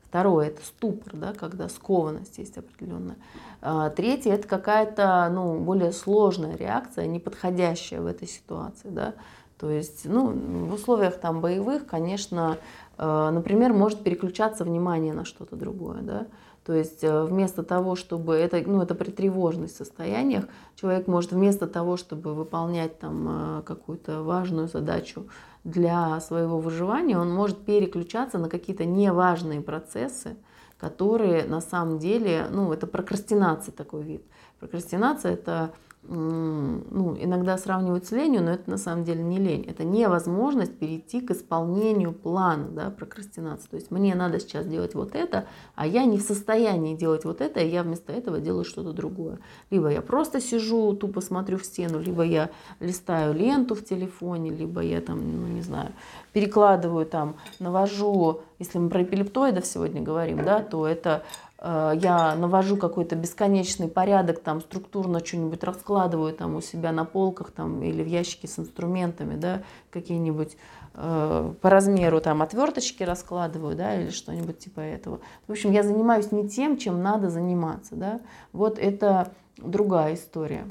Второе– 0.03 0.47
это 0.47 0.65
ступор, 0.65 1.13
да, 1.17 1.33
когда 1.33 1.67
скованность 1.67 2.38
есть 2.38 2.57
определенная. 2.57 3.17
А, 3.62 3.89
третье– 3.89 4.31
это 4.33 4.47
какая-то 4.47 5.29
ну, 5.33 5.60
более 5.60 5.91
сложная 5.91 6.55
реакция, 6.55 7.07
не 7.07 7.19
подходящая 7.19 8.01
в 8.01 8.05
этой 8.05 8.27
ситуации. 8.27 8.88
Да. 8.89 9.15
То 9.60 9.69
есть 9.69 10.05
ну, 10.05 10.27
в 10.29 10.73
условиях 10.73 11.19
там, 11.19 11.41
боевых, 11.41 11.88
конечно, 11.88 12.57
например, 12.97 13.73
может 13.73 14.03
переключаться 14.03 14.63
внимание 14.63 15.13
на 15.13 15.25
что-то 15.25 15.55
другое. 15.55 16.01
Да. 16.01 16.27
То 16.67 16.73
есть 16.73 17.01
э, 17.01 17.23
вместо 17.23 17.63
того, 17.63 17.95
чтобы 17.95 18.36
это, 18.36 18.62
ну, 18.69 18.81
это 18.81 18.93
при 18.93 19.10
тревожных 19.10 19.71
состояниях, 19.71 20.47
человек 20.75 21.07
может 21.07 21.31
вместо 21.31 21.65
того, 21.65 21.95
чтобы 21.95 22.33
выполнять 22.33 22.99
там 22.99 23.60
э, 23.60 23.62
какую-то 23.62 24.21
важную 24.21 24.67
задачу 24.67 25.27
для 25.63 26.19
своего 26.19 26.60
выживания, 26.60 27.17
он 27.17 27.33
может 27.33 27.60
переключаться 27.60 28.38
на 28.38 28.49
какие-то 28.49 28.83
неважные 28.83 29.62
процессы, 29.62 30.36
которые 30.77 31.45
на 31.45 31.62
самом 31.62 31.99
деле, 31.99 32.47
ну, 32.51 32.73
это 32.73 32.86
прокрастинация 32.86 33.71
такой 33.71 34.03
вид. 34.03 34.23
Прокрастинация 34.60 35.36
это 35.36 35.71
ну, 36.09 37.17
иногда 37.19 37.57
сравнивают 37.57 38.05
с 38.05 38.11
ленью, 38.11 38.41
но 38.41 38.51
это 38.51 38.69
на 38.69 38.77
самом 38.77 39.03
деле 39.03 39.23
не 39.23 39.39
лень. 39.39 39.65
Это 39.67 39.83
невозможность 39.83 40.77
перейти 40.77 41.19
к 41.19 41.31
исполнению 41.31 42.13
плана, 42.13 42.69
да, 42.69 42.89
прокрастинация. 42.89 43.69
То 43.69 43.75
есть 43.75 43.91
мне 43.91 44.15
надо 44.15 44.39
сейчас 44.39 44.65
делать 44.65 44.95
вот 44.95 45.15
это, 45.15 45.45
а 45.75 45.85
я 45.85 46.05
не 46.05 46.17
в 46.17 46.21
состоянии 46.21 46.95
делать 46.95 47.25
вот 47.25 47.41
это, 47.41 47.59
и 47.59 47.67
я 47.67 47.83
вместо 47.83 48.13
этого 48.13 48.39
делаю 48.39 48.63
что-то 48.63 48.93
другое. 48.93 49.39
Либо 49.69 49.89
я 49.89 50.01
просто 50.01 50.39
сижу, 50.39 50.93
тупо 50.93 51.19
смотрю 51.19 51.57
в 51.57 51.65
стену, 51.65 51.99
либо 51.99 52.23
я 52.23 52.49
листаю 52.79 53.33
ленту 53.33 53.75
в 53.75 53.83
телефоне, 53.83 54.51
либо 54.51 54.81
я 54.81 55.01
там, 55.01 55.19
ну 55.19 55.47
не 55.47 55.61
знаю, 55.61 55.91
перекладываю 56.31 57.05
там, 57.05 57.35
навожу, 57.59 58.41
если 58.59 58.79
мы 58.79 58.89
про 58.89 59.03
эпилептоидов 59.03 59.65
сегодня 59.65 60.01
говорим, 60.01 60.43
да, 60.43 60.61
то 60.61 60.87
это 60.87 61.23
я 61.59 62.35
навожу 62.35 62.77
какой-то 62.77 63.15
бесконечный 63.15 63.87
порядок, 63.87 64.41
там 64.41 64.61
структурно 64.61 65.25
что-нибудь 65.25 65.63
раскладываю 65.63 66.33
там 66.33 66.55
у 66.55 66.61
себя 66.61 66.91
на 66.91 67.03
полках 67.03 67.51
там, 67.51 67.81
или 67.81 68.03
в 68.03 68.07
ящике 68.07 68.47
с 68.47 68.59
инструментами, 68.59 69.35
да, 69.35 69.63
какие-нибудь 69.89 70.55
э, 70.93 71.53
по 71.59 71.69
размеру 71.69 72.21
там 72.21 72.43
отверточки 72.43 73.03
раскладываю, 73.03 73.75
да, 73.75 73.99
или 73.99 74.11
что-нибудь 74.11 74.59
типа 74.59 74.81
этого. 74.81 75.19
В 75.47 75.51
общем, 75.51 75.71
я 75.71 75.81
занимаюсь 75.81 76.31
не 76.31 76.47
тем, 76.47 76.77
чем 76.77 77.01
надо 77.01 77.29
заниматься, 77.29 77.95
да. 77.95 78.19
Вот 78.53 78.77
это 78.77 79.31
другая 79.57 80.13
история. 80.13 80.67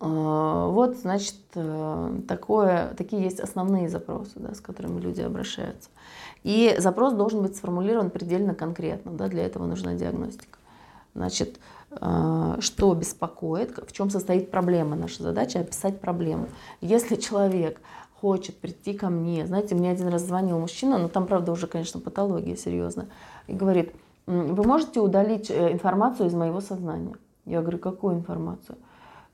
Э, 0.00 0.68
вот, 0.70 0.96
значит, 0.96 1.36
э, 1.54 2.20
такое, 2.26 2.94
такие 2.96 3.22
есть 3.22 3.40
основные 3.40 3.88
запросы, 3.88 4.32
да, 4.36 4.54
с 4.54 4.60
которыми 4.60 4.98
люди 5.00 5.20
обращаются. 5.20 5.90
И 6.42 6.74
запрос 6.78 7.12
должен 7.12 7.42
быть 7.42 7.56
сформулирован 7.56 8.10
предельно 8.10 8.54
конкретно. 8.54 9.12
Да, 9.12 9.28
для 9.28 9.44
этого 9.44 9.66
нужна 9.66 9.94
диагностика. 9.94 10.58
Значит, 11.14 11.58
э, 11.90 12.56
что 12.60 12.94
беспокоит, 12.94 13.78
в 13.86 13.92
чем 13.92 14.10
состоит 14.10 14.50
проблема. 14.50 14.96
Наша 14.96 15.22
задача 15.22 15.60
описать 15.60 16.00
проблему. 16.00 16.48
Если 16.80 17.16
человек 17.16 17.80
хочет 18.20 18.56
прийти 18.58 18.94
ко 18.94 19.08
мне, 19.08 19.46
знаете, 19.46 19.74
мне 19.74 19.90
один 19.90 20.08
раз 20.08 20.22
звонил 20.22 20.58
мужчина, 20.58 20.98
но 20.98 21.08
там, 21.08 21.26
правда, 21.26 21.52
уже, 21.52 21.66
конечно, 21.66 22.00
патология 22.00 22.56
серьезная, 22.56 23.08
и 23.46 23.54
говорит, 23.54 23.92
вы 24.26 24.62
можете 24.64 25.00
удалить 25.00 25.50
э, 25.50 25.72
информацию 25.72 26.28
из 26.28 26.34
моего 26.34 26.60
сознания? 26.60 27.14
Я 27.46 27.62
говорю, 27.62 27.78
какую 27.78 28.14
информацию? 28.14 28.78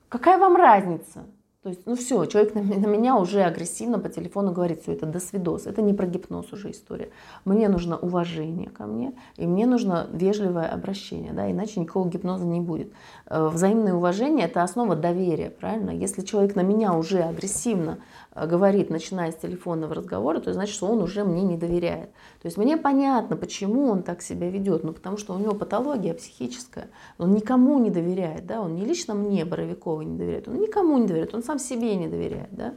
Какая 0.09 0.39
вам 0.39 0.55
разница? 0.55 1.25
То 1.67 1.71
есть, 1.71 1.81
ну 1.85 1.97
все, 1.97 2.23
человек 2.27 2.55
на, 2.55 2.61
на 2.61 2.87
меня 2.87 3.17
уже 3.17 3.43
агрессивно 3.43 3.99
по 3.99 4.07
телефону 4.07 4.53
говорит, 4.53 4.83
все 4.83 4.93
это 4.93 5.05
до 5.05 5.19
свидос. 5.19 5.67
Это 5.67 5.81
не 5.81 5.91
про 5.91 6.07
гипноз 6.07 6.53
уже 6.53 6.71
история. 6.71 7.09
Мне 7.43 7.67
нужно 7.67 7.97
уважение 7.97 8.69
ко 8.69 8.85
мне, 8.85 9.11
и 9.35 9.45
мне 9.45 9.65
нужно 9.65 10.07
вежливое 10.13 10.69
обращение, 10.69 11.33
да, 11.33 11.51
иначе 11.51 11.81
никакого 11.81 12.07
гипноза 12.07 12.45
не 12.45 12.61
будет. 12.61 12.93
Э, 13.25 13.49
взаимное 13.49 13.93
уважение– 13.93 14.45
это 14.47 14.63
основа 14.63 14.95
доверия, 14.95 15.49
правильно? 15.49 15.89
Если 15.89 16.21
человек 16.21 16.55
на 16.55 16.61
меня 16.61 16.93
уже 16.93 17.19
агрессивно 17.19 17.97
э, 18.33 18.47
говорит, 18.47 18.89
начиная 18.89 19.33
с 19.33 19.35
телефонного 19.35 19.93
разговора, 19.93 20.39
то 20.39 20.53
значит, 20.53 20.73
что 20.73 20.87
он 20.87 21.03
уже 21.03 21.25
мне 21.25 21.41
не 21.41 21.57
доверяет. 21.57 22.11
То 22.41 22.45
есть 22.45 22.57
мне 22.57 22.77
понятно, 22.77 23.35
почему 23.35 23.89
он 23.89 24.03
так 24.03 24.21
себя 24.21 24.49
ведет, 24.49 24.85
ну 24.85 24.93
потому 24.93 25.17
что 25.17 25.33
у 25.33 25.37
него 25.37 25.53
патология 25.53 26.13
психическая, 26.13 26.87
он 27.17 27.33
никому 27.33 27.77
не 27.79 27.89
доверяет, 27.89 28.45
да, 28.45 28.61
он 28.61 28.75
не 28.75 28.85
лично 28.85 29.15
мне, 29.15 29.43
Боровиковой, 29.43 30.05
не 30.05 30.17
доверяет, 30.17 30.47
он 30.47 30.61
никому 30.61 30.97
не 30.97 31.07
доверяет, 31.07 31.33
он 31.33 31.43
сам 31.43 31.56
себе 31.59 31.95
не 31.95 32.07
доверяет, 32.07 32.49
да. 32.51 32.73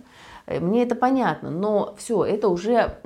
Э, 0.47 0.61
мне 0.61 0.83
это 0.83 0.95
понятно, 0.95 1.51
но 1.51 1.95
все, 1.97 2.25
это 2.25 2.49
уже 2.49 3.01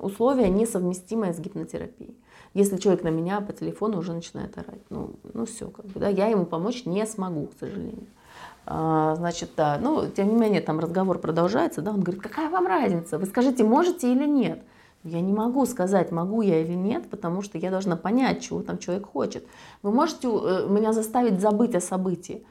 условия 0.00 0.48
несовместимые 0.48 1.32
с 1.32 1.38
гипнотерапией. 1.38 2.16
Если 2.52 2.78
человек 2.78 3.04
на 3.04 3.08
меня 3.08 3.40
по 3.40 3.52
телефону 3.52 3.98
уже 3.98 4.12
начинает 4.12 4.58
орать, 4.58 4.82
ну, 4.90 5.10
ну 5.34 5.46
все, 5.46 5.68
как 5.68 5.86
бы, 5.86 6.00
да, 6.00 6.08
я 6.08 6.26
ему 6.26 6.46
помочь 6.46 6.84
не 6.84 7.06
смогу, 7.06 7.46
к 7.46 7.58
сожалению. 7.60 8.06
А, 8.66 9.14
значит, 9.16 9.50
да, 9.56 9.78
ну, 9.80 10.06
тем 10.08 10.28
не 10.28 10.34
менее, 10.34 10.60
там 10.60 10.80
разговор 10.80 11.18
продолжается, 11.18 11.80
да, 11.80 11.92
он 11.92 12.00
говорит, 12.00 12.22
какая 12.22 12.50
вам 12.50 12.66
разница, 12.66 13.18
вы 13.18 13.26
скажите, 13.26 13.64
можете 13.64 14.12
или 14.12 14.26
нет. 14.26 14.62
Я 15.02 15.20
не 15.22 15.32
могу 15.32 15.64
сказать, 15.64 16.12
могу 16.12 16.42
я 16.42 16.60
или 16.60 16.74
нет, 16.74 17.08
потому 17.08 17.40
что 17.40 17.56
я 17.56 17.70
должна 17.70 17.96
понять, 17.96 18.42
чего 18.42 18.62
там 18.62 18.78
человек 18.78 19.06
хочет. 19.06 19.46
Вы 19.82 19.92
можете 19.92 20.28
э, 20.28 20.66
меня 20.68 20.92
заставить 20.92 21.40
забыть 21.40 21.74
о 21.74 21.80
событии. 21.80 22.44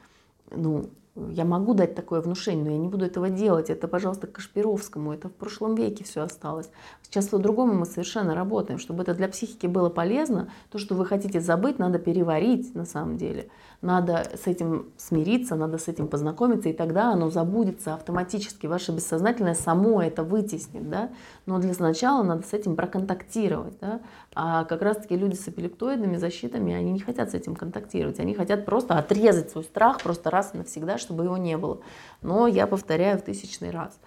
Ну, 0.50 0.90
я 1.16 1.44
могу 1.44 1.74
дать 1.74 1.94
такое 1.94 2.20
внушение, 2.20 2.64
но 2.64 2.70
я 2.70 2.78
не 2.78 2.88
буду 2.88 3.04
этого 3.04 3.30
делать. 3.30 3.68
Это, 3.68 3.88
пожалуйста, 3.88 4.26
к 4.26 4.32
Кашпировскому. 4.32 5.12
Это 5.12 5.28
в 5.28 5.32
прошлом 5.32 5.74
веке 5.74 6.04
все 6.04 6.22
осталось. 6.22 6.70
Сейчас 7.02 7.28
по-другому 7.28 7.74
мы 7.74 7.86
совершенно 7.86 8.34
работаем. 8.34 8.78
Чтобы 8.78 9.02
это 9.02 9.14
для 9.14 9.28
психики 9.28 9.66
было 9.66 9.90
полезно, 9.90 10.50
то, 10.70 10.78
что 10.78 10.94
вы 10.94 11.04
хотите 11.04 11.40
забыть, 11.40 11.78
надо 11.78 11.98
переварить 11.98 12.74
на 12.74 12.84
самом 12.84 13.16
деле. 13.16 13.48
Надо 13.82 14.26
с 14.34 14.46
этим 14.46 14.92
смириться, 14.98 15.56
надо 15.56 15.78
с 15.78 15.88
этим 15.88 16.06
познакомиться, 16.06 16.68
и 16.68 16.74
тогда 16.74 17.12
оно 17.12 17.30
забудется 17.30 17.94
автоматически. 17.94 18.66
Ваше 18.66 18.92
бессознательное 18.92 19.54
само 19.54 20.02
это 20.02 20.22
вытеснит. 20.22 20.90
Да? 20.90 21.08
Но 21.46 21.58
для 21.58 21.72
начала 21.78 22.22
надо 22.22 22.46
с 22.46 22.52
этим 22.52 22.76
проконтактировать. 22.76 23.78
Да? 23.80 24.00
А 24.34 24.64
как 24.64 24.82
раз-таки 24.82 25.16
люди 25.16 25.34
с 25.34 25.48
эпилептоидными 25.48 26.18
защитами, 26.18 26.74
они 26.74 26.92
не 26.92 27.00
хотят 27.00 27.30
с 27.30 27.34
этим 27.34 27.56
контактировать. 27.56 28.20
Они 28.20 28.34
хотят 28.34 28.66
просто 28.66 28.98
отрезать 28.98 29.50
свой 29.50 29.64
страх 29.64 30.02
просто 30.02 30.28
раз 30.28 30.50
и 30.52 30.58
навсегда, 30.58 30.98
чтобы 30.98 31.24
его 31.24 31.38
не 31.38 31.56
было. 31.56 31.80
Но 32.20 32.46
я 32.46 32.66
повторяю 32.66 33.18
в 33.18 33.22
тысячный 33.22 33.70
раз. 33.70 33.98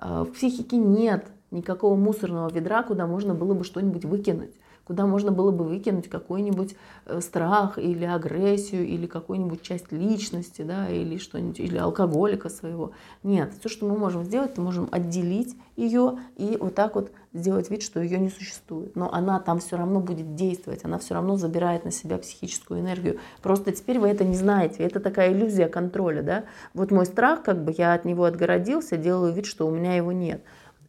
Э, 0.00 0.22
в 0.22 0.34
психике 0.34 0.76
нет 0.76 1.26
никакого 1.50 1.96
мусорного 1.96 2.48
ведра, 2.48 2.84
куда 2.84 3.08
можно 3.08 3.34
было 3.34 3.54
бы 3.54 3.64
что-нибудь 3.64 4.04
выкинуть 4.04 4.54
куда 4.86 5.04
можно 5.06 5.32
было 5.32 5.50
бы 5.50 5.64
выкинуть 5.64 6.08
какой-нибудь 6.08 6.76
э, 7.06 7.20
страх 7.20 7.78
или 7.78 8.04
агрессию, 8.04 8.86
или 8.86 9.06
какую-нибудь 9.06 9.62
часть 9.62 9.90
личности, 9.90 10.62
да, 10.62 10.88
или 10.88 11.18
что-нибудь, 11.18 11.58
или 11.58 11.76
алкоголика 11.76 12.48
своего. 12.48 12.92
Нет, 13.22 13.52
все, 13.58 13.68
что 13.68 13.86
мы 13.86 13.98
можем 13.98 14.24
сделать, 14.24 14.56
мы 14.56 14.64
можем 14.64 14.88
отделить 14.92 15.56
ее 15.76 16.18
и 16.36 16.56
вот 16.60 16.74
так 16.74 16.94
вот 16.94 17.10
сделать 17.32 17.68
вид, 17.70 17.82
что 17.82 18.00
ее 18.00 18.18
не 18.18 18.30
существует. 18.30 18.94
Но 18.94 19.12
она 19.12 19.40
там 19.40 19.58
все 19.58 19.76
равно 19.76 20.00
будет 20.00 20.34
действовать, 20.36 20.84
она 20.84 20.98
все 20.98 21.14
равно 21.14 21.36
забирает 21.36 21.84
на 21.84 21.90
себя 21.90 22.18
психическую 22.18 22.80
энергию. 22.80 23.18
Просто 23.42 23.72
теперь 23.72 23.98
вы 23.98 24.08
это 24.08 24.24
не 24.24 24.36
знаете, 24.36 24.84
это 24.84 25.00
такая 25.00 25.32
иллюзия 25.32 25.68
контроля, 25.68 26.22
да. 26.22 26.44
Вот 26.74 26.92
мой 26.92 27.06
страх, 27.06 27.42
как 27.42 27.64
бы 27.64 27.74
я 27.76 27.94
от 27.94 28.04
него 28.04 28.24
отгородился, 28.24 28.96
делаю 28.96 29.32
вид, 29.32 29.46
что 29.46 29.66
у 29.66 29.70
меня 29.70 29.96
его 29.96 30.12
нет. 30.12 30.42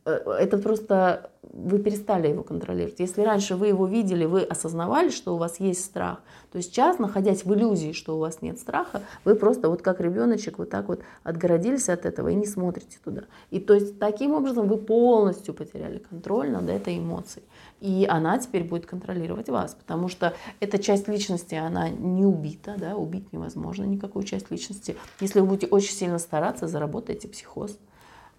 Э, 0.08 0.38
это 0.40 0.58
просто 0.58 1.30
вы 1.42 1.80
перестали 1.80 2.28
его 2.28 2.44
контролировать. 2.44 3.00
Если 3.00 3.22
раньше 3.22 3.56
вы 3.56 3.68
его 3.68 3.88
видели, 3.88 4.26
вы 4.26 4.44
осознавали, 4.44 5.10
что 5.10 5.36
у 5.36 5.38
вас 5.38 5.60
есть 5.60 5.84
страх, 5.84 6.20
то 6.52 6.62
сейчас, 6.62 7.00
находясь 7.00 7.44
в 7.44 7.54
иллюзии, 7.54 7.92
что 7.92 8.16
у 8.16 8.20
вас 8.20 8.42
нет 8.42 8.60
страха, 8.60 9.02
вы 9.26 9.36
просто 9.36 9.70
вот 9.70 9.82
как 9.82 10.00
ребеночек 10.00 10.60
вот 10.60 10.70
так 10.70 10.88
вот 10.88 11.02
отгородились 11.24 11.90
от 11.90 12.06
этого 12.06 12.30
и 12.30 12.36
не 12.36 12.46
смотрите 12.46 13.00
туда. 13.04 13.24
И 13.50 13.60
то 13.60 13.74
есть 13.74 14.00
таким 14.00 14.34
образом 14.34 14.68
вы 14.68 14.78
полностью 14.78 15.54
потеряли 15.54 15.98
контроль 15.98 16.52
над 16.52 16.70
этой 16.70 17.00
эмоцией. 17.00 17.46
И 17.82 18.06
она 18.10 18.38
теперь 18.38 18.64
будет 18.64 18.86
контролировать 18.86 19.50
вас, 19.50 19.76
потому 19.76 20.08
что 20.08 20.34
эта 20.60 20.80
часть 20.80 21.08
личности, 21.08 21.56
она 21.56 21.90
не 21.90 22.26
убита, 22.26 22.76
да, 22.78 22.96
убить 22.96 23.34
невозможно 23.34 23.84
никакую 23.84 24.24
часть 24.24 24.52
личности. 24.52 24.96
Если 25.20 25.42
вы 25.42 25.48
будете 25.48 25.68
очень 25.68 25.94
сильно 25.94 26.20
стараться, 26.20 26.68
заработаете 26.68 27.28
психоз. 27.28 27.78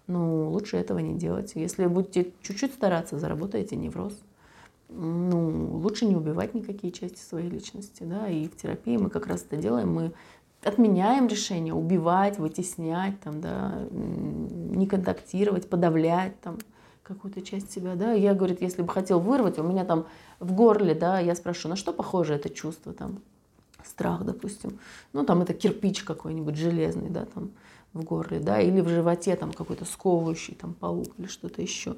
Ну, 0.09 0.49
лучше 0.49 0.77
этого 0.77 0.97
не 0.97 1.13
делать. 1.13 1.51
Если 1.53 1.85
будете 1.85 2.31
чуть-чуть 2.41 2.73
стараться, 2.73 3.19
заработаете 3.19 3.75
невроз. 3.75 4.19
Ну, 4.89 5.77
лучше 5.77 6.05
не 6.05 6.15
убивать 6.15 6.55
никакие 6.55 6.91
части 6.91 7.19
своей 7.19 7.47
личности. 7.47 8.01
Да? 8.01 8.27
И 8.27 8.47
в 8.47 8.57
терапии 8.57 8.97
мы 8.97 9.11
как 9.11 9.27
раз 9.27 9.45
это 9.47 9.57
делаем. 9.57 9.93
Мы 9.93 10.11
отменяем 10.63 11.27
решение 11.27 11.75
убивать, 11.75 12.39
вытеснять, 12.39 13.19
там, 13.21 13.39
да, 13.39 13.85
не 13.91 14.87
контактировать, 14.87 15.69
подавлять 15.69 16.41
там, 16.41 16.57
какую-то 17.03 17.43
часть 17.43 17.71
себя. 17.71 17.93
Да? 17.93 18.11
Я, 18.11 18.33
говорит, 18.33 18.63
если 18.63 18.81
бы 18.81 18.91
хотел 18.91 19.19
вырвать, 19.19 19.59
у 19.59 19.63
меня 19.63 19.85
там 19.85 20.07
в 20.39 20.53
горле, 20.53 20.95
да, 20.95 21.19
я 21.19 21.35
спрашиваю, 21.35 21.69
на 21.69 21.75
что 21.75 21.93
похоже 21.93 22.33
это 22.33 22.49
чувство? 22.49 22.93
Там, 22.93 23.19
страх, 23.85 24.25
допустим. 24.25 24.79
Ну, 25.13 25.23
там 25.23 25.43
это 25.43 25.53
кирпич 25.53 26.01
какой-нибудь 26.01 26.55
железный, 26.55 27.11
да, 27.11 27.25
там 27.25 27.51
в 27.93 28.03
горле, 28.03 28.39
да, 28.39 28.59
или 28.61 28.81
в 28.81 28.89
животе 28.89 29.35
там 29.35 29.51
какой-то 29.51 29.85
сковывающий 29.85 30.55
там 30.55 30.73
паук 30.73 31.07
или 31.17 31.27
что-то 31.27 31.61
еще. 31.61 31.95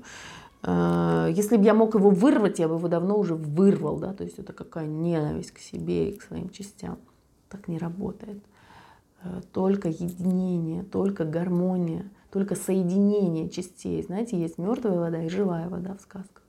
Э, 0.64 1.30
если 1.34 1.58
бы 1.58 1.64
я 1.64 1.74
мог 1.74 1.96
его 1.96 2.10
вырвать, 2.10 2.60
я 2.60 2.68
бы 2.68 2.76
его 2.76 2.88
давно 2.88 3.18
уже 3.18 3.36
вырвал, 3.36 3.98
да, 3.98 4.14
то 4.14 4.24
есть 4.24 4.40
это 4.40 4.54
какая 4.54 4.88
ненависть 4.88 5.52
к 5.52 5.60
себе 5.60 6.10
и 6.10 6.18
к 6.18 6.24
своим 6.24 6.50
частям. 6.50 6.98
Так 7.50 7.68
не 7.68 7.78
работает. 7.78 8.42
Э, 9.24 9.42
только 9.52 9.90
единение, 9.90 10.84
только 10.84 11.26
гармония, 11.26 12.10
только 12.32 12.56
соединение 12.56 13.50
частей. 13.50 14.02
Знаете, 14.04 14.40
есть 14.40 14.58
мертвая 14.58 15.00
вода 15.00 15.24
и 15.24 15.30
живая 15.30 15.68
вода 15.70 15.96
в 15.96 16.02
сказках. 16.02 16.42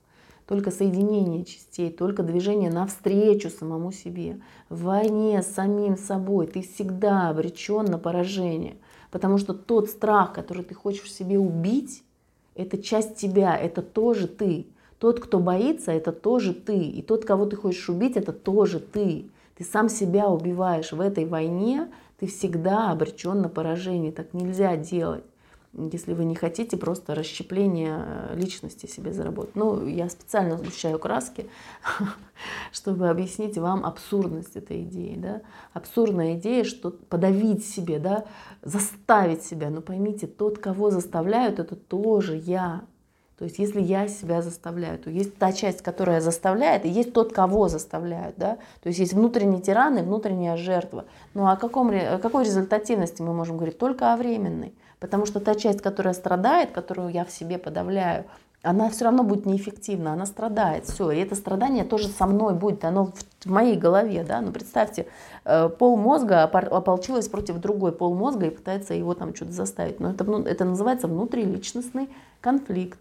Только 0.47 0.71
соединение 0.71 1.45
частей, 1.45 1.89
только 1.89 2.21
движение 2.21 2.69
навстречу 2.69 3.49
самому 3.49 3.91
себе. 3.91 4.41
В 4.69 4.83
войне 4.83 5.41
с 5.41 5.47
самим 5.47 5.97
собой 5.97 6.47
ты 6.47 6.61
всегда 6.61 7.29
обречен 7.29 7.85
на 7.85 7.97
поражение. 7.97 8.75
Потому 9.13 9.37
что 9.37 9.53
тот 9.53 9.91
страх, 9.91 10.33
который 10.33 10.63
ты 10.63 10.73
хочешь 10.73 11.13
себе 11.13 11.37
убить, 11.37 12.03
это 12.55 12.81
часть 12.81 13.15
тебя, 13.15 13.55
это 13.55 13.83
тоже 13.83 14.27
ты. 14.27 14.65
Тот, 14.97 15.19
кто 15.19 15.37
боится, 15.37 15.91
это 15.91 16.11
тоже 16.11 16.55
ты. 16.55 16.79
И 16.79 17.03
тот, 17.03 17.23
кого 17.23 17.45
ты 17.45 17.55
хочешь 17.55 17.87
убить, 17.89 18.17
это 18.17 18.33
тоже 18.33 18.79
ты. 18.79 19.29
Ты 19.55 19.65
сам 19.65 19.87
себя 19.87 20.29
убиваешь 20.29 20.93
в 20.93 20.99
этой 20.99 21.25
войне, 21.27 21.91
ты 22.17 22.25
всегда 22.25 22.91
обречен 22.91 23.39
на 23.39 23.49
поражение. 23.49 24.11
Так 24.11 24.33
нельзя 24.33 24.75
делать 24.77 25.23
если 25.73 26.13
вы 26.13 26.25
не 26.25 26.35
хотите 26.35 26.77
просто 26.77 27.15
расщепление 27.15 28.05
э, 28.05 28.35
личности 28.35 28.85
себе 28.85 29.11
заработать. 29.11 29.55
Ну, 29.55 29.85
я 29.87 30.09
специально 30.09 30.57
сгущаю 30.57 30.99
краски, 30.99 31.47
чтобы 32.71 33.09
объяснить 33.09 33.57
вам 33.57 33.85
абсурдность 33.85 34.55
этой 34.55 34.83
идеи. 34.83 35.15
Да? 35.17 35.41
Абсурдная 35.73 36.35
идея, 36.35 36.63
что 36.63 36.91
подавить 36.91 37.65
себе, 37.65 37.99
да, 37.99 38.25
заставить 38.61 39.43
себя. 39.43 39.69
Но 39.69 39.81
поймите, 39.81 40.27
тот, 40.27 40.59
кого 40.59 40.91
заставляют, 40.91 41.59
это 41.59 41.75
тоже 41.75 42.37
я. 42.37 42.83
То 43.39 43.45
есть 43.45 43.57
если 43.57 43.81
я 43.81 44.07
себя 44.07 44.43
заставляю, 44.43 44.99
то 44.99 45.09
есть 45.09 45.37
та 45.37 45.51
часть, 45.51 45.81
которая 45.81 46.21
заставляет, 46.21 46.85
и 46.85 46.89
есть 46.89 47.13
тот, 47.13 47.33
кого 47.33 47.67
заставляют. 47.67 48.35
Да? 48.37 48.57
То 48.81 48.89
есть 48.89 48.99
есть 48.99 49.13
внутренний 49.13 49.61
тиран 49.61 49.97
и 49.97 50.03
внутренняя 50.03 50.55
жертва. 50.55 51.05
Ну 51.33 51.47
о, 51.47 51.57
каком, 51.57 51.89
о 51.89 52.19
какой 52.19 52.45
результативности 52.45 53.23
мы 53.23 53.33
можем 53.33 53.57
говорить? 53.57 53.79
Только 53.79 54.13
о 54.13 54.17
временной. 54.17 54.75
Потому 55.03 55.25
что 55.25 55.41
та 55.41 55.53
часть, 55.55 55.81
которая 55.81 56.13
страдает, 56.13 56.71
которую 56.71 57.09
я 57.09 57.25
в 57.25 57.29
себе 57.29 57.57
подавляю, 57.57 58.23
она 58.61 58.89
все 58.89 59.03
равно 59.03 59.25
будет 59.25 59.45
неэффективна, 59.45 60.13
она 60.13 60.25
страдает, 60.25 60.85
все. 60.85 61.11
И 61.11 61.19
это 61.19 61.35
страдание 61.35 61.83
тоже 61.83 62.07
со 62.07 62.25
мной 62.25 62.53
будет, 62.53 62.85
оно 62.85 63.11
в, 63.41 63.45
моей 63.45 63.75
голове, 63.75 64.23
да. 64.23 64.39
Ну, 64.39 64.53
представьте, 64.53 65.07
э, 65.43 65.67
пол 65.67 65.97
мозга 65.97 66.43
ополчилось 66.43 67.27
против 67.27 67.57
другой 67.57 67.91
пол 67.91 68.15
мозга 68.15 68.45
и 68.45 68.49
пытается 68.49 68.93
его 68.93 69.13
там 69.13 69.35
что-то 69.35 69.51
заставить. 69.51 69.99
Но 69.99 70.11
это, 70.11 70.23
ну, 70.23 70.41
это 70.41 70.63
называется 70.63 71.09
внутриличностный 71.09 72.07
конфликт. 72.39 72.99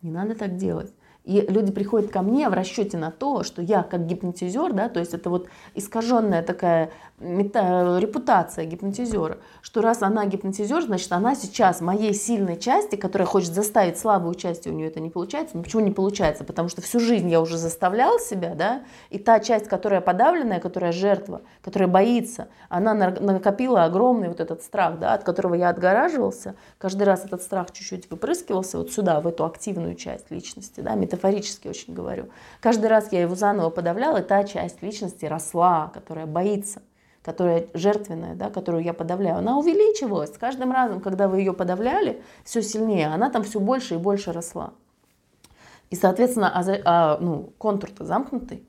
Не 0.00 0.12
надо 0.12 0.34
так 0.34 0.56
делать. 0.56 0.90
И 1.24 1.42
люди 1.42 1.70
приходят 1.70 2.10
ко 2.10 2.22
мне 2.22 2.48
в 2.48 2.54
расчете 2.54 2.96
на 2.96 3.10
то, 3.10 3.42
что 3.42 3.60
я 3.60 3.82
как 3.82 4.06
гипнотизер, 4.06 4.72
да, 4.72 4.88
то 4.88 5.00
есть 5.00 5.12
это 5.12 5.28
вот 5.28 5.48
искаженная 5.74 6.42
такая 6.42 6.90
репутация 7.20 8.64
гипнотизера, 8.64 9.38
что 9.60 9.82
раз 9.82 10.02
она 10.02 10.24
гипнотизер, 10.24 10.82
значит 10.82 11.12
она 11.12 11.34
сейчас 11.34 11.80
моей 11.80 12.14
сильной 12.14 12.58
части, 12.58 12.96
которая 12.96 13.26
хочет 13.26 13.52
заставить 13.52 13.98
слабую 13.98 14.34
часть, 14.34 14.66
у 14.66 14.70
нее 14.72 14.88
это 14.88 15.00
не 15.00 15.10
получается. 15.10 15.56
Ну 15.56 15.62
почему 15.62 15.82
не 15.82 15.90
получается? 15.90 16.44
Потому 16.44 16.68
что 16.68 16.80
всю 16.80 16.98
жизнь 16.98 17.28
я 17.28 17.40
уже 17.40 17.58
заставлял 17.58 18.18
себя, 18.18 18.54
да, 18.54 18.82
и 19.10 19.18
та 19.18 19.40
часть, 19.40 19.68
которая 19.68 20.00
подавленная, 20.00 20.60
которая 20.60 20.92
жертва, 20.92 21.42
которая 21.62 21.88
боится, 21.88 22.48
она 22.68 22.94
накопила 22.94 23.84
огромный 23.84 24.28
вот 24.28 24.40
этот 24.40 24.62
страх, 24.62 24.98
да, 24.98 25.12
от 25.12 25.22
которого 25.22 25.54
я 25.54 25.68
отгораживался. 25.68 26.54
Каждый 26.78 27.02
раз 27.02 27.24
этот 27.24 27.42
страх 27.42 27.70
чуть-чуть 27.70 28.10
выпрыскивался 28.10 28.78
вот 28.78 28.92
сюда, 28.92 29.20
в 29.20 29.26
эту 29.26 29.44
активную 29.44 29.94
часть 29.94 30.30
личности, 30.30 30.80
да, 30.80 30.94
метафорически 30.94 31.68
очень 31.68 31.92
говорю. 31.92 32.30
Каждый 32.60 32.86
раз 32.86 33.12
я 33.12 33.20
его 33.20 33.34
заново 33.34 33.68
подавляла, 33.70 34.18
и 34.18 34.22
та 34.22 34.44
часть 34.44 34.82
личности 34.82 35.26
росла, 35.26 35.90
которая 35.92 36.26
боится 36.26 36.80
которая 37.22 37.66
жертвенная, 37.74 38.34
да, 38.34 38.50
которую 38.50 38.82
я 38.82 38.94
подавляю, 38.94 39.38
она 39.38 39.58
увеличивалась. 39.58 40.34
С 40.34 40.38
каждым 40.38 40.72
разом, 40.72 41.00
когда 41.00 41.28
вы 41.28 41.40
ее 41.40 41.52
подавляли, 41.52 42.22
все 42.44 42.62
сильнее, 42.62 43.08
она 43.08 43.30
там 43.30 43.42
все 43.42 43.60
больше 43.60 43.94
и 43.94 43.98
больше 43.98 44.32
росла. 44.32 44.72
И, 45.90 45.96
соответственно, 45.96 46.50
а, 46.54 46.64
а, 46.84 47.18
ну, 47.20 47.52
контур-то 47.58 48.04
замкнутый. 48.04 48.66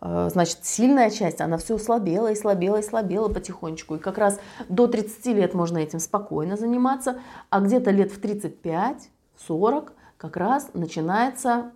А, 0.00 0.28
значит, 0.28 0.58
сильная 0.64 1.10
часть, 1.10 1.40
она 1.40 1.56
все 1.56 1.78
слабела 1.78 2.30
и 2.30 2.36
слабела 2.36 2.78
и 2.78 2.82
слабела 2.82 3.28
потихонечку. 3.28 3.96
И 3.96 3.98
как 3.98 4.18
раз 4.18 4.38
до 4.68 4.86
30 4.86 5.26
лет 5.26 5.54
можно 5.54 5.78
этим 5.78 6.00
спокойно 6.00 6.56
заниматься, 6.56 7.20
а 7.48 7.60
где-то 7.60 7.90
лет 7.90 8.12
в 8.12 8.20
35-40 8.20 9.92
как 10.16 10.36
раз 10.36 10.70
начинается 10.74 11.70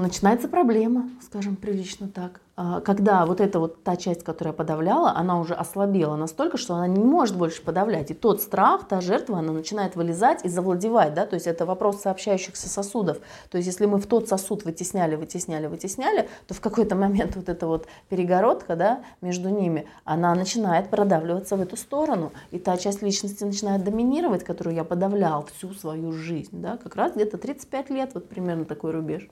начинается 0.00 0.48
проблема, 0.48 1.10
скажем 1.20 1.56
прилично 1.56 2.08
так. 2.08 2.40
А, 2.54 2.80
когда 2.80 3.24
вот 3.24 3.40
эта 3.40 3.58
вот 3.58 3.82
та 3.82 3.96
часть, 3.96 4.24
которая 4.24 4.52
подавляла, 4.52 5.12
она 5.16 5.40
уже 5.40 5.54
ослабела 5.54 6.16
настолько, 6.16 6.58
что 6.58 6.74
она 6.74 6.86
не 6.86 7.02
может 7.02 7.36
больше 7.36 7.62
подавлять. 7.62 8.10
И 8.10 8.14
тот 8.14 8.42
страх, 8.42 8.86
та 8.88 9.00
жертва, 9.00 9.38
она 9.38 9.52
начинает 9.52 9.96
вылезать 9.96 10.44
и 10.44 10.48
завладевать. 10.48 11.14
Да? 11.14 11.26
То 11.26 11.34
есть 11.34 11.46
это 11.46 11.64
вопрос 11.64 12.02
сообщающихся 12.02 12.68
сосудов. 12.68 13.18
То 13.50 13.56
есть 13.56 13.66
если 13.66 13.86
мы 13.86 13.98
в 13.98 14.06
тот 14.06 14.28
сосуд 14.28 14.64
вытесняли, 14.64 15.16
вытесняли, 15.16 15.66
вытесняли, 15.66 16.28
то 16.46 16.54
в 16.54 16.60
какой-то 16.60 16.94
момент 16.94 17.36
вот 17.36 17.48
эта 17.48 17.66
вот 17.66 17.86
перегородка 18.08 18.76
да, 18.76 19.00
между 19.22 19.48
ними, 19.48 19.86
она 20.04 20.34
начинает 20.34 20.90
продавливаться 20.90 21.56
в 21.56 21.60
эту 21.62 21.76
сторону. 21.76 22.32
И 22.50 22.58
та 22.58 22.76
часть 22.76 23.02
личности 23.02 23.44
начинает 23.44 23.82
доминировать, 23.82 24.44
которую 24.44 24.76
я 24.76 24.84
подавлял 24.84 25.46
всю 25.46 25.72
свою 25.72 26.12
жизнь. 26.12 26.60
Да? 26.60 26.76
Как 26.76 26.96
раз 26.96 27.12
где-то 27.12 27.38
35 27.38 27.90
лет, 27.90 28.10
вот 28.14 28.28
примерно 28.28 28.66
такой 28.66 28.90
рубеж. 28.90 29.28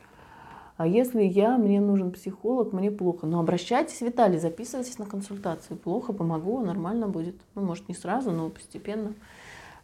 А 0.80 0.86
если 0.86 1.22
я, 1.22 1.58
мне 1.58 1.78
нужен 1.78 2.10
психолог, 2.10 2.72
мне 2.72 2.90
плохо. 2.90 3.26
Ну, 3.26 3.38
обращайтесь, 3.38 4.00
Виталий, 4.00 4.38
записывайтесь 4.38 4.98
на 4.98 5.04
консультацию. 5.04 5.76
Плохо, 5.76 6.14
помогу, 6.14 6.58
нормально 6.60 7.06
будет. 7.06 7.36
Ну, 7.54 7.60
может, 7.60 7.86
не 7.90 7.94
сразу, 7.94 8.30
но 8.30 8.48
постепенно. 8.48 9.12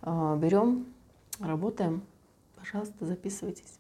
А, 0.01 0.37
берем, 0.37 0.87
работаем. 1.39 2.01
Пожалуйста, 2.59 3.05
записывайтесь. 3.05 3.79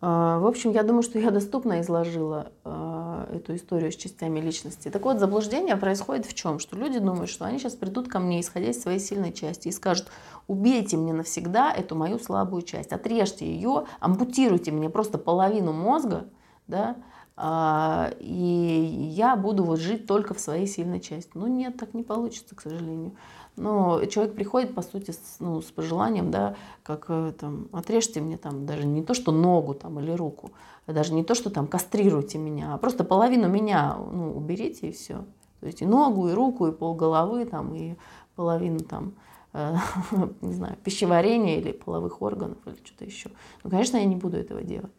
А, 0.00 0.38
в 0.38 0.46
общем, 0.46 0.70
я 0.70 0.84
думаю, 0.84 1.02
что 1.02 1.18
я 1.18 1.30
доступно 1.30 1.82
изложила 1.82 2.50
э, 2.64 3.26
эту 3.34 3.54
историю 3.54 3.92
с 3.92 3.96
частями 3.96 4.40
личности. 4.40 4.88
Так 4.88 5.02
вот, 5.02 5.18
заблуждение 5.18 5.76
происходит 5.76 6.24
в 6.24 6.32
чем? 6.32 6.60
Что 6.60 6.78
люди 6.78 6.98
думают, 6.98 7.28
что 7.28 7.44
они 7.44 7.58
сейчас 7.58 7.74
придут 7.74 8.08
ко 8.08 8.20
мне, 8.20 8.40
исходя 8.40 8.70
из 8.70 8.80
своей 8.80 9.00
сильной 9.00 9.34
части, 9.34 9.68
и 9.68 9.72
скажут, 9.72 10.06
убейте 10.46 10.96
мне 10.96 11.12
навсегда 11.12 11.70
эту 11.70 11.94
мою 11.94 12.18
слабую 12.18 12.62
часть, 12.62 12.92
отрежьте 12.92 13.44
ее, 13.44 13.84
ампутируйте 14.00 14.72
мне 14.72 14.88
просто 14.88 15.18
половину 15.18 15.74
мозга, 15.74 16.24
да, 16.68 16.96
а, 17.36 18.12
и 18.18 19.10
я 19.14 19.36
буду 19.36 19.64
вот 19.64 19.78
жить 19.78 20.06
только 20.06 20.34
в 20.34 20.40
своей 20.40 20.66
сильной 20.66 21.00
части. 21.00 21.30
Ну 21.34 21.46
нет, 21.46 21.76
так 21.76 21.94
не 21.94 22.02
получится, 22.02 22.54
к 22.54 22.60
сожалению. 22.60 23.12
Но 23.56 24.04
человек 24.06 24.34
приходит, 24.34 24.74
по 24.74 24.82
сути, 24.82 25.10
с, 25.10 25.36
ну, 25.40 25.60
с 25.60 25.66
пожеланием, 25.66 26.30
да, 26.30 26.54
как 26.82 27.06
э, 27.08 27.32
там, 27.38 27.68
отрежьте 27.72 28.20
мне 28.20 28.36
там 28.38 28.66
даже 28.66 28.86
не 28.86 29.02
то, 29.02 29.14
что 29.14 29.32
ногу 29.32 29.74
там 29.74 29.98
или 29.98 30.12
руку, 30.12 30.52
а 30.86 30.92
даже 30.92 31.12
не 31.12 31.24
то, 31.24 31.34
что 31.34 31.50
там 31.50 31.66
кастрируйте 31.66 32.38
меня, 32.38 32.74
а 32.74 32.78
просто 32.78 33.02
половину 33.02 33.48
меня 33.48 33.96
ну, 33.96 34.32
уберите 34.36 34.88
и 34.88 34.92
все. 34.92 35.24
То 35.60 35.66
есть 35.66 35.82
и 35.82 35.86
ногу, 35.86 36.28
и 36.28 36.32
руку, 36.32 36.68
и 36.68 36.72
полголовы, 36.72 37.44
там, 37.46 37.74
и 37.74 37.96
половину 38.36 38.80
там, 38.80 39.14
э, 39.52 39.74
не 40.40 40.52
знаю, 40.54 40.76
пищеварения 40.84 41.58
или 41.58 41.72
половых 41.72 42.22
органов 42.22 42.58
или 42.66 42.76
что-то 42.84 43.04
еще. 43.04 43.30
Ну, 43.64 43.70
конечно, 43.70 43.96
я 43.96 44.04
не 44.04 44.16
буду 44.16 44.36
этого 44.36 44.62
делать. 44.62 44.92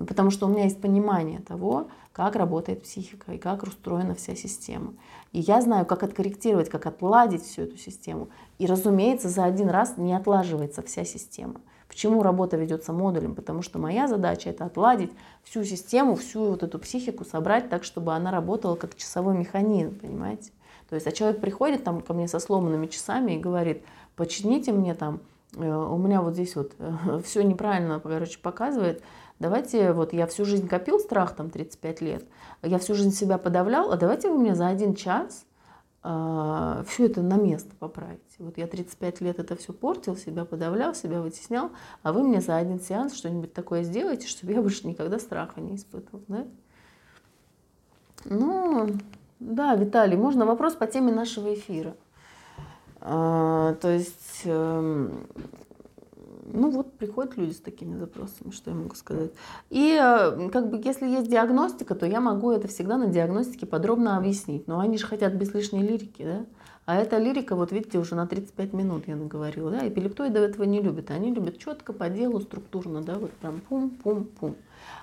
Ну, 0.00 0.06
потому 0.06 0.30
что 0.30 0.46
у 0.46 0.48
меня 0.48 0.64
есть 0.64 0.80
понимание 0.80 1.40
того, 1.40 1.88
как 2.14 2.34
работает 2.34 2.84
психика 2.84 3.34
и 3.34 3.38
как 3.38 3.64
устроена 3.64 4.14
вся 4.14 4.34
система. 4.34 4.94
И 5.32 5.40
я 5.40 5.60
знаю, 5.60 5.84
как 5.84 6.02
откорректировать, 6.02 6.70
как 6.70 6.86
отладить 6.86 7.44
всю 7.44 7.64
эту 7.64 7.76
систему. 7.76 8.30
И, 8.58 8.64
разумеется, 8.64 9.28
за 9.28 9.44
один 9.44 9.68
раз 9.68 9.98
не 9.98 10.14
отлаживается 10.14 10.80
вся 10.80 11.04
система. 11.04 11.60
Почему 11.86 12.22
работа 12.22 12.56
ведется 12.56 12.94
модулем? 12.94 13.34
Потому 13.34 13.60
что 13.60 13.78
моя 13.78 14.08
задача 14.08 14.48
это 14.48 14.64
отладить 14.64 15.12
всю 15.42 15.64
систему, 15.64 16.14
всю 16.14 16.46
вот 16.46 16.62
эту 16.62 16.78
психику, 16.78 17.26
собрать 17.26 17.68
так, 17.68 17.84
чтобы 17.84 18.14
она 18.14 18.30
работала 18.30 18.76
как 18.76 18.96
часовой 18.96 19.36
механизм, 19.36 20.00
понимаете? 20.00 20.50
То 20.88 20.94
есть, 20.94 21.06
а 21.06 21.12
человек 21.12 21.42
приходит 21.42 21.84
там 21.84 22.00
ко 22.00 22.14
мне 22.14 22.26
со 22.26 22.38
сломанными 22.38 22.86
часами 22.86 23.32
и 23.32 23.38
говорит, 23.38 23.82
почините 24.16 24.72
мне 24.72 24.94
там, 24.94 25.20
э, 25.56 25.70
у 25.70 25.98
меня 25.98 26.22
вот 26.22 26.32
здесь 26.32 26.56
вот 26.56 26.72
все 27.22 27.42
неправильно, 27.42 28.00
короче, 28.00 28.38
показывает, 28.38 29.02
Давайте, 29.40 29.92
вот 29.92 30.12
я 30.12 30.26
всю 30.26 30.44
жизнь 30.44 30.68
копил 30.68 31.00
страх, 31.00 31.34
там 31.34 31.48
35 31.48 32.00
лет, 32.02 32.24
я 32.62 32.78
всю 32.78 32.94
жизнь 32.94 33.12
себя 33.12 33.38
подавлял, 33.38 33.90
а 33.90 33.96
давайте 33.96 34.28
вы 34.28 34.38
мне 34.38 34.54
за 34.54 34.68
один 34.68 34.94
час 34.94 35.46
э, 35.46 35.98
а, 36.02 36.84
все 36.86 37.06
это 37.06 37.22
на 37.22 37.38
место 37.38 37.70
поправите. 37.78 38.20
Вот 38.38 38.58
я 38.58 38.66
35 38.66 39.22
лет 39.22 39.38
это 39.38 39.56
все 39.56 39.72
портил, 39.72 40.14
себя 40.14 40.44
подавлял, 40.44 40.94
себя 40.94 41.22
вытеснял, 41.22 41.70
а 42.02 42.12
вы 42.12 42.22
мне 42.22 42.42
за 42.42 42.58
один 42.58 42.80
сеанс 42.80 43.14
что-нибудь 43.14 43.54
такое 43.54 43.82
сделаете, 43.82 44.28
чтобы 44.28 44.52
я 44.52 44.60
больше 44.60 44.86
никогда 44.86 45.18
страха 45.18 45.62
не 45.62 45.76
испытывал. 45.76 46.22
Да? 46.28 46.46
Ну, 48.26 48.90
да, 49.38 49.74
Виталий, 49.74 50.18
можно 50.18 50.44
вопрос 50.44 50.74
по 50.74 50.86
теме 50.86 51.12
нашего 51.12 51.54
эфира. 51.54 51.96
А, 53.00 53.72
то 53.80 53.88
есть 53.88 54.42
э, 54.44 55.08
ну 56.52 56.70
вот 56.70 56.92
приходят 56.94 57.36
люди 57.36 57.52
с 57.52 57.60
такими 57.60 57.96
запросами, 57.96 58.50
что 58.50 58.70
я 58.70 58.76
могу 58.76 58.94
сказать. 58.94 59.32
И 59.70 59.98
э, 60.00 60.48
как 60.50 60.70
бы 60.70 60.80
если 60.84 61.06
есть 61.06 61.30
диагностика, 61.30 61.94
то 61.94 62.06
я 62.06 62.20
могу 62.20 62.50
это 62.50 62.68
всегда 62.68 62.96
на 62.96 63.06
диагностике 63.06 63.66
подробно 63.66 64.16
объяснить. 64.16 64.66
Но 64.66 64.80
они 64.80 64.98
же 64.98 65.06
хотят 65.06 65.34
без 65.34 65.54
лишней 65.54 65.82
лирики, 65.82 66.22
да? 66.22 66.46
А 66.86 66.96
эта 66.96 67.18
лирика, 67.18 67.54
вот 67.54 67.70
видите, 67.72 67.98
уже 67.98 68.14
на 68.14 68.26
35 68.26 68.72
минут 68.72 69.06
я 69.06 69.14
наговорила, 69.14 69.70
да, 69.70 69.86
эпилептоиды 69.86 70.40
этого 70.40 70.64
не 70.64 70.80
любят. 70.80 71.10
Они 71.10 71.32
любят 71.32 71.58
четко, 71.58 71.92
по 71.92 72.08
делу, 72.08 72.40
структурно, 72.40 73.00
да, 73.02 73.14
вот 73.14 73.30
прям 73.32 73.60
пум-пум-пум. 73.60 74.56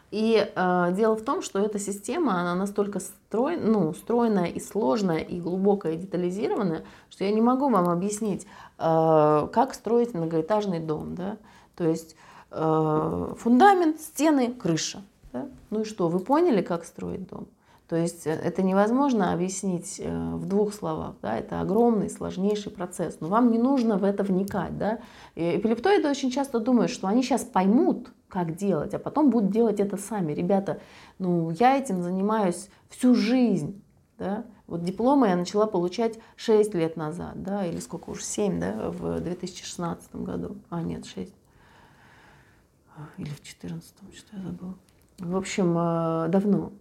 И 0.10 0.38
э, 0.55 0.93
дело 0.93 1.16
в 1.16 1.22
том, 1.22 1.41
что 1.41 1.60
эта 1.60 1.80
система, 1.80 2.39
она 2.39 2.55
настолько 2.55 2.99
строй, 2.99 3.58
ну, 3.58 3.93
стройная 3.93 4.45
и 4.45 4.60
сложная, 4.60 5.20
и 5.20 5.41
глубокая, 5.41 5.93
и 5.93 5.97
детализированная, 5.97 6.86
что 7.10 7.26
я 7.26 7.32
не 7.32 7.41
могу 7.41 7.70
вам 7.70 7.89
объяснить, 7.89 8.45
э, 8.78 9.47
как 9.51 9.74
строить 9.74 10.14
многоэтажный 10.14 10.80
дом. 10.80 11.16
Да? 11.16 11.38
То 11.76 11.84
есть 11.84 12.16
э, 12.51 13.34
фундамент, 13.38 13.99
стены, 13.99 14.53
крыша. 14.53 15.01
Да? 15.34 15.49
Ну 15.72 15.82
и 15.82 15.84
что, 15.84 16.08
вы 16.08 16.20
поняли, 16.20 16.62
как 16.62 16.86
строить 16.86 17.28
дом? 17.28 17.47
То 17.88 17.96
есть 17.96 18.28
э, 18.28 18.32
это 18.32 18.64
невозможно 18.64 19.34
объяснить 19.34 20.00
э, 20.00 20.36
в 20.36 20.46
двух 20.46 20.74
словах. 20.74 21.16
Да? 21.22 21.38
Это 21.38 21.62
огромный, 21.62 22.10
сложнейший 22.10 22.72
процесс. 22.72 23.18
Но 23.20 23.28
вам 23.28 23.52
не 23.52 23.58
нужно 23.58 23.98
в 23.98 24.04
это 24.04 24.24
вникать. 24.24 24.78
Да? 24.78 25.00
Эпилептоиды 25.36 26.10
очень 26.10 26.32
часто 26.32 26.60
думают, 26.60 26.92
что 26.92 27.08
они 27.08 27.24
сейчас 27.24 27.44
поймут, 27.44 28.10
как 28.28 28.56
делать, 28.56 28.94
а 28.94 29.00
потом 29.00 29.30
будут 29.30 29.52
делать 29.52 29.80
это 29.80 29.98
сами. 29.98 30.34
Ребята, 30.34 30.82
ну 31.18 31.50
я 31.52 31.78
этим 31.78 32.04
занимаюсь 32.04 32.70
всю 32.90 33.16
жизнь, 33.16 33.82
да, 34.18 34.44
вот 34.68 34.84
дипломы 34.84 35.28
я 35.30 35.38
начала 35.38 35.66
получать 35.66 36.20
6 36.36 36.74
лет 36.74 36.98
назад, 36.98 37.42
да, 37.42 37.66
или 37.66 37.80
сколько 37.80 38.10
уж, 38.10 38.24
7, 38.24 38.60
да, 38.60 38.90
в 38.90 39.22
2016 39.22 40.16
году, 40.16 40.58
а 40.70 40.82
нет, 40.82 41.06
6, 41.06 41.34
или 43.18 43.30
в 43.30 43.42
2014, 43.42 43.94
что 44.14 44.36
я 44.36 44.44
забыла. 44.44 44.76
В 45.20 45.38
общем, 45.38 45.78
э, 45.78 46.28
давно 46.28 46.74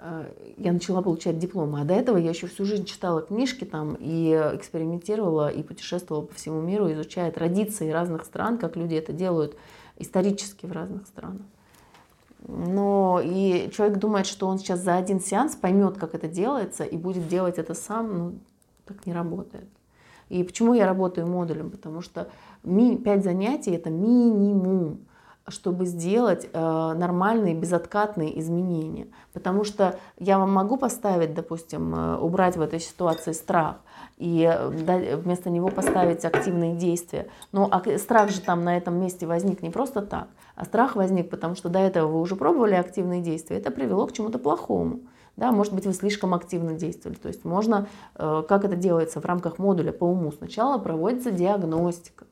я 0.00 0.72
начала 0.72 1.02
получать 1.02 1.38
дипломы. 1.38 1.80
А 1.80 1.84
до 1.84 1.94
этого 1.94 2.16
я 2.18 2.30
еще 2.30 2.46
всю 2.46 2.64
жизнь 2.64 2.84
читала 2.84 3.20
книжки 3.20 3.64
там 3.64 3.96
и 3.98 4.30
экспериментировала 4.54 5.48
и 5.48 5.62
путешествовала 5.62 6.24
по 6.24 6.34
всему 6.34 6.60
миру, 6.60 6.92
изучая 6.92 7.32
традиции 7.32 7.90
разных 7.90 8.24
стран, 8.24 8.58
как 8.58 8.76
люди 8.76 8.94
это 8.94 9.12
делают 9.12 9.56
исторически 9.96 10.66
в 10.66 10.72
разных 10.72 11.06
странах. 11.06 11.42
Но 12.46 13.20
и 13.24 13.68
человек 13.72 13.98
думает, 13.98 14.26
что 14.26 14.46
он 14.46 14.58
сейчас 14.58 14.80
за 14.80 14.96
один 14.96 15.20
сеанс 15.20 15.56
поймет, 15.56 15.98
как 15.98 16.14
это 16.14 16.28
делается, 16.28 16.84
и 16.84 16.96
будет 16.96 17.26
делать 17.26 17.58
это 17.58 17.74
сам, 17.74 18.18
ну, 18.18 18.34
так 18.84 19.04
не 19.06 19.12
работает. 19.12 19.68
И 20.28 20.44
почему 20.44 20.74
я 20.74 20.86
работаю 20.86 21.26
модулем? 21.26 21.70
Потому 21.70 22.00
что 22.00 22.30
5 22.62 23.24
занятий 23.24 23.72
это 23.72 23.90
минимум 23.90 25.00
чтобы 25.50 25.86
сделать 25.86 26.48
э, 26.52 26.58
нормальные 26.96 27.54
безоткатные 27.54 28.38
изменения. 28.40 29.08
Потому 29.32 29.64
что 29.64 29.98
я 30.18 30.38
вам 30.38 30.52
могу 30.52 30.76
поставить, 30.76 31.34
допустим, 31.34 31.94
э, 31.94 32.16
убрать 32.18 32.56
в 32.56 32.60
этой 32.60 32.80
ситуации 32.80 33.32
страх, 33.32 33.76
и 34.16 34.42
э, 34.42 35.16
вместо 35.16 35.50
него 35.50 35.68
поставить 35.68 36.24
активные 36.24 36.74
действия. 36.76 37.28
Но 37.52 37.70
страх 37.98 38.30
же 38.30 38.40
там 38.40 38.64
на 38.64 38.76
этом 38.76 39.00
месте 39.00 39.26
возник 39.26 39.62
не 39.62 39.70
просто 39.70 40.02
так, 40.02 40.28
а 40.54 40.64
страх 40.64 40.96
возник, 40.96 41.30
потому 41.30 41.54
что 41.54 41.68
до 41.68 41.78
этого 41.78 42.10
вы 42.10 42.20
уже 42.20 42.36
пробовали 42.36 42.74
активные 42.74 43.22
действия, 43.22 43.58
это 43.58 43.70
привело 43.70 44.06
к 44.06 44.12
чему-то 44.12 44.38
плохому. 44.38 45.00
Да, 45.36 45.52
может 45.52 45.72
быть, 45.72 45.86
вы 45.86 45.92
слишком 45.92 46.34
активно 46.34 46.72
действовали. 46.72 47.16
То 47.16 47.28
есть 47.28 47.44
можно, 47.44 47.86
как 48.16 48.64
это 48.64 48.74
делается 48.74 49.20
в 49.20 49.24
рамках 49.24 49.60
модуля 49.60 49.92
по 49.92 50.02
уму, 50.02 50.32
сначала 50.32 50.78
проводится 50.78 51.30
диагностика. 51.30 52.27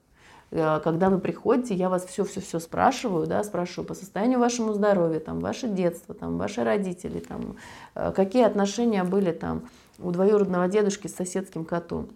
Э, 0.50 0.80
когда 0.82 1.10
вы 1.10 1.18
приходите, 1.18 1.74
я 1.74 1.88
вас 1.88 2.04
все-все-все 2.04 2.58
спрашиваю, 2.58 3.26
да, 3.26 3.42
спрашиваю 3.44 3.86
по 3.86 3.94
состоянию 3.94 4.38
вашему 4.38 4.72
здоровья, 4.72 5.20
там, 5.20 5.40
ваше 5.40 5.68
детство, 5.68 6.14
там, 6.14 6.38
ваши 6.38 6.64
родители, 6.64 7.20
там, 7.20 7.56
какие 7.94 8.44
отношения 8.44 9.04
были 9.04 9.32
там, 9.32 9.68
у 9.98 10.10
двоюродного 10.10 10.68
дедушки 10.68 11.06
с 11.06 11.14
соседским 11.14 11.64
котом. 11.64 12.08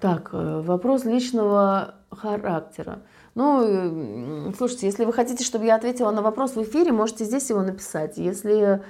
Так, 0.00 0.30
э, 0.32 0.60
вопрос 0.60 1.04
личного 1.04 1.94
характера. 2.10 3.00
Ну, 3.34 4.52
слушайте, 4.56 4.86
если 4.86 5.04
вы 5.04 5.12
хотите, 5.12 5.44
чтобы 5.44 5.64
я 5.64 5.76
ответила 5.76 6.10
на 6.10 6.22
вопрос 6.22 6.56
в 6.56 6.62
эфире, 6.62 6.92
можете 6.92 7.24
здесь 7.24 7.48
его 7.50 7.62
написать. 7.62 8.18
Если 8.18 8.76
э, 8.76 8.80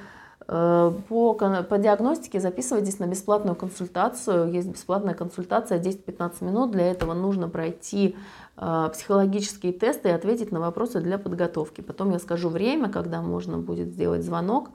по, 0.47 1.33
по 1.35 1.79
диагностике 1.79 2.41
записывайтесь 2.41 2.99
на 2.99 3.07
бесплатную 3.07 3.57
консультацию. 3.57 4.53
Есть 4.53 4.69
бесплатная 4.69 5.15
консультация 5.15 5.81
10-15 5.81 6.45
минут. 6.45 6.71
Для 6.71 6.91
этого 6.91 7.15
нужно 7.15 7.49
пройти 7.49 8.15
а, 8.57 8.89
психологические 8.91 9.73
тесты 9.73 10.09
и 10.09 10.13
ответить 10.13 10.53
на 10.53 10.61
вопросы 10.61 11.01
для 11.01 11.19
подготовки. 11.19 11.81
Потом 11.81 12.11
я 12.11 12.19
скажу 12.19 12.49
время, 12.49 12.89
когда 12.89 13.23
можно 13.23 13.59
будет 13.59 13.89
сделать 13.89 14.23
звонок 14.23 14.71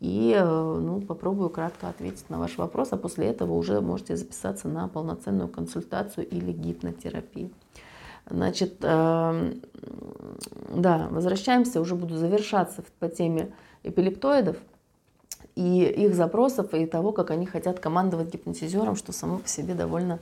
и 0.00 0.34
э, 0.36 0.44
ну, 0.44 1.00
попробую 1.00 1.48
кратко 1.48 1.88
ответить 1.88 2.28
на 2.28 2.38
ваш 2.38 2.58
вопрос, 2.58 2.88
а 2.90 2.96
после 2.96 3.26
этого 3.26 3.54
уже 3.54 3.80
можете 3.80 4.16
записаться 4.16 4.68
на 4.68 4.86
полноценную 4.88 5.48
консультацию 5.48 6.28
или 6.28 6.52
гипнотерапию. 6.52 7.50
Значит, 8.28 8.76
эм, 8.82 9.62
да, 10.74 11.08
возвращаемся, 11.10 11.80
уже 11.80 11.94
буду 11.94 12.16
завершаться 12.16 12.82
по 12.98 13.08
теме 13.08 13.52
эпилептоидов 13.82 14.56
и 15.54 15.84
их 15.84 16.14
запросов, 16.14 16.74
и 16.74 16.86
того, 16.86 17.12
как 17.12 17.30
они 17.30 17.46
хотят 17.46 17.80
командовать 17.80 18.32
гипнотизером, 18.32 18.96
что 18.96 19.12
само 19.12 19.38
по 19.38 19.48
себе 19.48 19.74
довольно 19.74 20.18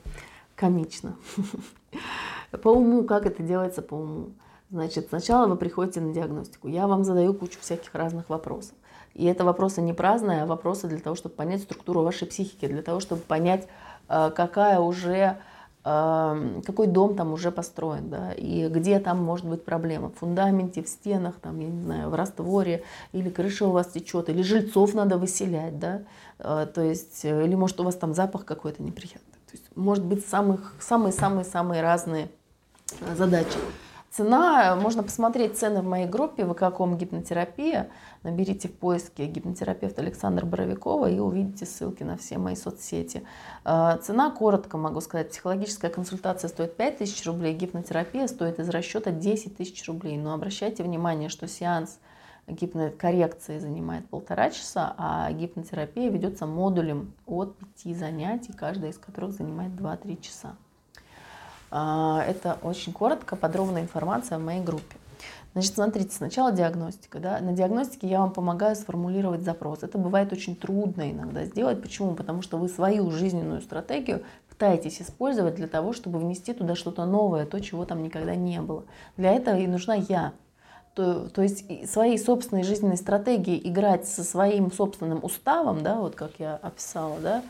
комично. 0.55 1.15
По 2.61 2.69
уму, 2.69 3.03
как 3.03 3.25
это 3.25 3.41
делается 3.41 3.81
по 3.81 3.95
уму? 3.95 4.29
Значит, 4.69 5.07
сначала 5.09 5.47
вы 5.47 5.55
приходите 5.55 6.01
на 6.01 6.13
диагностику. 6.13 6.67
Я 6.67 6.87
вам 6.87 7.03
задаю 7.03 7.33
кучу 7.33 7.59
всяких 7.59 7.93
разных 7.95 8.29
вопросов. 8.29 8.75
И 9.13 9.25
это 9.25 9.43
вопросы 9.43 9.81
не 9.81 9.93
праздные, 9.93 10.43
а 10.43 10.45
вопросы 10.45 10.87
для 10.87 10.99
того, 10.99 11.15
чтобы 11.15 11.35
понять 11.35 11.61
структуру 11.61 12.01
вашей 12.01 12.27
психики, 12.27 12.67
для 12.67 12.81
того, 12.81 12.99
чтобы 12.99 13.21
понять, 13.21 13.67
э, 14.09 14.31
какая 14.35 14.79
уже 14.79 15.37
какой 15.83 16.87
дом 16.87 17.15
там 17.15 17.33
уже 17.33 17.51
построен, 17.51 18.09
да, 18.09 18.31
и 18.31 18.69
где 18.69 18.99
там 18.99 19.21
может 19.21 19.45
быть 19.45 19.65
проблема. 19.65 20.09
В 20.09 20.15
фундаменте, 20.15 20.81
в 20.81 20.87
стенах, 20.87 21.35
там, 21.41 21.59
я 21.59 21.67
не 21.67 21.81
знаю, 21.81 22.09
в 22.09 22.15
растворе, 22.15 22.83
или 23.11 23.29
крыша 23.29 23.67
у 23.67 23.71
вас 23.71 23.87
течет, 23.87 24.29
или 24.29 24.41
жильцов 24.43 24.93
надо 24.93 25.17
выселять, 25.17 25.79
да, 25.79 26.03
а, 26.39 26.65
то 26.65 26.81
есть, 26.81 27.25
э, 27.25 27.45
или 27.45 27.55
может 27.55 27.79
у 27.81 27.83
вас 27.83 27.95
там 27.95 28.13
запах 28.13 28.45
какой-то 28.45 28.81
неприятный. 28.81 29.33
То 29.47 29.57
есть, 29.57 29.65
может 29.75 30.05
быть 30.05 30.25
самые-самые-самые 30.25 31.81
разные 31.81 32.29
э, 33.01 33.15
задачи. 33.15 33.57
Цена, 34.15 34.75
можно 34.75 35.01
посмотреть 35.01 35.57
цены 35.57 35.81
в 35.81 35.85
моей 35.85 36.05
группе 36.05 36.45
ВККом 36.45 36.95
гипнотерапия. 36.99 37.89
Наберите 38.21 38.67
в 38.67 38.73
поиске 38.73 39.25
гипнотерапевт 39.25 39.97
Александр 39.97 40.45
Боровикова 40.45 41.09
и 41.09 41.17
увидите 41.17 41.65
ссылки 41.65 42.03
на 42.03 42.15
все 42.15 42.37
мои 42.37 42.55
соцсети. 42.55 43.23
А, 43.63 43.97
цена, 43.97 44.29
коротко 44.29 44.77
могу 44.77 45.01
сказать, 45.01 45.31
психологическая 45.31 45.89
консультация 45.89 46.47
стоит 46.47 46.77
5000 46.77 47.25
рублей, 47.25 47.55
гипнотерапия 47.55 48.27
стоит 48.27 48.59
из 48.59 48.69
расчета 48.69 49.09
10 49.09 49.57
тысяч 49.57 49.83
рублей. 49.87 50.15
Но 50.17 50.35
обращайте 50.35 50.83
внимание, 50.83 51.29
что 51.29 51.47
сеанс 51.47 51.97
гипнокоррекции 52.45 53.57
занимает 53.57 54.07
полтора 54.07 54.51
часа, 54.51 54.93
а 54.95 55.31
гипнотерапия 55.31 56.11
ведется 56.11 56.45
модулем 56.45 57.15
от 57.25 57.57
пяти 57.57 57.95
занятий, 57.95 58.53
каждая 58.53 58.91
из 58.91 58.99
которых 58.99 59.31
занимает 59.31 59.71
2-3 59.71 60.21
часа. 60.21 60.55
А, 61.75 62.23
это 62.27 62.59
очень 62.61 62.93
коротко, 62.93 63.35
подробная 63.35 63.81
информация 63.81 64.37
в 64.37 64.43
моей 64.43 64.61
группе. 64.61 64.95
Значит, 65.53 65.73
смотрите, 65.73 66.15
сначала 66.15 66.51
диагностика. 66.51 67.17
Да? 67.17 67.39
На 67.39 67.51
диагностике 67.51 68.07
я 68.07 68.19
вам 68.19 68.31
помогаю 68.31 68.75
сформулировать 68.75 69.41
запрос. 69.41 69.81
Это 69.81 69.97
бывает 69.97 70.31
очень 70.31 70.55
трудно 70.55 71.11
иногда 71.11 71.45
сделать. 71.45 71.81
Почему? 71.81 72.13
Потому 72.13 72.43
что 72.43 72.57
вы 72.57 72.69
свою 72.69 73.09
жизненную 73.09 73.59
стратегию 73.61 74.23
пытаетесь 74.49 75.01
использовать 75.01 75.55
для 75.55 75.67
того, 75.67 75.93
чтобы 75.93 76.19
внести 76.19 76.53
туда 76.53 76.75
что-то 76.75 77.05
новое, 77.05 77.47
то, 77.47 77.59
чего 77.59 77.85
там 77.85 78.03
никогда 78.03 78.35
не 78.35 78.61
было. 78.61 78.83
Для 79.17 79.31
этого 79.31 79.57
и 79.57 79.65
нужна 79.65 79.95
я. 79.95 80.33
То, 80.93 81.27
то 81.27 81.41
есть 81.41 81.89
своей 81.91 82.19
собственной 82.19 82.61
жизненной 82.61 82.97
стратегией 82.97 83.67
играть 83.67 84.07
со 84.07 84.23
своим 84.23 84.71
собственным 84.71 85.23
уставом, 85.23 85.81
да, 85.81 85.95
вот 85.95 86.13
как 86.13 86.33
я 86.37 86.55
описала, 86.55 87.19
да, 87.19 87.43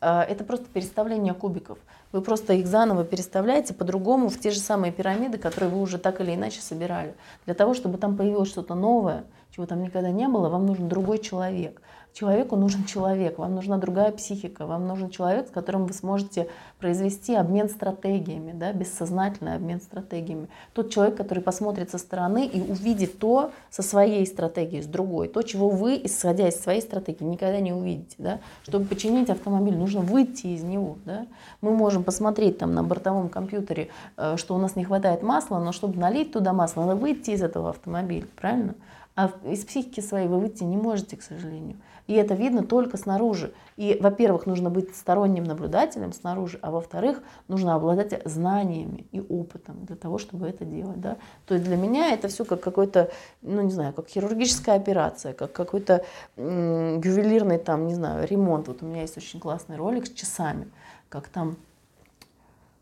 это 0.00 0.44
просто 0.44 0.66
переставление 0.66 1.34
кубиков. 1.34 1.78
Вы 2.12 2.22
просто 2.22 2.54
их 2.54 2.66
заново 2.66 3.04
переставляете 3.04 3.74
по-другому 3.74 4.28
в 4.28 4.38
те 4.38 4.50
же 4.50 4.60
самые 4.60 4.92
пирамиды, 4.92 5.38
которые 5.38 5.70
вы 5.70 5.80
уже 5.80 5.98
так 5.98 6.20
или 6.20 6.34
иначе 6.34 6.60
собирали. 6.60 7.14
Для 7.44 7.54
того, 7.54 7.74
чтобы 7.74 7.98
там 7.98 8.16
появилось 8.16 8.48
что-то 8.48 8.74
новое, 8.74 9.24
чего 9.50 9.66
там 9.66 9.82
никогда 9.82 10.10
не 10.10 10.28
было, 10.28 10.48
вам 10.48 10.66
нужен 10.66 10.88
другой 10.88 11.18
человек. 11.18 11.82
Человеку 12.18 12.56
нужен 12.56 12.84
человек, 12.84 13.38
вам 13.38 13.54
нужна 13.54 13.78
другая 13.78 14.10
психика, 14.10 14.66
вам 14.66 14.88
нужен 14.88 15.08
человек, 15.08 15.46
с 15.46 15.50
которым 15.52 15.86
вы 15.86 15.92
сможете 15.92 16.48
произвести 16.80 17.32
обмен 17.36 17.68
стратегиями, 17.68 18.50
да, 18.52 18.72
бессознательный 18.72 19.54
обмен 19.54 19.80
стратегиями. 19.80 20.48
Тот 20.72 20.90
человек, 20.90 21.16
который 21.16 21.44
посмотрит 21.44 21.92
со 21.92 21.98
стороны 21.98 22.44
и 22.44 22.60
увидит 22.60 23.20
то 23.20 23.52
со 23.70 23.84
своей 23.84 24.26
стратегией, 24.26 24.82
с 24.82 24.86
другой, 24.86 25.28
то, 25.28 25.42
чего 25.42 25.68
вы, 25.68 26.00
исходя 26.02 26.48
из 26.48 26.60
своей 26.60 26.80
стратегии, 26.80 27.22
никогда 27.22 27.60
не 27.60 27.72
увидите. 27.72 28.16
Да. 28.18 28.40
Чтобы 28.64 28.86
починить 28.86 29.30
автомобиль, 29.30 29.76
нужно 29.76 30.00
выйти 30.00 30.48
из 30.48 30.64
него. 30.64 30.98
Да. 31.04 31.24
Мы 31.60 31.70
можем 31.70 32.02
посмотреть 32.02 32.58
там 32.58 32.74
на 32.74 32.82
бортовом 32.82 33.28
компьютере, 33.28 33.90
э, 34.16 34.36
что 34.38 34.56
у 34.56 34.58
нас 34.58 34.74
не 34.74 34.82
хватает 34.82 35.22
масла, 35.22 35.60
но 35.60 35.70
чтобы 35.70 35.96
налить 36.00 36.32
туда 36.32 36.52
масло, 36.52 36.80
надо 36.80 36.96
выйти 36.96 37.30
из 37.30 37.44
этого 37.44 37.70
автомобиля, 37.70 38.26
правильно? 38.34 38.74
А 39.14 39.30
из 39.44 39.64
психики 39.64 40.00
своей 40.00 40.26
вы 40.26 40.40
выйти 40.40 40.64
не 40.64 40.76
можете, 40.76 41.16
к 41.16 41.22
сожалению. 41.22 41.76
И 42.08 42.14
это 42.14 42.34
видно 42.34 42.64
только 42.64 42.96
снаружи. 42.96 43.52
И, 43.76 43.96
во-первых, 44.00 44.46
нужно 44.46 44.70
быть 44.70 44.96
сторонним 44.96 45.44
наблюдателем 45.44 46.12
снаружи, 46.12 46.58
а 46.62 46.70
во-вторых, 46.70 47.22
нужно 47.48 47.74
обладать 47.74 48.20
знаниями 48.24 49.06
и 49.12 49.20
опытом 49.20 49.84
для 49.84 49.94
того, 49.94 50.18
чтобы 50.18 50.48
это 50.48 50.64
делать. 50.64 51.00
Да? 51.00 51.18
То 51.46 51.54
есть 51.54 51.66
для 51.66 51.76
меня 51.76 52.12
это 52.12 52.28
все 52.28 52.44
как 52.44 52.60
какой-то, 52.60 53.10
ну 53.42 53.62
не 53.62 53.70
знаю, 53.70 53.92
как 53.92 54.08
хирургическая 54.08 54.76
операция, 54.76 55.34
как 55.34 55.52
какой-то 55.52 56.04
ювелирный 56.36 57.58
там, 57.58 57.86
не 57.86 57.94
знаю, 57.94 58.26
ремонт. 58.26 58.68
Вот 58.68 58.82
у 58.82 58.86
меня 58.86 59.02
есть 59.02 59.18
очень 59.18 59.38
классный 59.38 59.76
ролик 59.76 60.06
с 60.06 60.10
часами, 60.10 60.68
как 61.10 61.28
там 61.28 61.58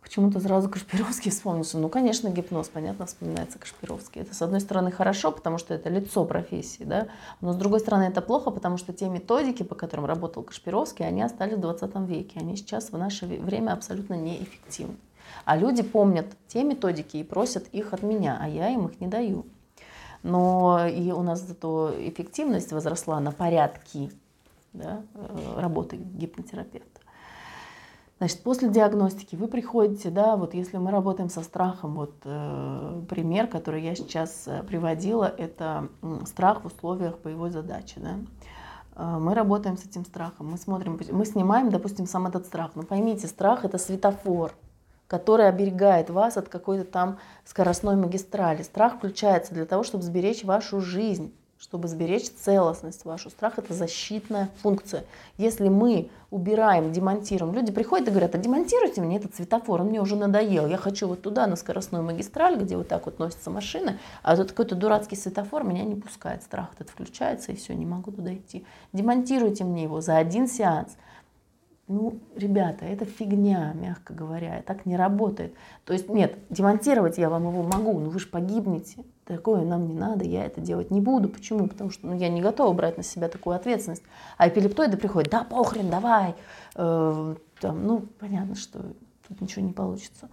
Почему-то 0.06 0.38
сразу 0.38 0.68
Кашпировский 0.68 1.30
вспомнился. 1.32 1.78
Ну, 1.78 1.88
конечно, 1.88 2.28
гипноз, 2.28 2.68
понятно, 2.68 3.06
вспоминается 3.06 3.58
Кашпировский. 3.58 4.20
Это, 4.20 4.36
с 4.36 4.40
одной 4.40 4.60
стороны, 4.60 4.92
хорошо, 4.92 5.32
потому 5.32 5.58
что 5.58 5.74
это 5.74 5.88
лицо 5.88 6.24
профессии, 6.24 6.84
да, 6.84 7.08
но, 7.40 7.52
с 7.52 7.56
другой 7.56 7.80
стороны, 7.80 8.04
это 8.04 8.20
плохо, 8.20 8.52
потому 8.52 8.76
что 8.76 8.92
те 8.92 9.08
методики, 9.08 9.64
по 9.64 9.74
которым 9.74 10.06
работал 10.06 10.44
Кашпировский, 10.44 11.04
они 11.04 11.22
остались 11.22 11.56
в 11.56 11.60
20 11.60 11.96
веке. 12.08 12.38
Они 12.38 12.56
сейчас 12.56 12.92
в 12.92 12.96
наше 12.96 13.26
время 13.26 13.72
абсолютно 13.72 14.14
неэффективны. 14.14 14.94
А 15.44 15.56
люди 15.56 15.82
помнят 15.82 16.26
те 16.46 16.62
методики 16.62 17.16
и 17.16 17.24
просят 17.24 17.66
их 17.72 17.92
от 17.92 18.04
меня, 18.04 18.38
а 18.40 18.48
я 18.48 18.68
им 18.68 18.86
их 18.86 19.00
не 19.00 19.08
даю. 19.08 19.44
Но 20.22 20.86
и 20.86 21.10
у 21.10 21.22
нас 21.22 21.40
зато 21.40 21.92
эффективность 21.98 22.70
возросла 22.70 23.18
на 23.18 23.32
порядки 23.32 24.12
да, 24.72 25.02
э, 25.14 25.60
работы 25.60 25.96
гипнотерапевта. 25.96 27.00
Значит, 28.18 28.42
после 28.42 28.70
диагностики 28.70 29.36
вы 29.36 29.46
приходите, 29.46 30.08
да, 30.08 30.36
вот 30.36 30.54
если 30.54 30.78
мы 30.78 30.90
работаем 30.90 31.28
со 31.28 31.42
страхом, 31.42 31.94
вот 31.96 32.14
э, 32.24 33.02
пример, 33.10 33.46
который 33.46 33.82
я 33.82 33.94
сейчас 33.94 34.44
э, 34.46 34.62
приводила, 34.62 35.24
это 35.36 35.88
страх 36.24 36.62
в 36.62 36.66
условиях 36.66 37.18
боевой 37.18 37.50
задачи, 37.50 37.96
да. 37.98 38.16
Э, 38.94 39.18
мы 39.18 39.34
работаем 39.34 39.76
с 39.76 39.84
этим 39.84 40.06
страхом, 40.06 40.50
мы 40.50 40.56
смотрим, 40.56 40.98
мы 41.12 41.26
снимаем, 41.26 41.68
допустим, 41.68 42.06
сам 42.06 42.26
этот 42.26 42.46
страх. 42.46 42.70
Но 42.74 42.84
поймите, 42.84 43.26
страх 43.26 43.66
это 43.66 43.76
светофор, 43.76 44.54
который 45.08 45.46
оберегает 45.46 46.08
вас 46.08 46.38
от 46.38 46.48
какой-то 46.48 46.84
там 46.84 47.18
скоростной 47.44 47.96
магистрали. 47.96 48.62
Страх 48.62 48.96
включается 48.96 49.52
для 49.52 49.66
того, 49.66 49.82
чтобы 49.82 50.04
сберечь 50.04 50.42
вашу 50.42 50.80
жизнь 50.80 51.34
чтобы 51.58 51.88
сберечь 51.88 52.28
целостность 52.28 53.04
вашу. 53.04 53.30
Страх– 53.30 53.54
это 53.58 53.72
защитная 53.72 54.50
функция. 54.62 55.04
Если 55.38 55.68
мы 55.68 56.10
убираем, 56.30 56.92
демонтируем, 56.92 57.54
люди 57.54 57.72
приходят 57.72 58.08
и 58.08 58.10
говорят, 58.10 58.34
а 58.34 58.38
демонтируйте 58.38 59.00
мне 59.00 59.16
этот 59.16 59.34
светофор, 59.34 59.80
он 59.80 59.88
мне 59.88 60.00
уже 60.00 60.16
надоел, 60.16 60.66
я 60.66 60.76
хочу 60.76 61.08
вот 61.08 61.22
туда, 61.22 61.46
на 61.46 61.56
скоростную 61.56 62.04
магистраль, 62.04 62.56
где 62.56 62.76
вот 62.76 62.88
так 62.88 63.06
вот 63.06 63.18
носятся 63.18 63.50
машины, 63.50 63.98
а 64.22 64.36
тут 64.36 64.50
какой-то 64.50 64.74
дурацкий 64.74 65.16
светофор 65.16 65.64
меня 65.64 65.84
не 65.84 65.94
пускает, 65.94 66.42
страх 66.42 66.70
этот 66.74 66.90
включается, 66.90 67.52
и 67.52 67.56
все, 67.56 67.74
не 67.74 67.86
могу 67.86 68.10
туда 68.10 68.34
идти. 68.34 68.66
Демонтируйте 68.92 69.64
мне 69.64 69.84
его 69.84 70.00
за 70.00 70.18
один 70.18 70.48
сеанс. 70.48 70.96
Ну, 71.88 72.18
ребята, 72.34 72.84
это 72.84 73.04
фигня, 73.04 73.72
мягко 73.74 74.12
говоря, 74.12 74.62
так 74.66 74.86
не 74.86 74.96
работает. 74.96 75.54
То 75.84 75.92
есть, 75.92 76.08
нет, 76.08 76.36
демонтировать 76.50 77.16
я 77.16 77.30
вам 77.30 77.48
его 77.48 77.62
могу, 77.62 77.98
но 78.00 78.10
вы 78.10 78.18
же 78.18 78.26
погибнете. 78.26 79.04
Такое 79.26 79.64
нам 79.64 79.88
не 79.88 79.94
надо, 79.94 80.24
я 80.24 80.46
это 80.46 80.60
делать 80.60 80.92
не 80.92 81.00
буду. 81.00 81.28
Почему? 81.28 81.66
Потому 81.66 81.90
что 81.90 82.06
ну, 82.06 82.16
я 82.16 82.28
не 82.28 82.40
готова 82.40 82.72
брать 82.72 82.96
на 82.96 83.02
себя 83.02 83.28
такую 83.28 83.56
ответственность. 83.56 84.04
А 84.38 84.48
эпилептоиды 84.48 84.96
приходят, 84.96 85.30
да 85.30 85.42
похрен, 85.42 85.90
давай. 85.90 86.36
Э, 86.76 87.34
там, 87.60 87.86
ну, 87.86 88.04
понятно, 88.20 88.54
что 88.54 88.80
тут 89.26 89.40
ничего 89.40 89.66
не 89.66 89.72
получится. 89.72 90.28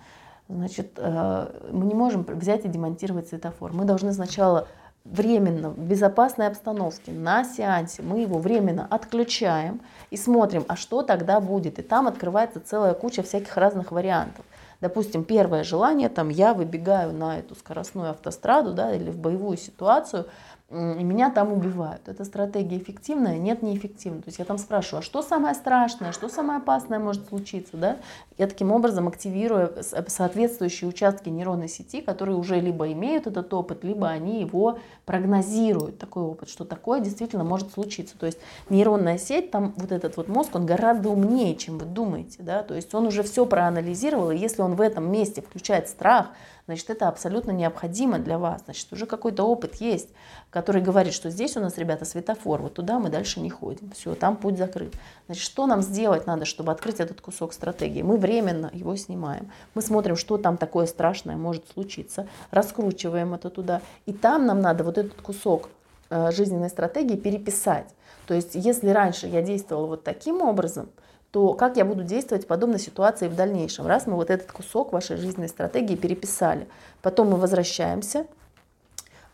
Значит, 0.47 0.91
э, 0.97 1.69
мы 1.71 1.85
не 1.85 1.95
можем 1.95 2.21
взять 2.21 2.65
и 2.65 2.69
демонтировать 2.69 3.29
светофор. 3.29 3.73
Мы 3.73 3.85
должны 3.85 4.13
сначала 4.13 4.67
временно, 5.05 5.71
в 5.71 5.79
безопасной 5.79 6.47
обстановке, 6.47 7.11
на 7.11 7.43
сеансе, 7.43 8.03
мы 8.03 8.19
его 8.19 8.37
временно 8.37 8.85
отключаем 8.89 9.81
и 10.11 10.17
смотрим, 10.17 10.65
а 10.67 10.75
что 10.75 11.01
тогда 11.01 11.39
будет. 11.39 11.79
И 11.79 11.81
там 11.81 12.07
открывается 12.07 12.59
целая 12.59 12.93
куча 12.93 13.23
всяких 13.23 13.57
разных 13.57 13.91
вариантов. 13.91 14.45
Допустим, 14.84 15.23
первое 15.23 15.63
желание, 15.63 16.09
там 16.09 16.27
я 16.27 16.53
выбегаю 16.53 17.13
на 17.13 17.39
эту 17.39 17.55
скоростную 17.55 18.09
автостраду 18.09 18.73
да, 18.73 18.93
или 18.93 19.11
в 19.11 19.17
боевую 19.17 19.55
ситуацию, 19.55 20.25
и 20.74 21.03
меня 21.03 21.30
там 21.30 21.53
убивают. 21.53 22.07
Эта 22.07 22.26
стратегия 22.26 22.78
эффективная? 22.78 23.38
Нет, 23.38 23.61
неэффективная. 23.61 24.21
То 24.21 24.30
есть 24.30 24.39
я 24.39 24.45
там 24.45 24.57
спрашиваю, 24.57 24.99
а 24.99 25.01
что 25.03 25.21
самое 25.21 25.53
страшное, 25.53 26.11
что 26.11 26.30
самое 26.30 26.57
опасное 26.57 26.99
может 26.99 27.28
случиться? 27.30 27.78
Да? 27.78 27.97
Я 28.38 28.47
таким 28.47 28.71
образом 28.71 29.07
активирую 29.07 29.71
соответствующие 30.07 30.89
участки 30.89 31.30
нейронной 31.30 31.69
сети, 31.69 32.01
которые 32.01 32.36
уже 32.36 32.59
либо 32.59 32.91
имеют 32.91 33.28
этот 33.28 33.53
опыт, 33.53 33.84
либо 33.84 34.07
они 34.07 34.41
его 34.41 34.80
прогнозируют, 35.05 35.99
такой 35.99 36.24
опыт, 36.24 36.49
что 36.49 36.65
такое 36.65 36.99
действительно 37.01 37.43
может 37.43 37.71
случиться. 37.71 38.17
То 38.17 38.26
есть 38.26 38.39
нейронная 38.69 39.19
сеть, 39.19 39.51
там 39.51 39.74
вот 39.78 39.91
этот 39.91 40.17
вот 40.17 40.28
мозг, 40.28 40.55
он 40.55 40.65
гораздо 40.65 41.09
умнее, 41.09 41.55
чем 41.55 41.78
вы 41.78 41.86
думаете. 41.86 42.41
Да? 42.41 42.63
То 42.63 42.74
есть 42.74 42.93
он 42.95 43.05
уже 43.05 43.21
все 43.21 43.45
проанализировал, 43.45 44.32
и 44.32 44.38
если 44.38 44.63
он 44.63 44.76
в 44.76 44.82
этом 44.82 45.11
месте 45.11 45.41
включает 45.41 45.88
страх, 45.88 46.30
значит, 46.66 46.89
это 46.89 47.07
абсолютно 47.07 47.51
необходимо 47.51 48.20
для 48.20 48.38
вас. 48.38 48.61
Значит, 48.66 48.91
уже 48.91 49.05
какой-то 49.05 49.43
опыт 49.43 49.76
есть, 49.76 50.09
который 50.49 50.82
говорит, 50.82 51.14
что 51.14 51.30
здесь 51.30 51.57
у 51.57 51.59
нас, 51.59 51.78
ребята, 51.78 52.05
светофор, 52.05 52.61
вот 52.61 52.76
туда 52.76 52.99
мы 52.99 53.09
дальше 53.09 53.39
не 53.39 53.49
ходим. 53.49 53.91
Все, 53.91 54.16
там 54.16 54.36
путь 54.36 54.57
закрыт. 54.57 54.93
Значит, 55.26 55.43
что 55.43 55.66
нам 55.68 55.82
сделать 55.82 56.28
надо, 56.28 56.45
чтобы 56.45 56.72
открыть 56.72 56.99
этот 56.99 57.22
кусок 57.22 57.53
стратегии? 57.53 58.01
Мы 58.01 58.18
временно 58.18 58.70
его 58.74 58.95
снимаем. 58.95 59.51
Мы 59.74 59.82
смотрим, 59.82 60.16
что 60.16 60.38
там 60.38 60.57
такое 60.57 60.86
страшное 60.86 61.36
может 61.36 61.68
случиться, 61.70 62.28
раскручиваем 62.51 63.34
это 63.34 63.49
туда. 63.49 63.82
И 64.05 64.14
там 64.14 64.45
нам 64.45 64.59
надо 64.61 64.84
вот 64.84 64.97
этот 64.97 65.22
кусок 65.22 65.70
э, 66.09 66.32
жизненной 66.32 66.70
стратегии 66.70 67.16
переписать. 67.16 67.88
То 68.28 68.34
есть, 68.34 68.55
если 68.55 68.89
раньше 68.89 69.28
я 69.28 69.41
действовала 69.41 69.88
вот 69.88 70.03
таким 70.03 70.41
образом, 70.41 70.89
то 71.34 71.55
как 71.55 71.77
я 71.77 71.84
буду 71.84 72.03
действовать 72.03 72.43
в 72.43 72.47
подобной 72.47 72.77
ситуации 72.77 73.27
в 73.27 73.36
дальнейшем? 73.36 73.88
Раз 73.88 74.05
мы 74.05 74.13
вот 74.13 74.29
этот 74.29 74.51
кусок 74.51 74.93
вашей 74.93 75.17
жизненной 75.17 75.49
стратегии 75.49 75.95
переписали, 75.95 76.67
потом 77.01 77.31
мы 77.31 77.38
возвращаемся, 77.38 78.27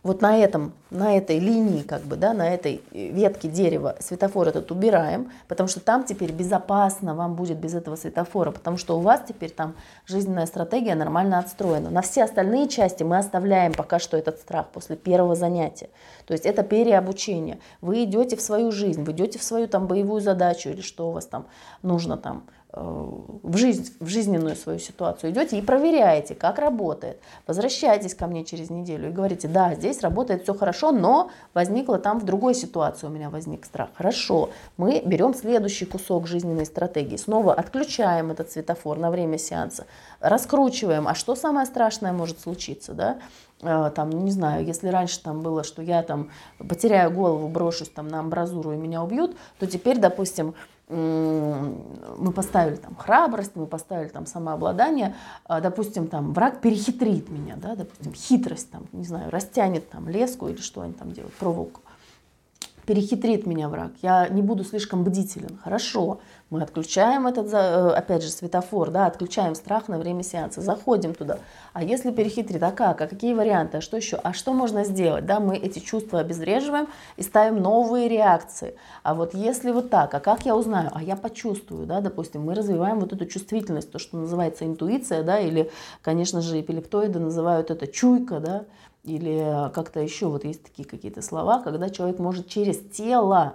вот 0.02 0.22
на 0.22 0.38
этом, 0.38 0.72
на 0.90 1.16
этой 1.16 1.38
линии, 1.38 1.82
как 1.82 2.02
бы, 2.02 2.16
да, 2.16 2.32
на 2.32 2.48
этой 2.48 2.82
ветке 2.90 3.48
дерева 3.48 3.96
светофор 4.00 4.48
этот 4.48 4.70
убираем, 4.70 5.30
потому 5.46 5.68
что 5.68 5.80
там 5.80 6.04
теперь 6.04 6.32
безопасно 6.32 7.14
вам 7.14 7.34
будет 7.34 7.58
без 7.58 7.74
этого 7.74 7.96
светофора, 7.96 8.50
потому 8.50 8.78
что 8.78 8.98
у 8.98 9.00
вас 9.00 9.22
теперь 9.26 9.50
там 9.50 9.74
жизненная 10.06 10.46
стратегия 10.46 10.94
нормально 10.94 11.38
отстроена. 11.38 11.90
На 11.90 12.00
все 12.00 12.24
остальные 12.24 12.68
части 12.68 13.02
мы 13.02 13.18
оставляем 13.18 13.74
пока 13.74 13.98
что 13.98 14.16
этот 14.16 14.38
страх 14.38 14.68
после 14.72 14.96
первого 14.96 15.34
занятия. 15.34 15.90
То 16.26 16.32
есть 16.32 16.46
это 16.46 16.62
переобучение. 16.62 17.58
Вы 17.82 18.04
идете 18.04 18.36
в 18.36 18.40
свою 18.40 18.72
жизнь, 18.72 19.02
вы 19.04 19.12
идете 19.12 19.38
в 19.38 19.42
свою 19.42 19.68
там 19.68 19.86
боевую 19.86 20.20
задачу 20.20 20.70
или 20.70 20.80
что 20.80 21.10
у 21.10 21.12
вас 21.12 21.26
там 21.26 21.46
нужно 21.82 22.16
там 22.16 22.44
в, 22.72 23.56
жизнь, 23.56 23.92
в 23.98 24.06
жизненную 24.06 24.54
свою 24.54 24.78
ситуацию 24.78 25.32
идете 25.32 25.58
и 25.58 25.62
проверяете, 25.62 26.34
как 26.34 26.58
работает. 26.58 27.18
Возвращайтесь 27.46 28.14
ко 28.14 28.26
мне 28.26 28.44
через 28.44 28.70
неделю 28.70 29.08
и 29.08 29.12
говорите, 29.12 29.48
да, 29.48 29.74
здесь 29.74 30.00
работает 30.02 30.44
все 30.44 30.54
хорошо, 30.54 30.92
но 30.92 31.30
возникла 31.52 31.98
там 31.98 32.20
в 32.20 32.24
другой 32.24 32.54
ситуации 32.54 33.06
у 33.06 33.10
меня 33.10 33.28
возник 33.28 33.64
страх. 33.64 33.90
Хорошо, 33.94 34.50
мы 34.76 35.02
берем 35.04 35.34
следующий 35.34 35.84
кусок 35.84 36.28
жизненной 36.28 36.66
стратегии, 36.66 37.16
снова 37.16 37.54
отключаем 37.54 38.30
этот 38.30 38.52
светофор 38.52 38.98
на 38.98 39.10
время 39.10 39.38
сеанса, 39.38 39.86
раскручиваем, 40.20 41.08
а 41.08 41.14
что 41.14 41.34
самое 41.34 41.66
страшное 41.66 42.12
может 42.12 42.40
случиться, 42.40 42.92
да? 42.92 43.18
Э, 43.62 43.90
там, 43.94 44.10
не 44.10 44.30
знаю, 44.30 44.64
если 44.64 44.88
раньше 44.88 45.20
там 45.20 45.40
было, 45.40 45.64
что 45.64 45.82
я 45.82 46.02
там 46.02 46.30
потеряю 46.58 47.10
голову, 47.10 47.48
брошусь 47.48 47.88
там 47.88 48.08
на 48.08 48.20
амбразуру 48.20 48.72
и 48.72 48.76
меня 48.76 49.02
убьют, 49.02 49.36
то 49.58 49.66
теперь, 49.66 49.98
допустим, 49.98 50.54
мы 50.90 52.32
поставили 52.32 52.76
там 52.76 52.96
храбрость, 52.96 53.52
мы 53.54 53.66
поставили 53.66 54.08
там 54.08 54.26
самообладание, 54.26 55.14
а, 55.44 55.60
допустим, 55.60 56.08
там 56.08 56.32
враг 56.32 56.60
перехитрит 56.60 57.28
меня, 57.30 57.54
да, 57.56 57.76
допустим, 57.76 58.12
хитрость, 58.12 58.70
там, 58.70 58.86
не 58.92 59.04
знаю, 59.04 59.30
растянет 59.30 59.88
там 59.88 60.08
леску 60.08 60.48
или 60.48 60.60
что 60.60 60.80
они 60.80 60.92
там 60.92 61.12
делают, 61.12 61.34
проволоку. 61.34 61.80
Перехитрит 62.90 63.46
меня 63.46 63.68
враг, 63.68 63.92
я 64.02 64.26
не 64.28 64.42
буду 64.42 64.64
слишком 64.64 65.04
бдителен. 65.04 65.60
Хорошо, 65.62 66.18
мы 66.50 66.60
отключаем 66.60 67.28
этот, 67.28 67.52
э, 67.52 67.90
опять 67.92 68.24
же, 68.24 68.30
светофор, 68.30 68.90
да, 68.90 69.06
отключаем 69.06 69.54
страх 69.54 69.86
на 69.86 69.96
время 69.96 70.24
сеанса, 70.24 70.60
заходим 70.60 71.14
туда. 71.14 71.38
А 71.72 71.84
если 71.84 72.10
перехитрит, 72.10 72.60
а 72.60 72.72
как, 72.72 73.00
а 73.00 73.06
какие 73.06 73.32
варианты, 73.32 73.76
а 73.76 73.80
что 73.80 73.96
еще, 73.96 74.16
а 74.16 74.32
что 74.32 74.52
можно 74.52 74.82
сделать? 74.82 75.24
Да, 75.24 75.38
мы 75.38 75.56
эти 75.56 75.78
чувства 75.78 76.18
обезвреживаем 76.18 76.88
и 77.16 77.22
ставим 77.22 77.62
новые 77.62 78.08
реакции. 78.08 78.74
А 79.04 79.14
вот 79.14 79.34
если 79.34 79.70
вот 79.70 79.88
так, 79.88 80.12
а 80.12 80.18
как 80.18 80.44
я 80.44 80.56
узнаю? 80.56 80.90
А 80.92 81.00
я 81.00 81.14
почувствую, 81.14 81.86
да, 81.86 82.00
допустим, 82.00 82.42
мы 82.42 82.56
развиваем 82.56 82.98
вот 82.98 83.12
эту 83.12 83.24
чувствительность, 83.24 83.92
то, 83.92 84.00
что 84.00 84.16
называется 84.16 84.66
интуиция, 84.66 85.22
да, 85.22 85.38
или, 85.38 85.70
конечно 86.02 86.40
же, 86.40 86.60
эпилептоиды 86.60 87.20
называют 87.20 87.70
это 87.70 87.86
чуйка, 87.86 88.40
да, 88.40 88.64
или 89.04 89.70
как-то 89.72 90.00
еще 90.00 90.26
вот 90.26 90.44
есть 90.44 90.62
такие 90.62 90.86
какие-то 90.86 91.22
слова, 91.22 91.62
когда 91.62 91.90
человек 91.90 92.18
может 92.18 92.48
через 92.48 92.78
тело 92.90 93.54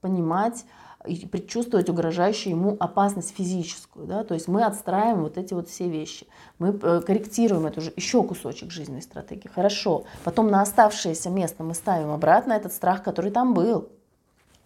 понимать, 0.00 0.64
и 1.06 1.26
предчувствовать 1.26 1.88
угрожающую 1.88 2.52
ему 2.52 2.76
опасность 2.80 3.34
физическую. 3.34 4.06
Да? 4.06 4.24
То 4.24 4.34
есть 4.34 4.48
мы 4.48 4.64
отстраиваем 4.64 5.22
вот 5.22 5.38
эти 5.38 5.54
вот 5.54 5.68
все 5.68 5.88
вещи. 5.88 6.26
Мы 6.58 6.78
э, 6.82 7.00
корректируем 7.00 7.66
это 7.66 7.80
уже 7.80 7.92
еще 7.96 8.22
кусочек 8.22 8.70
жизненной 8.70 9.02
стратегии. 9.02 9.48
Хорошо. 9.48 10.04
Потом 10.24 10.50
на 10.50 10.62
оставшееся 10.62 11.30
место 11.30 11.62
мы 11.62 11.74
ставим 11.74 12.10
обратно 12.10 12.52
этот 12.52 12.72
страх, 12.72 13.02
который 13.02 13.30
там 13.30 13.54
был. 13.54 13.88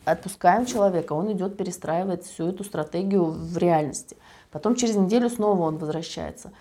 Отпускаем 0.04 0.64
человека, 0.64 1.12
он 1.12 1.30
идет 1.32 1.56
перестраивать 1.56 2.24
всю 2.24 2.48
эту 2.48 2.64
стратегию 2.64 3.24
в 3.24 3.58
реальности. 3.58 4.16
Потом 4.50 4.74
через 4.74 4.96
неделю 4.96 5.28
снова 5.28 5.62
он 5.62 5.76
возвращается. 5.76 6.52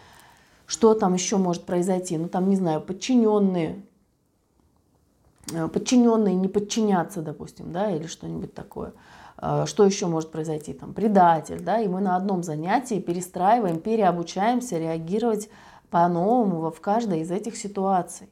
Что 0.69 0.93
там 0.93 1.15
еще 1.15 1.37
может 1.37 1.65
произойти? 1.65 2.15
Ну 2.15 2.29
там, 2.29 2.47
не 2.47 2.55
знаю, 2.55 2.79
подчиненные, 2.79 3.81
э, 5.51 5.67
подчиненные 5.67 6.35
не 6.35 6.47
подчинятся, 6.47 7.23
допустим, 7.23 7.71
да, 7.71 7.89
или 7.89 8.05
что-нибудь 8.05 8.53
такое. 8.53 8.93
Э, 9.41 9.65
что 9.65 9.83
еще 9.83 10.05
может 10.05 10.31
произойти, 10.31 10.73
там, 10.73 10.93
предатель, 10.93 11.59
да, 11.59 11.79
и 11.79 11.87
мы 11.87 12.01
на 12.01 12.15
одном 12.15 12.43
занятии 12.43 12.99
перестраиваем, 12.99 13.79
переобучаемся 13.79 14.77
реагировать 14.77 15.49
по-новому 15.89 16.69
в 16.69 16.79
каждой 16.81 17.21
из 17.21 17.31
этих 17.31 17.57
ситуаций. 17.57 18.29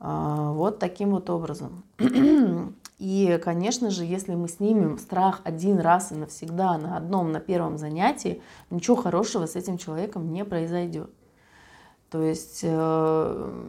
Э, 0.00 0.50
вот 0.52 0.80
таким 0.80 1.12
вот 1.12 1.30
образом. 1.30 1.84
И, 2.98 3.40
конечно 3.44 3.90
же, 3.90 4.04
если 4.04 4.34
мы 4.34 4.48
снимем 4.48 4.98
страх 4.98 5.40
один 5.44 5.78
раз 5.78 6.10
и 6.10 6.16
навсегда 6.16 6.76
на 6.78 6.96
одном, 6.96 7.30
на 7.30 7.38
первом 7.38 7.78
занятии, 7.78 8.42
ничего 8.70 8.96
хорошего 8.96 9.46
с 9.46 9.54
этим 9.54 9.78
человеком 9.78 10.32
не 10.32 10.44
произойдет. 10.44 11.08
То 12.10 12.22
есть 12.22 12.60
э, 12.62 13.62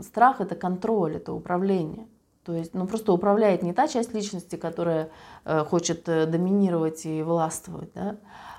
страх 0.00 0.40
это 0.40 0.54
контроль, 0.54 1.16
это 1.16 1.32
управление. 1.32 2.06
То 2.44 2.54
есть, 2.54 2.72
ну, 2.72 2.86
просто 2.86 3.12
управляет 3.12 3.62
не 3.62 3.72
та 3.72 3.88
часть 3.88 4.14
личности, 4.14 4.56
которая 4.56 5.10
э, 5.44 5.64
хочет 5.64 6.08
э, 6.08 6.26
доминировать 6.26 7.04
и 7.04 7.22
властвовать, 7.22 7.90
да, 7.94 8.16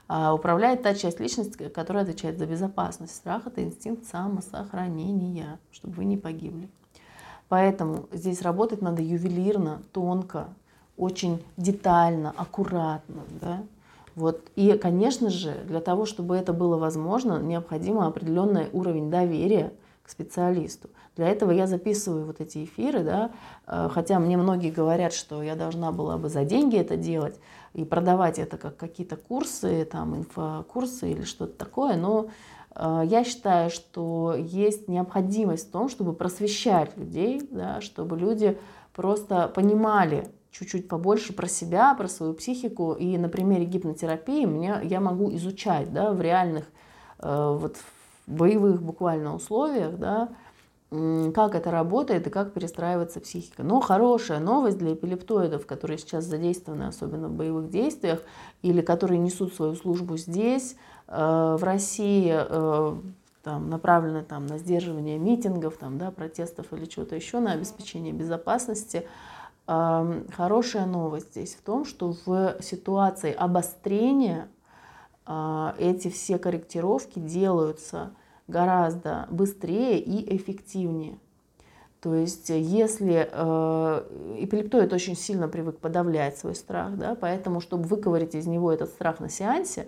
а 0.08 0.34
управляет 0.34 0.84
та 0.84 0.94
часть 0.94 1.20
личности, 1.20 1.70
которая 1.70 2.04
отвечает 2.04 2.38
за 2.38 2.46
безопасность. 2.46 3.16
Страх– 3.16 3.44
это 3.48 3.64
инстинкт 3.64 4.06
самосохранения, 4.06 5.60
чтобы 5.72 5.96
вы 5.96 6.06
не 6.06 6.18
погибли. 6.18 6.70
Поэтому 7.48 8.08
здесь 8.12 8.42
работать 8.42 8.82
надо 8.82 9.02
ювелирно, 9.02 9.82
тонко, 9.94 10.50
очень 10.98 11.44
детально, 11.58 12.34
аккуратно. 12.38 13.24
Да? 13.42 13.64
Вот. 14.16 14.50
И, 14.56 14.74
конечно 14.74 15.30
же, 15.30 15.56
для 15.66 15.80
того, 15.80 16.06
чтобы 16.06 16.36
это 16.36 16.54
было 16.54 16.78
возможно, 16.78 17.40
необходимо 17.42 18.08
определенный 18.08 18.68
уровень 18.74 19.10
доверия 19.10 19.74
к 20.04 20.10
специалисту. 20.10 20.90
Для 21.16 21.28
этого 21.28 21.52
я 21.52 21.68
записываю 21.68 22.26
вот 22.26 22.42
эти 22.42 22.64
эфиры, 22.64 23.04
да, 23.04 23.32
э, 23.68 23.90
хотя 23.92 24.20
мне 24.20 24.38
многие 24.38 24.72
говорят, 24.72 25.14
что 25.14 25.44
я 25.44 25.56
должна 25.56 25.92
была 25.92 26.18
бы 26.18 26.30
за 26.30 26.44
деньги 26.46 26.78
это 26.78 26.98
делать 26.98 27.40
и 27.74 27.84
продавать 27.84 28.40
это 28.40 28.58
как 28.58 28.78
какие-то 28.78 29.18
курсы, 29.18 29.86
там, 29.86 30.16
инфокурсы 30.16 31.12
или 31.12 31.24
что-то 31.24 31.54
такое, 31.54 31.96
но 31.96 32.28
э, 32.76 33.04
я 33.06 33.24
считаю, 33.24 33.70
что 33.70 34.36
есть 34.38 34.88
необходимость 34.88 35.70
в 35.70 35.72
том, 35.72 35.90
чтобы 35.90 36.14
просвещать 36.14 36.98
людей, 36.98 37.42
да, 37.52 37.82
чтобы 37.82 38.18
люди 38.18 38.58
просто 38.94 39.48
понимали 39.54 40.28
чуть-чуть 40.52 40.88
побольше 40.88 41.34
про 41.34 41.48
себя, 41.48 41.94
про 41.96 42.08
свою 42.08 42.34
психику. 42.34 42.94
И 42.94 43.18
на 43.18 43.30
примере 43.30 43.66
гипнотерапии 43.66 44.46
мне, 44.46 44.80
я 44.84 45.00
могу 45.00 45.34
изучать 45.36 45.92
да, 45.94 46.12
в 46.12 46.22
реальных, 46.22 46.66
э, 47.20 47.58
вот 47.60 47.78
боевых 48.28 48.82
буквально 48.82 49.36
условиях, 49.36 49.98
да, 49.98 50.30
как 51.34 51.56
это 51.56 51.72
работает 51.72 52.28
и 52.28 52.30
как 52.30 52.52
перестраивается 52.52 53.22
психика. 53.22 53.64
Но 53.64 53.80
хорошая 53.80 54.40
новость 54.40 54.78
для 54.78 54.94
эпилептоидов, 54.94 55.66
которые 55.66 55.98
сейчас 55.98 56.26
задействованы, 56.26 56.84
особенно 56.84 57.30
в 57.30 57.34
боевых 57.34 57.70
действиях, 57.70 58.22
или 58.62 58.82
которые 58.82 59.18
несут 59.18 59.54
свою 59.54 59.76
службу 59.76 60.18
здесь, 60.18 60.76
э, 61.08 61.58
в 61.58 61.64
России, 61.64 62.34
э, 62.34 62.96
там, 63.42 63.70
направлены 63.70 64.24
там, 64.24 64.46
на 64.48 64.58
сдерживание 64.58 65.18
митингов, 65.18 65.78
там, 65.78 65.98
да, 65.98 66.12
протестов 66.12 66.74
или 66.74 66.86
чего-то 66.86 67.16
еще, 67.16 67.40
на 67.40 67.54
обеспечение 67.54 68.14
безопасности. 68.14 69.08
Хорошая 70.36 70.86
новость 70.86 71.32
здесь 71.32 71.56
в 71.56 71.62
том, 71.62 71.86
что 71.86 72.14
в 72.26 72.58
ситуации 72.62 73.32
обострения 73.32 74.50
э, 75.26 75.72
эти 75.78 76.10
все 76.10 76.38
корректировки 76.38 77.20
делаются 77.20 78.12
гораздо 78.50 79.28
быстрее 79.30 80.00
и 80.00 80.36
эффективнее. 80.36 81.20
То 82.02 82.16
есть 82.16 82.50
если 82.50 83.30
э, 83.32 84.04
эпилептоид 84.40 84.92
очень 84.92 85.16
сильно 85.16 85.48
привык 85.48 85.78
подавлять 85.78 86.38
свой 86.38 86.56
страх, 86.56 86.98
да, 86.98 87.16
поэтому, 87.16 87.62
чтобы 87.62 87.84
выковырить 87.84 88.36
из 88.36 88.48
него 88.48 88.74
этот 88.74 88.90
страх 88.90 89.22
на 89.22 89.30
сеансе, 89.30 89.88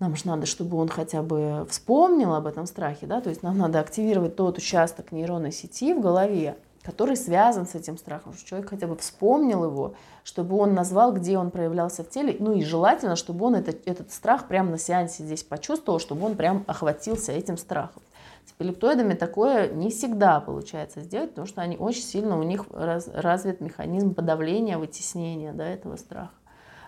нам 0.00 0.16
же 0.16 0.26
надо, 0.26 0.46
чтобы 0.46 0.78
он 0.78 0.88
хотя 0.88 1.22
бы 1.22 1.66
вспомнил 1.68 2.34
об 2.34 2.46
этом 2.46 2.66
страхе, 2.66 3.06
да, 3.06 3.20
то 3.20 3.28
есть 3.28 3.44
нам 3.44 3.56
надо 3.56 3.78
активировать 3.78 4.34
тот 4.34 4.58
участок 4.58 5.12
нейронной 5.12 5.52
сети 5.52 5.92
в 5.92 6.00
голове, 6.00 6.56
который 6.82 7.16
связан 7.16 7.66
с 7.66 7.74
этим 7.74 7.98
страхом, 7.98 8.32
чтобы 8.32 8.48
человек 8.48 8.70
хотя 8.70 8.86
бы 8.86 8.96
вспомнил 8.96 9.64
его, 9.64 9.94
чтобы 10.24 10.56
он 10.56 10.74
назвал, 10.74 11.12
где 11.12 11.36
он 11.36 11.50
проявлялся 11.50 12.02
в 12.02 12.08
теле, 12.08 12.36
ну 12.38 12.52
и 12.52 12.62
желательно, 12.62 13.16
чтобы 13.16 13.44
он 13.46 13.54
этот, 13.54 13.86
этот 13.86 14.10
страх 14.12 14.48
прямо 14.48 14.70
на 14.70 14.78
сеансе 14.78 15.24
здесь 15.24 15.42
почувствовал, 15.42 15.98
чтобы 15.98 16.24
он 16.24 16.36
прям 16.36 16.64
охватился 16.66 17.32
этим 17.32 17.58
страхом. 17.58 18.02
С 18.46 18.52
эпилептоидами 18.52 19.14
такое 19.14 19.68
не 19.68 19.90
всегда 19.90 20.40
получается 20.40 21.02
сделать, 21.02 21.30
потому 21.30 21.46
что 21.46 21.60
они 21.60 21.76
очень 21.76 22.02
сильно, 22.02 22.38
у 22.38 22.42
них 22.42 22.64
раз, 22.72 23.08
развит 23.12 23.60
механизм 23.60 24.14
подавления, 24.14 24.78
вытеснения 24.78 25.52
да, 25.52 25.66
этого 25.66 25.96
страха. 25.96 26.32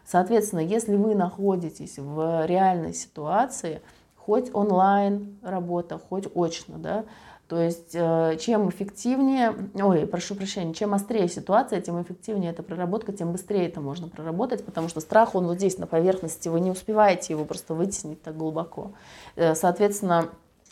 Соответственно, 0.05 0.61
если 0.61 0.97
вы 0.97 1.15
находитесь 1.15 1.99
в 1.99 2.47
реальной 2.47 2.95
ситуации, 2.95 3.83
хоть 4.17 4.55
онлайн 4.55 5.39
работа, 5.43 5.99
хоть 5.99 6.27
очно, 6.35 6.79
да, 6.79 7.05
То 7.53 7.61
есть 7.61 7.91
э, 7.93 8.39
чем 8.41 8.71
эффективнее, 8.71 9.55
ой, 9.75 10.07
прошу 10.07 10.35
прощения, 10.35 10.73
чем 10.73 10.95
острее 10.95 11.29
ситуация, 11.29 11.83
тем 11.83 12.01
эффективнее 12.01 12.51
эта 12.51 12.63
проработка, 12.63 13.13
тем 13.13 13.31
быстрее 13.33 13.69
это 13.69 13.83
можно 13.83 14.09
проработать, 14.09 14.65
потому 14.65 14.89
что 14.89 15.01
страх, 15.01 15.35
он 15.35 15.47
вот 15.47 15.59
здесь 15.59 15.77
на 15.77 15.87
поверхности, 15.87 16.49
вы 16.49 16.61
не 16.61 16.71
успеваете 16.71 17.35
его 17.35 17.45
просто 17.45 17.75
вытеснить 17.75 18.23
так 18.23 18.39
глубоко. 18.39 18.93
Э, 19.37 19.55
соответственно, 19.55 20.31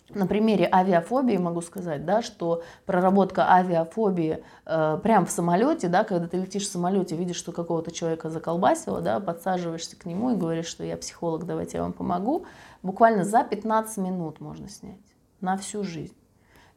на 0.09 0.27
примере 0.27 0.67
авиафобии 0.73 1.37
могу 1.37 1.61
сказать, 1.61 2.07
да, 2.07 2.23
что 2.23 2.63
проработка 2.87 3.53
авиафобии 3.53 4.43
э, 4.65 5.01
прямо 5.03 5.27
в 5.27 5.31
самолете, 5.31 5.89
да, 5.89 6.05
когда 6.05 6.29
ты 6.29 6.39
летишь 6.39 6.67
в 6.67 6.73
самолете, 6.73 7.15
видишь, 7.15 7.37
что 7.37 7.53
какого-то 7.53 7.91
человека 7.91 8.31
заколбасило, 8.31 9.03
да, 9.03 9.21
подсаживаешься 9.21 9.97
к 9.97 10.07
нему 10.07 10.31
и 10.31 10.35
говоришь, 10.35 10.69
что 10.69 10.83
я 10.83 10.97
психолог, 10.97 11.45
давайте 11.45 11.77
я 11.77 11.83
вам 11.83 11.93
помогу, 11.93 12.47
буквально 12.83 13.25
за 13.25 13.45
15 13.45 13.99
минут 13.99 14.41
можно 14.41 14.67
снять 14.71 14.97
на 15.43 15.59
всю 15.59 15.85
жизнь 15.85 16.15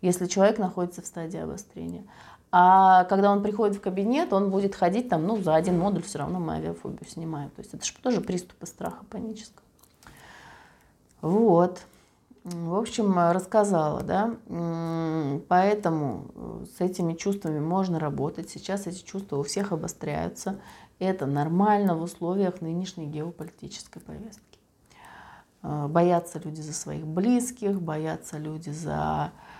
если 0.03 0.27
человек 0.27 0.59
находится 0.59 1.01
в 1.01 1.05
стадии 1.05 1.39
обострения. 1.39 2.03
А 2.51 3.05
когда 3.05 3.31
он 3.31 3.41
приходит 3.41 3.77
в 3.77 3.81
кабинет, 3.81 4.33
он 4.33 4.51
будет 4.51 4.75
ходить 4.75 5.09
там, 5.09 5.25
ну, 5.25 5.41
за 5.41 5.55
один 5.55 5.79
модуль 5.79 6.03
все 6.03 6.19
равно 6.19 6.39
мы 6.39 6.55
авиафобию 6.55 7.09
снимаем. 7.09 7.49
То 7.51 7.61
есть 7.61 7.73
это 7.73 7.83
же 7.83 7.93
тоже 8.03 8.21
приступы 8.21 8.67
страха 8.67 9.03
панического. 9.09 9.63
Вот. 11.21 11.81
В 12.43 12.75
общем, 12.75 13.17
рассказала, 13.17 14.03
да. 14.03 14.35
Поэтому 15.47 16.25
с 16.77 16.81
этими 16.81 17.13
чувствами 17.13 17.59
можно 17.59 17.97
работать. 17.97 18.49
Сейчас 18.49 18.85
эти 18.87 19.03
чувства 19.03 19.37
у 19.37 19.43
всех 19.43 19.71
обостряются. 19.71 20.59
Это 20.99 21.25
нормально 21.25 21.95
в 21.95 22.03
условиях 22.03 22.59
нынешней 22.59 23.05
геополитической 23.05 24.01
повестки. 24.01 24.59
Боятся 25.61 26.39
люди 26.39 26.59
за 26.59 26.73
своих 26.73 27.07
близких, 27.07 27.81
боятся 27.81 28.37
люди 28.37 28.69
за 28.69 29.31
Э, 29.31 29.52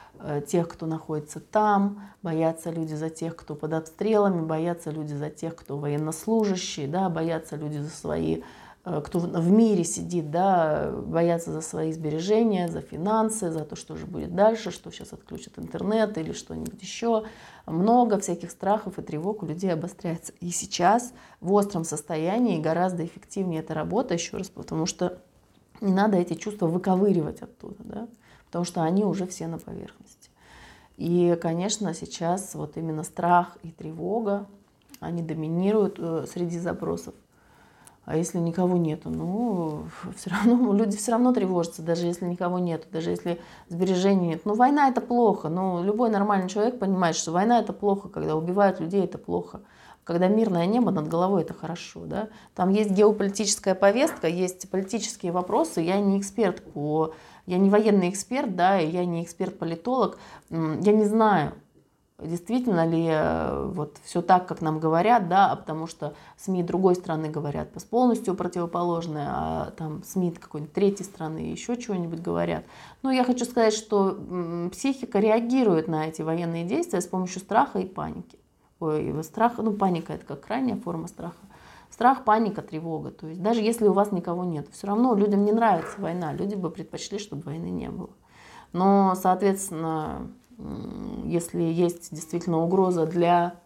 тех, 0.47 0.67
кто 0.67 0.85
находится 0.85 1.39
там, 1.39 2.01
боятся 2.21 2.69
люди 2.69 2.93
за 2.93 3.09
тех, 3.09 3.35
кто 3.35 3.55
под 3.55 3.73
обстрелами, 3.73 4.41
боятся 4.45 4.91
люди 4.91 5.13
за 5.13 5.29
тех, 5.29 5.55
кто 5.55 5.77
военнослужащие, 5.77 6.87
да, 6.87 7.09
боятся 7.09 7.55
люди 7.55 7.79
за 7.79 7.89
свои, 7.89 8.41
э, 8.85 9.01
кто 9.03 9.19
в 9.19 9.51
мире 9.51 9.83
сидит, 9.83 10.31
да, 10.31 10.91
боятся 10.91 11.51
за 11.51 11.61
свои 11.61 11.91
сбережения, 11.91 12.69
за 12.69 12.81
финансы, 12.81 13.51
за 13.51 13.65
то, 13.65 13.75
что 13.75 13.97
же 13.97 14.05
будет 14.05 14.33
дальше, 14.33 14.71
что 14.71 14.91
сейчас 14.91 15.11
отключат 15.13 15.59
интернет 15.59 16.17
или 16.17 16.31
что-нибудь 16.31 16.81
еще. 16.81 17.23
Много 17.65 18.19
всяких 18.19 18.51
страхов 18.51 18.99
и 18.99 19.01
тревог 19.01 19.43
у 19.43 19.45
людей 19.45 19.73
обостряется. 19.73 20.31
И 20.39 20.51
сейчас 20.51 21.11
в 21.41 21.51
остром 21.51 21.83
состоянии 21.83 22.61
гораздо 22.61 23.03
эффективнее 23.03 23.61
эта 23.61 23.73
работа, 23.73 24.13
еще 24.13 24.37
раз, 24.37 24.47
потому 24.47 24.85
что 24.85 25.19
не 25.81 25.91
надо 25.91 26.17
эти 26.17 26.35
чувства 26.35 26.67
выковыривать 26.67 27.41
оттуда, 27.41 27.77
да 27.79 28.07
потому 28.53 28.65
что 28.65 28.83
они 28.83 29.03
уже 29.03 29.25
все 29.25 29.47
на 29.47 29.57
поверхности. 29.57 30.02
И, 30.97 31.37
конечно, 31.41 31.93
сейчас 31.93 32.53
вот 32.55 32.77
именно 32.77 33.03
страх 33.03 33.57
и 33.63 33.71
тревога, 33.71 34.47
они 34.99 35.21
доминируют 35.21 35.97
э, 35.99 36.25
среди 36.31 36.59
запросов. 36.59 37.13
А 38.05 38.17
если 38.17 38.37
никого 38.37 38.77
нету, 38.77 39.09
ну, 39.09 39.85
все 40.15 40.29
равно, 40.29 40.73
люди 40.77 40.97
все 40.97 41.11
равно 41.11 41.33
тревожатся, 41.33 41.81
даже 41.81 42.05
если 42.05 42.25
никого 42.25 42.59
нету, 42.59 42.87
даже 42.91 43.11
если 43.11 43.39
сбережений 43.69 44.27
нет. 44.27 44.41
Ну, 44.45 44.55
война 44.55 44.89
это 44.89 45.01
плохо, 45.01 45.49
ну, 45.49 45.83
любой 45.83 46.09
нормальный 46.09 46.49
человек 46.49 46.79
понимает, 46.79 47.15
что 47.15 47.31
война 47.31 47.59
это 47.59 47.73
плохо, 47.73 48.09
когда 48.09 48.35
убивают 48.35 48.79
людей 48.79 49.03
это 49.03 49.17
плохо. 49.17 49.61
Когда 50.03 50.27
мирное 50.27 50.65
небо 50.65 50.91
над 50.91 51.07
головой 51.07 51.43
это 51.43 51.53
хорошо, 51.53 52.01
да. 52.05 52.27
Там 52.55 52.71
есть 52.71 52.91
геополитическая 52.91 53.73
повестка, 53.73 54.27
есть 54.27 54.69
политические 54.69 55.31
вопросы. 55.31 55.79
Я 55.79 55.97
не 56.01 56.19
эксперт 56.19 56.61
по 56.61 57.13
я 57.45 57.57
не 57.57 57.69
военный 57.69 58.09
эксперт, 58.09 58.55
да, 58.55 58.77
я 58.77 59.05
не 59.05 59.23
эксперт-политолог. 59.23 60.17
Я 60.49 60.91
не 60.93 61.05
знаю, 61.05 61.53
действительно 62.19 62.85
ли 62.85 63.07
э, 63.09 63.65
вот 63.73 63.97
все 64.03 64.21
так, 64.21 64.47
как 64.47 64.61
нам 64.61 64.79
говорят, 64.79 65.27
да, 65.27 65.51
а 65.51 65.55
потому 65.55 65.87
что 65.87 66.13
СМИ 66.37 66.63
другой 66.63 66.95
страны 66.95 67.29
говорят 67.29 67.69
полностью 67.89 68.35
противоположное, 68.35 69.27
а 69.29 69.71
там 69.77 70.03
СМИ 70.03 70.31
какой-нибудь 70.31 70.73
третьей 70.73 71.05
страны 71.05 71.39
еще 71.39 71.77
чего-нибудь 71.77 72.21
говорят. 72.21 72.65
Но 73.01 73.11
я 73.11 73.23
хочу 73.23 73.45
сказать, 73.45 73.73
что 73.73 74.17
психика 74.71 75.19
реагирует 75.19 75.87
на 75.87 76.07
эти 76.07 76.21
военные 76.21 76.63
действия 76.63 77.01
с 77.01 77.07
помощью 77.07 77.41
страха 77.41 77.79
и 77.79 77.85
паники. 77.85 78.39
Ой, 78.79 79.23
страх, 79.23 79.57
ну 79.57 79.73
паника 79.73 80.13
это 80.13 80.25
как 80.25 80.41
крайняя 80.45 80.77
форма 80.77 81.07
страха. 81.07 81.37
Страх, 81.93 82.23
паника, 82.23 82.63
тревога. 82.63 83.11
То 83.11 83.27
есть 83.27 83.39
даже 83.43 83.61
если 83.61 83.87
у 83.87 83.93
вас 83.93 84.11
никого 84.11 84.43
нет, 84.43 84.67
все 84.71 84.87
равно 84.87 85.13
людям 85.13 85.45
не 85.45 85.51
нравится 85.51 86.01
война. 86.01 86.33
Люди 86.33 86.55
бы 86.55 86.71
предпочли, 86.71 87.19
чтобы 87.19 87.43
войны 87.43 87.67
не 87.67 87.87
было. 87.87 88.09
Но, 88.71 89.13
соответственно, 89.13 90.27
если 91.23 91.61
есть 91.61 92.09
действительно 92.09 92.63
угроза 92.63 93.05
для 93.05 93.57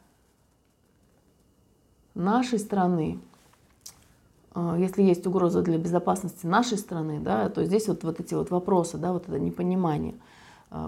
нашей 2.15 2.59
страны, 2.59 3.21
э, 4.55 4.75
если 4.77 5.03
есть 5.03 5.25
угроза 5.25 5.61
для 5.61 5.77
безопасности 5.77 6.45
нашей 6.45 6.77
страны, 6.77 7.21
да, 7.21 7.47
то 7.47 7.63
здесь 7.63 7.87
вот, 7.87 8.03
вот 8.03 8.19
эти 8.19 8.33
вот 8.33 8.51
вопросы, 8.51 8.97
да, 8.97 9.13
вот 9.13 9.29
это 9.29 9.39
непонимание– 9.39 10.15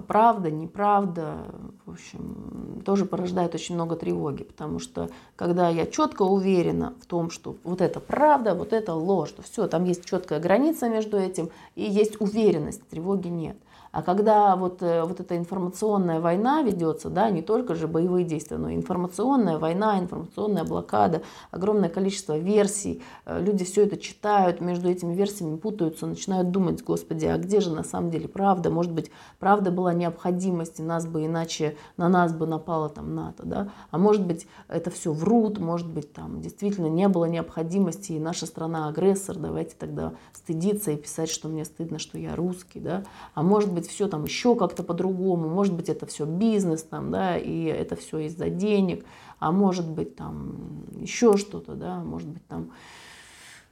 правда, 0.08 0.52
неправда, 0.52 1.38
в 1.86 1.92
общем, 1.92 2.82
тоже 2.86 3.06
порождает 3.06 3.56
очень 3.56 3.76
много 3.76 3.96
тревоги, 3.96 4.44
потому 4.44 4.80
что 4.80 5.10
когда 5.36 5.70
я 5.70 5.86
четко 5.86 6.24
уверена 6.24 6.94
в 7.02 7.06
том, 7.06 7.30
что 7.30 7.56
вот 7.64 7.82
это 7.82 8.00
правда, 8.00 8.56
вот 8.56 8.74
это 8.74 8.94
ложь, 8.94 9.32
то 9.32 9.42
все, 9.42 9.68
там 9.68 9.86
есть 9.86 10.06
четкая 10.06 10.40
граница 10.40 10.90
между 10.90 11.18
этим, 11.18 11.50
и 11.76 11.84
есть 11.84 12.20
уверенность, 12.20 12.88
тревоги 12.90 13.30
нет. 13.30 13.58
А 13.92 14.04
когда 14.04 14.56
вот, 14.56 14.82
э, 14.82 15.04
вот 15.04 15.20
эта 15.20 15.36
информационная 15.38 16.20
война 16.20 16.62
ведется, 16.62 17.10
да, 17.10 17.30
не 17.30 17.42
только 17.42 17.76
же 17.76 17.88
боевые 17.88 18.26
действия, 18.26 18.58
но 18.58 18.70
и 18.70 18.76
информационная 18.76 19.58
война, 19.58 20.00
информационная 20.00 20.64
блокада, 20.64 21.24
огромное 21.52 21.90
количество 21.90 22.38
версий, 22.38 23.02
э, 23.26 23.42
люди 23.42 23.66
все 23.66 23.86
это 23.86 23.98
читают, 23.98 24.62
между 24.62 24.90
этими 24.90 25.14
версиями 25.14 25.58
путаются, 25.58 26.06
начинают 26.06 26.52
думать, 26.52 26.84
господи, 26.84 27.26
а 27.26 27.38
где 27.38 27.62
же 27.62 27.72
на 27.72 27.84
самом 27.84 28.12
деле 28.12 28.28
правда? 28.28 28.70
Может 28.70 28.92
быть, 28.92 29.12
правда 29.40 29.72
была 29.72 29.94
необходимость, 29.94 30.80
и 30.80 30.84
нас 30.84 31.08
бы 31.08 31.26
иначе, 31.26 31.76
на 31.98 32.10
нас 32.10 32.34
бы 32.34 32.46
напало 32.46 32.90
там 32.90 33.16
НАТО, 33.16 33.44
да? 33.46 33.70
А 33.92 33.98
может 33.98 34.26
быть, 34.26 34.48
это 34.68 34.92
все 34.92 35.12
врут, 35.12 35.60
может 35.60 35.88
быть, 35.88 36.14
там 36.14 36.42
действительно 36.42 36.88
не 36.88 37.08
было 37.08 37.26
необходимости, 37.26 38.14
и 38.14 38.20
наша 38.20 38.46
страна 38.46 38.88
агрессор, 38.88 39.38
давайте 39.38 39.76
тогда 39.78 40.14
стыдиться 40.34 40.92
и 40.92 40.98
писать, 40.98 41.30
что 41.30 41.48
мне 41.48 41.66
стыдно, 41.66 41.98
что 41.98 42.18
я 42.18 42.36
русский, 42.36 42.80
да? 42.80 43.04
А 43.34 43.42
может 43.42 43.72
быть, 43.72 43.79
быть, 43.80 43.90
все 43.90 44.08
там 44.08 44.24
еще 44.26 44.56
как-то 44.56 44.84
по-другому, 44.84 45.50
может 45.50 45.74
быть, 45.74 45.90
это 45.90 46.06
все 46.06 46.26
бизнес 46.26 46.84
там, 46.84 47.12
да, 47.12 47.38
и 47.38 47.64
это 47.64 47.96
все 47.96 48.20
из-за 48.20 48.50
денег, 48.50 49.06
а 49.40 49.52
может 49.52 49.90
быть, 49.90 50.16
там 50.16 50.84
еще 50.96 51.38
что-то, 51.38 51.74
да, 51.76 52.04
может 52.04 52.28
быть, 52.28 52.46
там 52.48 52.72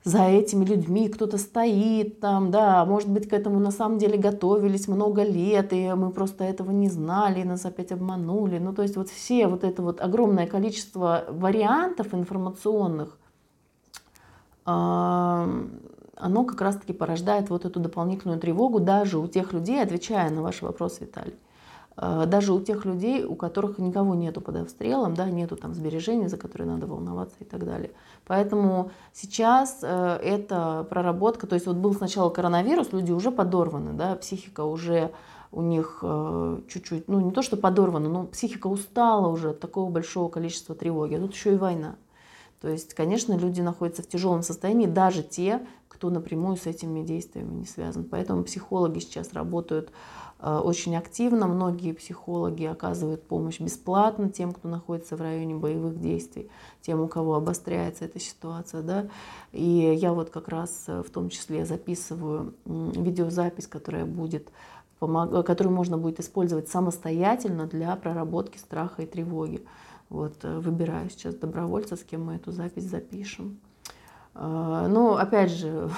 за 0.03 0.24
этими 0.24 0.64
людьми 0.64 1.10
кто-то 1.10 1.38
стоит 1.38 2.22
там, 2.22 2.49
да, 2.49 2.86
может 2.86 3.10
быть, 3.10 3.28
к 3.28 3.34
этому 3.34 3.60
на 3.60 3.72
самом 3.72 3.97
деле 3.97 4.18
готовились 4.18 4.88
много 4.88 5.24
лет, 5.24 5.74
и 5.74 5.93
мы 5.93 6.12
просто 6.12 6.45
этого 6.45 6.72
не 6.72 6.88
знали, 6.88 7.41
и 7.41 7.43
нас 7.43 7.66
опять 7.66 7.91
обманули. 7.91 8.58
Ну, 8.58 8.74
то 8.74 8.84
есть 8.84 8.95
вот 8.95 9.10
все 9.10 9.47
вот 9.47 9.66
это 9.66 9.82
вот 9.82 9.99
огромное 9.99 10.47
количество 10.47 11.26
вариантов 11.30 12.14
информационных, 12.14 13.18
оно 16.20 16.43
как 16.43 16.61
раз-таки 16.61 16.93
порождает 16.93 17.49
вот 17.49 17.65
эту 17.65 17.80
дополнительную 17.80 18.39
тревогу 18.39 18.80
даже 18.80 19.18
у 19.18 19.28
тех 19.28 19.53
людей, 19.53 19.82
отвечая 19.82 20.30
на 20.30 20.41
ваш 20.41 20.61
вопрос, 20.61 20.99
Виталий, 20.99 21.36
э, 21.97 22.26
даже 22.28 22.53
у 22.53 22.61
тех 22.61 22.86
людей, 22.86 23.24
у 23.24 23.36
которых 23.36 23.78
никого 23.78 24.15
нету 24.15 24.41
под 24.41 24.57
обстрелом, 24.57 25.13
да, 25.13 25.30
нету 25.30 25.55
там 25.55 25.74
сбережений, 25.74 26.28
за 26.28 26.38
которые 26.38 26.68
надо 26.68 26.88
волноваться 26.88 27.38
и 27.39 27.45
так 27.45 27.65
далее. 27.65 27.91
Поэтому 28.26 28.91
сейчас 29.13 29.80
э, 29.82 30.20
это 30.24 30.86
проработка, 30.89 31.47
то 31.47 31.55
есть 31.55 31.68
вот 31.68 31.78
был 31.78 31.93
сначала 31.93 32.30
коронавирус, 32.30 32.91
люди 32.91 33.11
уже 33.11 33.32
подорваны, 33.32 33.93
да, 33.93 34.15
психика 34.15 34.63
уже 34.63 35.11
у 35.51 35.61
них 35.61 35.99
э, 36.01 36.59
чуть-чуть, 36.68 37.07
ну 37.07 37.22
не 37.22 37.32
то 37.32 37.41
что 37.41 37.57
подорвана, 37.57 38.09
но 38.09 38.26
психика 38.26 38.68
устала 38.68 39.28
уже 39.28 39.51
от 39.51 39.59
такого 39.59 39.89
большого 39.89 40.30
количества 40.30 40.76
тревоги, 40.76 41.15
а 41.15 41.20
тут 41.20 41.34
еще 41.34 41.53
и 41.53 41.57
война. 41.57 41.95
То 42.61 42.70
есть, 42.70 42.93
конечно, 42.95 43.34
люди 43.34 43.61
находятся 43.61 44.01
в 44.01 44.07
тяжелом 44.07 44.41
состоянии, 44.41 44.88
даже 44.88 45.22
те, 45.22 45.65
кто 45.98 46.12
напрямую 46.12 46.58
с 46.58 46.68
этими 46.68 47.02
действиями 47.02 47.56
не 47.56 47.66
связан. 47.66 48.04
Поэтому 48.04 48.43
психологи 48.43 49.00
сейчас 49.00 49.34
работают 49.34 49.91
э, 50.39 50.60
очень 50.64 50.95
активно. 50.95 51.48
Многие 51.48 51.93
психологи 51.93 52.66
оказывают 52.66 53.24
помощь 53.24 53.60
бесплатно 53.60 54.30
тем, 54.30 54.52
кто 54.52 54.70
находится 54.70 55.16
в 55.16 55.22
районе 55.22 55.56
боевых 55.56 56.00
действий, 56.00 56.52
тем, 56.82 57.02
у 57.02 57.08
кого 57.08 57.34
обостряется 57.34 58.06
эта 58.06 58.20
ситуация. 58.20 58.84
Да? 58.84 59.08
И 59.54 59.98
я 60.00 60.14
вот 60.14 60.30
как 60.30 60.50
раз 60.50 60.84
э, 60.86 61.02
в 61.02 61.10
том 61.10 61.30
числе 61.30 61.66
записываю 61.66 62.54
видеозапись, 62.66 63.68
которая 63.68 64.06
будет 64.06 64.52
которую 65.00 65.76
можно 65.76 65.95
будет 65.95 66.20
использовать 66.20 66.70
самостоятельно 66.70 67.68
для 67.68 67.95
проработки 67.95 68.58
страха 68.58 69.04
и 69.04 69.06
тревоги. 69.06 69.64
Вот, 70.10 70.34
э, 70.43 70.60
выбираю 70.60 71.10
сейчас 71.12 71.36
добровольца, 71.36 71.95
с 71.95 72.04
кем 72.04 72.26
мы 72.26 72.36
эту 72.36 72.52
запись 72.52 72.86
запишем. 72.86 73.60
А, 74.40 74.88
ну, 74.88 75.16
опять 75.16 75.50
же, 75.50 75.90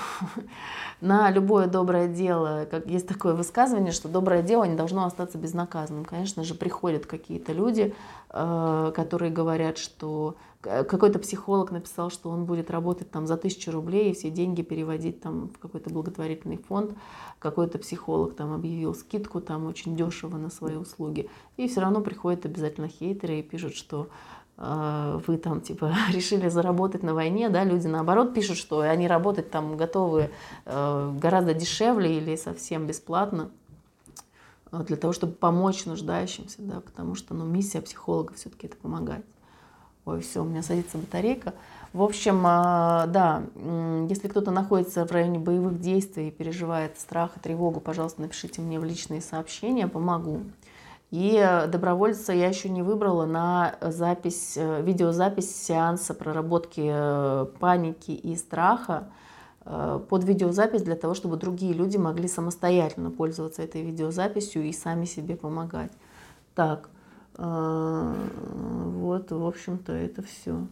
на 1.01 1.29
любое 1.29 1.67
доброе 1.67 2.07
дело, 2.07 2.65
как 2.71 2.87
есть 2.87 3.07
такое 3.07 3.33
высказывание, 3.33 3.91
что 3.91 4.07
доброе 4.07 4.41
дело 4.41 4.63
не 4.63 4.75
должно 4.75 5.05
остаться 5.05 5.37
безнаказанным. 5.37 6.05
Конечно 6.05 6.45
же, 6.45 6.55
приходят 6.55 7.05
какие-то 7.05 7.51
люди, 7.51 7.93
а, 8.29 8.91
которые 8.91 9.29
говорят, 9.29 9.77
что 9.77 10.37
какой-то 10.61 11.19
психолог 11.19 11.71
написал, 11.71 12.09
что 12.09 12.29
он 12.29 12.45
будет 12.45 12.69
работать 12.69 13.09
там 13.09 13.27
за 13.27 13.37
тысячу 13.37 13.71
рублей 13.71 14.11
и 14.11 14.13
все 14.13 14.29
деньги 14.29 14.61
переводить 14.61 15.21
там 15.21 15.49
в 15.49 15.57
какой-то 15.57 15.89
благотворительный 15.89 16.57
фонд. 16.57 16.91
Какой-то 17.39 17.77
психолог 17.77 18.35
там 18.35 18.53
объявил 18.53 18.93
скидку 18.93 19.39
там 19.39 19.65
очень 19.65 19.95
дешево 19.95 20.35
на 20.37 20.49
свои 20.49 20.75
услуги. 20.75 21.29
И 21.55 21.69
все 21.69 21.79
равно 21.79 22.01
приходят 22.01 22.45
обязательно 22.45 22.89
хейтеры 22.89 23.39
и 23.39 23.43
пишут, 23.43 23.73
что 23.73 24.09
вы 24.59 25.37
там 25.37 25.61
типа 25.61 25.93
решили 26.11 26.49
заработать 26.49 27.01
на 27.01 27.13
войне, 27.13 27.49
да, 27.49 27.63
люди 27.63 27.87
наоборот 27.87 28.33
пишут, 28.33 28.57
что 28.57 28.81
они 28.81 29.07
работать 29.07 29.49
там 29.49 29.77
готовы 29.77 30.31
э, 30.65 31.13
гораздо 31.17 31.53
дешевле 31.53 32.17
или 32.17 32.35
совсем 32.35 32.85
бесплатно 32.85 33.51
э, 34.71 34.83
для 34.85 34.97
того, 34.97 35.13
чтобы 35.13 35.33
помочь 35.33 35.85
нуждающимся, 35.85 36.57
да, 36.59 36.81
потому 36.81 37.15
что, 37.15 37.33
ну, 37.33 37.45
миссия 37.45 37.81
психолога 37.81 38.33
все-таки 38.33 38.67
это 38.67 38.75
помогать. 38.75 39.23
Ой, 40.03 40.19
все, 40.21 40.41
у 40.41 40.45
меня 40.45 40.61
садится 40.61 40.97
батарейка. 40.97 41.53
В 41.93 42.03
общем, 42.03 42.41
а, 42.45 43.07
да, 43.07 43.43
если 44.09 44.27
кто-то 44.27 44.51
находится 44.51 45.05
в 45.05 45.11
районе 45.11 45.39
боевых 45.39 45.79
действий 45.79 46.27
и 46.27 46.31
переживает 46.31 46.99
страх 46.99 47.37
и 47.37 47.39
тревогу, 47.39 47.79
пожалуйста, 47.79 48.21
напишите 48.21 48.61
мне 48.61 48.79
в 48.79 48.83
личные 48.83 49.21
сообщения, 49.21 49.87
помогу. 49.87 50.41
И 51.11 51.35
э, 51.35 51.67
добровольца 51.67 52.33
я 52.33 52.47
еще 52.47 52.69
не 52.69 52.83
выбрала 52.83 53.25
на 53.25 53.75
запись, 53.81 54.53
э, 54.57 54.81
видеозапись 54.83 55.55
сеанса 55.55 56.13
проработки 56.13 56.83
э, 56.85 57.45
паники 57.59 58.11
и 58.11 58.35
страха 58.35 59.07
под 60.09 60.23
видеозапись 60.23 60.81
для 60.81 60.95
того, 60.95 61.13
чтобы 61.13 61.37
другие 61.37 61.73
люди 61.73 61.95
могли 61.95 62.27
самостоятельно 62.27 63.11
пользоваться 63.11 63.61
этой 63.61 63.83
видеозаписью 63.83 64.63
и 64.63 64.71
сами 64.71 65.05
себе 65.05 65.35
помогать. 65.35 65.91
Так, 66.55 66.89
вот, 67.35 69.31
в 69.31 69.45
общем-то, 69.45 69.91
это 69.91 70.23
все. 70.23 70.65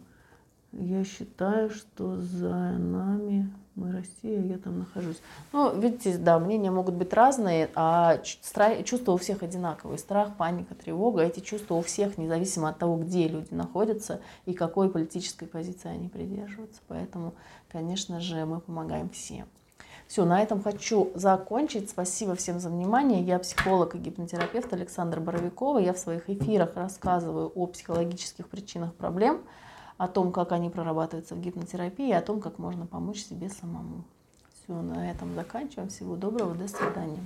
Я 0.72 1.04
считаю, 1.04 1.70
что 1.70 2.16
за 2.16 2.72
нами 2.80 3.54
мы 3.78 3.92
Россия, 3.92 4.42
я 4.42 4.58
там 4.58 4.80
нахожусь. 4.80 5.22
Ну, 5.54 5.80
видите, 5.80 6.18
да, 6.18 6.40
мнения 6.40 6.72
могут 6.72 6.96
быть 6.96 7.14
разные, 7.14 7.70
а 7.76 8.18
чувства 8.18 9.12
у 9.12 9.18
всех 9.18 9.44
одинаковые. 9.44 10.00
Страх, 10.00 10.36
паника, 10.36 10.74
тревога. 10.74 11.22
Эти 11.22 11.40
чувства 11.40 11.76
у 11.76 11.82
всех, 11.82 12.18
независимо 12.18 12.70
от 12.70 12.80
того, 12.80 12.98
где 12.98 13.28
люди 13.28 13.54
находятся 13.54 14.20
и 14.46 14.54
какой 14.54 14.90
политической 14.90 15.46
позиции 15.46 15.90
они 15.90 16.10
придерживаются. 16.10 16.82
Поэтому, 16.88 17.36
конечно 17.72 18.20
же, 18.20 18.46
мы 18.46 18.62
помогаем 18.62 19.10
всем. 19.10 19.48
Все, 20.08 20.26
на 20.26 20.42
этом 20.42 20.64
хочу 20.64 21.12
закончить. 21.14 21.92
Спасибо 21.92 22.36
всем 22.36 22.60
за 22.60 22.70
внимание. 22.70 23.22
Я 23.22 23.38
психолог 23.38 23.94
и 23.94 24.00
гипнотерапевт 24.00 24.74
Александра 24.74 25.22
Боровикова. 25.22 25.78
Я 25.78 25.94
в 25.94 26.00
своих 26.00 26.30
эфирах 26.30 26.76
рассказываю 26.76 27.52
о 27.54 27.68
психологических 27.68 28.48
причинах 28.48 28.96
проблем– 28.96 29.42
о 29.98 30.08
том, 30.08 30.32
как 30.32 30.52
они 30.52 30.70
прорабатываются 30.70 31.36
в 31.36 31.42
гипнотерапии, 31.42 32.12
о 32.12 32.22
том, 32.22 32.40
как 32.40 32.60
можно 32.60 32.86
помочь 32.86 33.24
себе 33.24 33.50
самому. 33.50 34.04
Все, 34.54 34.82
на 34.82 35.10
этом 35.10 35.34
заканчиваем. 35.36 35.90
Всего 35.90 36.16
доброго, 36.16 36.54
до 36.54 36.68
свидания. 36.68 37.24